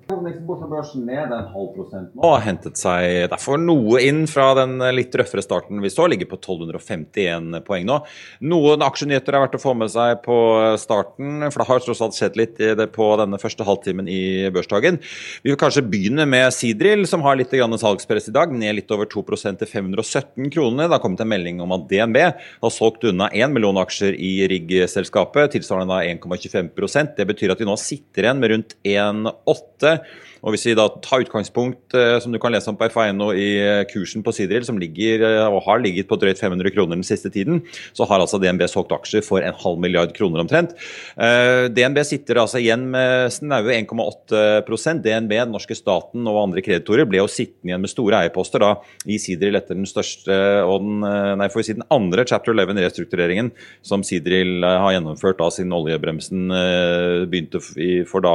Børsen 0.75 1.07
ned 1.07 1.33
en 1.33 1.47
halv 1.53 1.71
prosent 1.75 2.13
nå. 2.13 2.23
Har 2.25 2.43
hentet 2.45 2.77
seg 2.77 3.31
derfor 3.33 3.61
noe 3.61 4.01
inn 4.05 4.25
fra 4.29 4.51
den 4.59 4.77
litt 4.97 5.15
røffere 5.17 5.43
starten 5.45 5.81
vi 5.81 5.91
så. 5.93 6.07
Ligger 6.11 6.29
på 6.29 6.37
1251 6.37 7.61
poeng 7.65 7.87
nå. 7.89 7.99
Noen 8.45 8.85
aksjenyheter 8.85 9.37
er 9.37 9.45
verdt 9.47 9.57
å 9.57 9.63
få 9.63 9.75
med 9.79 9.93
seg 9.93 10.21
på 10.25 10.37
starten, 10.81 11.47
for 11.49 11.63
det 11.63 11.69
har 11.71 11.85
tross 11.85 12.03
alt 12.05 12.19
skjedd 12.19 12.37
litt 12.41 12.61
i 12.61 12.73
det 12.77 12.89
på 12.95 13.09
denne 13.21 13.41
første 13.41 13.67
halvtimen 13.67 14.11
i 14.11 14.51
børsdagen. 14.55 15.01
Vi 15.45 15.53
vil 15.53 15.61
kanskje 15.61 15.85
begynne 15.89 16.29
med 16.29 16.53
Sidril, 16.55 17.07
som 17.09 17.25
har 17.25 17.39
litt 17.41 17.55
grann 17.55 17.79
salgspress 17.81 18.29
i 18.29 18.37
dag. 18.37 18.53
Ned 18.53 18.77
litt 18.81 18.93
over 18.95 19.09
2% 19.11 19.63
til 19.63 19.71
517 19.71 20.53
kroner. 20.53 20.87
Det 20.87 20.99
har 20.99 21.05
kommet 21.05 21.25
en 21.25 21.33
melding 21.33 21.65
om 21.65 21.75
at 21.77 21.89
DNB 21.91 22.21
har 22.27 22.75
solgt 22.75 23.09
unna 23.09 23.31
1 23.33 23.55
million 23.57 23.81
aksjer 23.81 24.17
i 24.19 24.35
RIG-selskapet, 24.53 25.55
tilsvarende 25.57 26.03
1,25% 26.13 27.17
Det 27.17 27.29
betyr 27.29 27.55
at 27.55 27.61
vi 27.63 27.69
nå 27.69 27.77
sitter 27.81 28.27
igjen 28.27 28.43
med 28.43 28.53
rundt 28.53 28.77
1,8 29.23 30.03
og 30.45 30.53
Hvis 30.53 30.67
vi 30.69 30.75
da 30.77 30.85
tar 31.01 31.23
utgangspunkt, 31.25 31.95
eh, 31.97 32.19
som 32.21 32.33
du 32.33 32.39
kan 32.39 32.53
lese 32.53 32.69
om 32.69 32.77
på 32.77 32.85
FA.no 32.93 33.31
i 33.33 33.49
eh, 33.65 33.85
kursen 33.89 34.21
på 34.23 34.33
Sidril, 34.37 34.67
som 34.67 34.77
ligger 34.77 35.25
eh, 35.25 35.47
og 35.49 35.63
har 35.65 35.81
ligget 35.81 36.09
på 36.11 36.19
drøyt 36.21 36.41
500 36.41 36.69
kroner 36.75 36.99
den 36.99 37.07
siste 37.07 37.31
tiden, 37.33 37.63
så 37.97 38.05
har 38.11 38.21
altså 38.21 38.37
DNB 38.43 38.67
solgt 38.69 38.93
aksjer 38.93 39.25
for 39.25 39.41
en 39.41 39.57
halv 39.57 39.81
milliard 39.81 40.13
kroner 40.17 40.43
omtrent. 40.43 40.75
DNB 41.17 41.99
sitter 42.05 42.43
altså 42.43 42.61
igjen 42.61 42.85
med 42.93 43.33
snaue 43.33 43.73
1,8% 43.73 45.01
DNB, 45.05 45.33
den 45.33 45.55
norske 45.55 45.77
staten 45.79 46.29
og 46.29 46.43
andre 46.43 46.63
kreditorer 46.65 47.09
ble 47.09 47.23
jo 47.23 47.31
sittende 47.31 47.73
igjen 47.73 47.85
med 47.85 47.93
store 47.93 48.21
eierposter 48.25 48.61
da 48.63 48.75
i 49.09 49.19
Sidril 49.23 49.57
etter 49.57 49.79
den 49.79 49.89
største 49.89 50.37
og 50.65 50.85
den, 50.85 51.05
nei, 51.41 51.49
får 51.53 51.63
vi 51.63 51.67
si 51.71 51.77
den 51.79 51.87
andre 51.95 52.27
chapter 52.29 52.53
11-restruktureringen 52.53 53.51
som 53.87 54.05
Sidril 54.05 54.61
eh, 54.61 54.77
har 54.83 54.97
gjennomført 54.99 55.41
da 55.41 55.49
siden 55.55 55.75
oljebremsen 55.77 56.53
begynte 57.31 57.63
for 58.11 58.25
da 58.25 58.35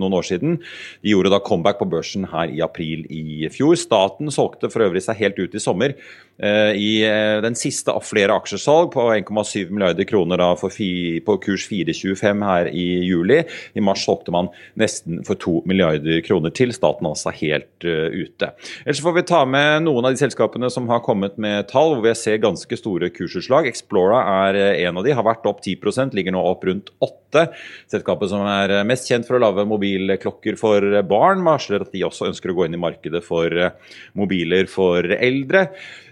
noen 0.00 0.16
år 0.16 0.26
siden. 0.26 0.58
De 1.04 1.12
gjorde 1.12 1.32
da 1.34 1.42
comeback 1.50 1.80
på 1.80 1.88
børsen 1.90 2.26
her 2.30 2.50
i 2.52 2.62
april 2.64 3.04
i 3.10 3.48
fjor. 3.52 3.76
Staten 3.78 4.30
solgte 4.32 4.70
for 4.70 4.86
øvrig 4.86 5.02
seg 5.04 5.18
helt 5.20 5.40
ut 5.40 5.56
i 5.56 5.62
sommer 5.62 5.94
eh, 5.94 6.72
i 6.78 6.90
eh, 7.06 7.38
den 7.44 7.56
siste 7.58 7.92
av 7.94 8.04
flere 8.06 8.36
aksjesalg 8.38 8.92
på 8.94 9.06
1,7 9.16 9.72
milliarder 9.72 10.06
kroner 10.08 10.40
da 10.40 10.52
fi, 10.60 11.20
på 11.24 11.36
kurs 11.42 11.66
4,25 11.70 12.44
her 12.46 12.70
i 12.70 12.86
juli. 13.08 13.40
I 13.74 13.84
mars 13.84 14.04
solgte 14.06 14.34
man 14.34 14.50
nesten 14.80 15.24
for 15.26 15.40
2 15.40 15.64
milliarder 15.70 16.22
kroner 16.26 16.54
til. 16.54 16.74
Staten 16.76 17.08
altså 17.10 17.34
helt 17.40 17.86
eh, 17.86 18.08
ute. 18.22 18.52
Ellers 18.84 19.02
får 19.04 19.18
vi 19.18 19.26
ta 19.32 19.42
med 19.48 19.86
noen 19.86 20.06
av 20.06 20.14
de 20.14 20.22
selskapene 20.22 20.70
som 20.72 20.88
har 20.92 21.04
kommet 21.06 21.38
med 21.40 21.68
tall 21.72 21.96
hvor 21.96 22.06
vi 22.06 22.14
ser 22.18 22.42
ganske 22.42 22.78
store 22.78 23.10
kursutslag. 23.14 23.68
Explora 23.70 24.22
er 24.46 24.60
en 24.86 25.00
av 25.00 25.06
de, 25.06 25.16
har 25.16 25.26
vært 25.26 25.48
opp 25.50 25.64
10% 25.64 26.14
ligger 26.16 26.36
nå 26.36 26.44
opp 26.52 26.64
rundt 26.68 26.92
8 27.02 27.18
Selskapet 27.90 28.30
som 28.32 28.42
er 28.42 28.72
mest 28.88 29.06
kjent 29.06 29.26
for 29.28 29.38
å 29.38 29.42
lage 29.42 29.62
mobilklokker 29.68 30.56
for 30.58 30.82
barn, 31.06 31.39
varsler 31.46 31.84
at 31.84 31.92
de 31.94 32.04
også 32.06 32.28
ønsker 32.30 32.52
å 32.52 32.56
gå 32.58 32.66
inn 32.66 32.76
i 32.76 32.80
markedet 32.80 33.22
for 33.26 33.52
eh, 33.52 33.74
mobiler 34.18 34.68
for 34.70 35.06
eldre. 35.16 35.68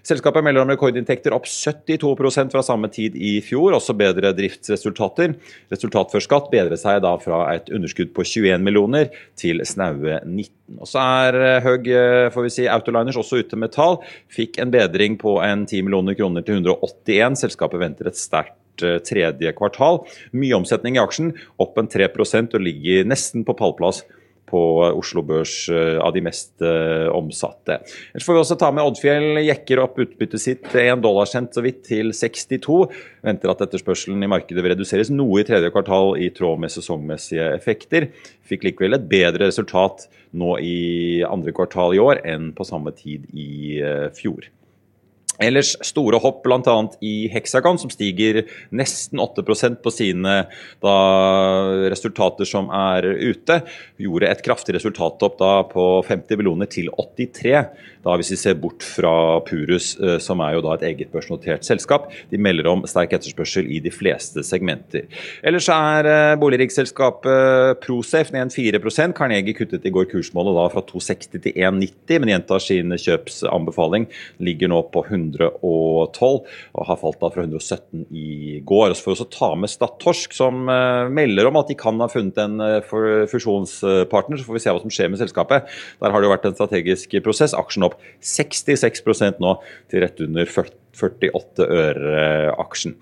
Selskapet 0.09 0.45
melder 0.45 0.63
om 0.63 0.71
rekordinntekter 0.73 1.35
opp 1.37 1.45
72% 1.51 2.55
fra 2.55 2.63
samme 2.65 2.89
tid 2.93 3.17
i 3.19 3.39
fjor, 3.45 3.75
også 3.77 3.97
bedre 3.99 4.31
driftsresultater. 4.37 5.35
Resultat 5.73 6.15
før 6.15 6.25
skatt 6.25 6.49
bedret 6.53 6.81
seg 6.81 7.03
da 7.05 7.13
fra 7.21 7.43
et 7.53 7.69
underskudd 7.75 8.15
på 8.17 8.25
21 8.25 8.65
millioner 8.65 9.11
til 9.39 9.61
snaue 9.69 10.23
19. 10.25 10.79
Og 10.79 10.89
så 10.89 11.03
er 11.25 11.41
eh, 11.41 11.59
Høg 11.67 11.91
eh, 11.93 12.29
får 12.33 12.47
vi 12.47 12.55
si, 12.55 12.69
Autoliners 12.73 13.19
også 13.21 13.43
ute 13.43 13.59
med 13.61 13.75
tall. 13.75 14.01
Fikk 14.33 14.61
en 14.63 14.73
bedring 14.73 15.19
på 15.21 15.39
en 15.45 15.67
10 15.67 15.85
millioner 15.89 16.17
kroner 16.17 16.47
til 16.47 16.63
181. 16.63 17.43
Selskapet 17.45 17.83
venter 17.83 18.09
et 18.09 18.21
sterkt 18.21 18.57
tredje 18.79 19.53
kvartal. 19.59 20.05
Mye 20.39 20.55
omsetning 20.55 20.97
i 20.97 21.03
aksjen, 21.03 21.33
opp 21.59 21.81
en 21.81 21.91
3% 21.91 22.55
og 22.55 22.63
ligger 22.63 23.09
nesten 23.11 23.43
på 23.47 23.57
pallplass 23.59 24.05
på 24.49 24.63
Oslo 24.89 25.23
Børs 25.29 25.55
eh, 25.69 26.01
av 26.01 26.17
de 26.17 26.25
mest 26.25 26.65
eh, 26.65 27.07
omsatte. 27.13 27.83
Ellers 28.15 28.27
får 28.27 28.39
vi 28.39 28.43
også 28.47 28.59
ta 28.61 28.73
med 28.73 28.89
Oddfjell 28.89 29.43
jekker 29.45 29.85
opp 29.85 30.01
utbyttet 30.03 30.43
sitt 30.43 30.73
1 30.73 31.05
dollar 31.05 31.19
dollarcent 31.19 31.55
så 31.55 31.65
vidt 31.65 31.83
til 31.89 32.13
62. 32.15 32.79
Venter 33.27 33.53
at 33.53 33.65
etterspørselen 33.67 34.23
i 34.23 34.31
markedet 34.31 34.63
vil 34.63 34.75
reduseres 34.75 35.11
noe 35.13 35.43
i 35.43 35.47
tredje 35.49 35.71
kvartal 35.75 36.15
i 36.21 36.31
tråd 36.35 36.63
med 36.63 36.73
sesongmessige 36.73 37.51
effekter. 37.57 38.11
Fikk 38.49 38.69
likevel 38.69 38.97
et 38.97 39.09
bedre 39.11 39.49
resultat 39.49 40.07
nå 40.39 40.57
i 40.63 41.25
andre 41.27 41.55
kvartal 41.57 41.97
i 41.97 42.03
år 42.03 42.23
enn 42.29 42.53
på 42.57 42.67
samme 42.69 42.95
tid 42.97 43.27
i 43.35 43.81
eh, 43.83 44.09
fjor. 44.17 44.49
Ellers 45.39 45.75
store 45.87 46.19
hopp 46.23 46.43
bl.a. 46.43 46.77
i 47.05 47.29
Hexagon, 47.31 47.79
som 47.79 47.93
stiger 47.93 48.43
nesten 48.75 49.21
8% 49.23 49.79
på 49.85 49.93
sine 49.95 50.35
da, 50.83 50.95
resultater 51.93 52.49
som 52.49 52.73
er 52.75 53.07
ute. 53.07 53.61
Gjorde 54.03 54.33
et 54.33 54.43
kraftig 54.47 54.75
resultattopp 54.79 55.39
da 55.39 55.53
på 55.71 55.87
50 56.09 56.41
millioner 56.41 56.71
til 56.71 56.91
83. 56.91 57.55
Da 58.03 58.17
hvis 58.19 58.33
vi 58.35 58.41
ser 58.41 58.59
bort 58.59 58.83
fra 58.87 59.13
Purus, 59.47 59.93
eh, 60.01 60.19
som 60.23 60.43
er 60.43 60.57
jo 60.57 60.65
da 60.65 60.75
et 60.77 60.87
eget 60.91 61.13
børsnotert 61.15 61.67
selskap. 61.67 62.09
De 62.33 62.41
melder 62.41 62.71
om 62.71 62.85
sterk 62.89 63.15
etterspørsel 63.15 63.69
i 63.71 63.81
de 63.85 63.93
fleste 63.95 64.43
segmenter. 64.47 65.07
Ellers 65.47 65.69
er 65.73 66.39
boligriksselskapet 66.41 67.79
Prosafe 67.85 68.35
ned 68.35 68.49
en 68.49 68.53
4% 68.55 69.15
Carnegie 69.19 69.57
kuttet 69.57 69.87
i 69.87 69.93
går 69.95 70.09
kursmålet 70.11 70.57
da 70.57 70.67
fra 70.73 70.83
260 70.89 71.43
til 71.47 71.53
190, 71.55 72.19
men 72.19 72.33
gjentar 72.33 72.63
sin 72.63 72.95
kjøpsanbefaling. 72.95 74.09
Ligger 74.43 74.73
nå 74.73 74.83
på 74.93 75.05
112 75.29 76.43
og 76.75 76.89
har 76.89 77.01
falt 77.01 77.21
da 77.21 77.31
fra 77.35 77.45
117 77.45 78.07
i 78.11 78.59
går. 78.67 78.95
Så 78.95 79.05
får 79.05 79.13
vi 79.13 79.17
også 79.17 79.29
ta 79.35 79.51
med 79.59 79.73
Statorsk, 79.73 80.37
som 80.37 80.69
eh, 80.73 81.11
melder 81.13 81.51
om 81.51 81.61
at 81.61 81.71
de 81.71 81.79
kan 81.79 82.01
ha 82.03 82.11
funnet 82.13 82.41
en 82.43 82.59
eh, 82.65 82.81
fusjonspartner. 83.31 84.41
Så 84.41 84.49
får 84.49 84.59
vi 84.59 84.65
se 84.65 84.75
hva 84.75 84.83
som 84.83 84.95
skjer 84.95 85.13
med 85.13 85.23
selskapet. 85.23 85.71
Der 86.03 86.15
har 86.15 86.21
det 86.21 86.29
jo 86.29 86.35
vært 86.35 86.51
en 86.51 86.59
strategisk 86.59 87.19
prosess. 87.25 87.57
Aksjen 87.59 87.87
opp 87.89 87.99
66% 88.25 89.43
nå 89.45 89.57
til 89.91 90.05
rett 90.05 90.23
under 90.25 90.49
48 90.49 91.69
øre 91.69 92.23
aksjen. 92.59 92.97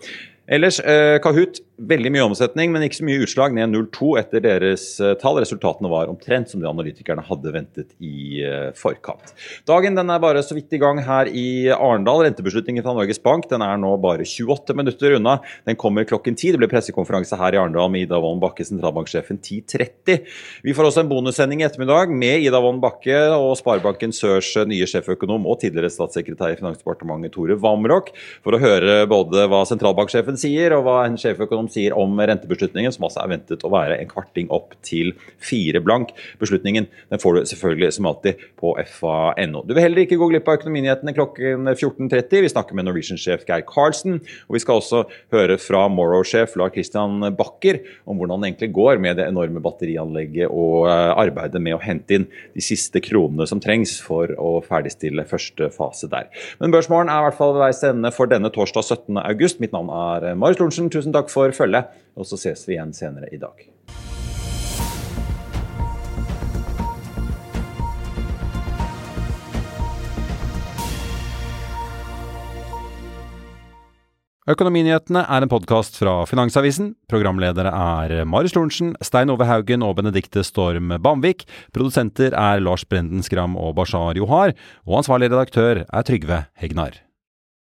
Ellers, 0.47 0.79
eh, 0.79 1.19
Kahoot, 1.19 1.59
veldig 1.77 2.11
mye 2.15 2.25
omsetning, 2.25 2.71
men 2.73 2.85
ikke 2.87 3.01
så 3.01 3.05
mye 3.07 3.23
utslag. 3.25 3.55
Ned 3.57 3.73
0,2 3.75 4.13
etter 4.21 4.43
deres 4.45 4.85
eh, 5.03 5.17
tall. 5.19 5.41
Resultatene 5.43 5.91
var 5.91 6.07
omtrent 6.09 6.53
som 6.53 6.63
de 6.63 6.69
analytikerne 6.71 7.25
hadde 7.27 7.53
ventet 7.53 7.91
i 7.99 8.45
eh, 8.47 8.69
forkant. 8.79 9.35
Dagen 9.69 9.99
den 9.99 10.13
er 10.13 10.23
bare 10.23 10.45
så 10.47 10.55
vidt 10.57 10.73
i 10.77 10.81
gang 10.81 11.01
her 11.05 11.27
i 11.27 11.67
Arendal. 11.75 12.23
Rentebeslutningen 12.29 12.87
fra 12.87 12.95
Norges 12.95 13.19
Bank 13.23 13.49
den 13.51 13.65
er 13.67 13.81
nå 13.83 13.91
bare 14.03 14.23
28 14.23 14.77
minutter 14.79 15.17
unna. 15.19 15.41
Den 15.67 15.79
kommer 15.81 16.07
klokken 16.07 16.39
10. 16.39 16.55
Det 16.55 16.63
blir 16.63 16.71
pressekonferanse 16.71 17.41
her 17.41 17.57
i 17.57 17.61
Arendal 17.61 17.91
med 17.91 18.07
Ida 18.07 18.23
Wolden 18.23 18.45
Bakke, 18.45 18.65
sentralbanksjefen 18.69 19.43
10.30. 19.43 20.23
Vi 20.63 20.77
får 20.79 20.91
også 20.93 21.03
en 21.03 21.11
bonussending 21.11 21.65
i 21.65 21.69
ettermiddag 21.69 22.15
med 22.15 22.47
Ida 22.47 22.63
Wolden 22.63 22.81
Bakke 22.85 23.19
og 23.35 23.57
Sparebanken 23.59 24.15
Sørs 24.15 24.55
nye 24.71 24.87
sjeføkonom 24.87 25.51
og 25.51 25.59
tidligere 25.65 25.91
statssekretær 25.93 26.55
i 26.55 26.61
Finansdepartementet 26.63 27.35
Tore 27.35 27.59
Vamrok, 27.61 28.15
for 28.47 28.55
å 28.55 28.63
høre 28.63 29.03
både 29.11 29.49
hva 29.51 29.65
sentralbanksjefen 29.69 30.36
sier 30.41 30.75
og 30.77 30.85
hva 30.87 30.97
en 31.07 31.19
sjeføkonom 31.21 31.69
sier 31.73 31.97
om 31.97 32.17
rentebeslutningen, 32.19 32.95
som 32.95 33.07
altså 33.09 33.23
er 33.23 33.33
ventet 33.35 33.65
å 33.67 33.73
være 33.73 33.99
en 34.01 34.11
kvarting 34.11 34.51
opp 34.55 34.77
til 34.87 35.13
fire 35.43 35.83
blank. 35.85 36.13
Beslutningen 36.43 36.89
den 37.11 37.23
får 37.23 37.37
du 37.37 37.51
selvfølgelig 37.53 37.93
som 37.97 38.09
alltid 38.11 38.43
på 38.61 38.75
fa.no. 38.99 39.63
Du 39.67 39.75
vil 39.75 39.85
heller 39.85 40.05
ikke 40.05 40.19
gå 40.21 40.31
glipp 40.33 40.49
av 40.51 40.61
Økonominyhetene 40.61 41.15
klokken 41.17 41.71
14.30. 41.73 42.45
Vi 42.47 42.53
snakker 42.53 42.79
med 42.79 42.89
Norwegian-sjef 42.89 43.47
Geir 43.49 43.65
Karlsen, 43.69 44.21
og 44.49 44.57
vi 44.57 44.63
skal 44.63 44.81
også 44.81 45.05
høre 45.35 45.59
fra 45.61 45.87
Morrow-sjef 45.93 46.57
Lars 46.61 46.75
Christian 46.77 47.23
Bakker 47.37 47.81
om 48.07 48.19
hvordan 48.21 48.43
det 48.43 48.53
egentlig 48.53 48.73
går 48.77 49.01
med 49.03 49.21
det 49.21 49.29
enorme 49.31 49.63
batterianlegget 49.65 50.51
og 50.51 50.89
eh, 50.91 51.13
arbeidet 51.17 51.63
med 51.63 51.77
å 51.77 51.83
hente 51.83 52.19
inn 52.19 52.29
de 52.57 52.65
siste 52.65 53.01
kronene 53.05 53.47
som 53.49 53.61
trengs 53.63 53.97
for 54.03 54.33
å 54.41 54.59
ferdigstille 54.67 55.27
første 55.29 55.71
fase 55.75 56.11
der. 56.13 56.29
Men 56.61 56.75
Børsmorgen 56.75 57.11
er 57.13 57.23
i 57.23 57.29
hvert 57.29 57.39
fall 57.39 57.55
ved 57.57 57.65
veis 57.67 57.83
ende 57.87 58.13
for 58.15 58.31
denne 58.31 58.51
torsdag 58.53 58.85
17. 58.85 59.21
august. 59.23 59.63
Mitt 59.63 59.75
navn 59.75 59.91
er 59.93 60.26
være 60.27 60.41
Marius 60.43 60.61
Lorentzen, 60.63 60.91
tusen 60.93 61.15
takk 61.15 61.33
for 61.33 61.55
følget, 61.55 61.95
og 62.17 62.29
så 62.29 62.39
ses 62.41 62.67
vi 62.69 62.77
igjen 62.77 62.95
senere 62.97 63.31
i 63.33 63.41
dag. 63.41 63.67
Økonominyhetene 74.47 75.25
er 75.27 75.43
en 75.43 75.51
podkast 75.51 75.97
fra 75.99 76.21
Finansavisen. 76.31 76.93
Programledere 77.11 77.73
er 77.75 78.21
Marius 78.31 78.55
Lorentzen, 78.55 78.93
Stein 79.03 79.33
Ove 79.35 79.49
Haugen 79.49 79.83
og 79.83 79.97
Benedikte 79.99 80.45
Storm 80.47 80.95
Bamvik. 81.03 81.43
Produsenter 81.75 82.31
er 82.31 82.63
Lars 82.63 82.87
Brenden 82.87 83.27
Skram 83.27 83.59
og 83.59 83.75
Bashar 83.81 84.15
Johar. 84.15 84.55
Og 84.87 85.01
ansvarlig 85.03 85.33
redaktør 85.35 85.83
er 85.83 86.07
Trygve 86.07 86.45
Hegnar. 86.63 87.06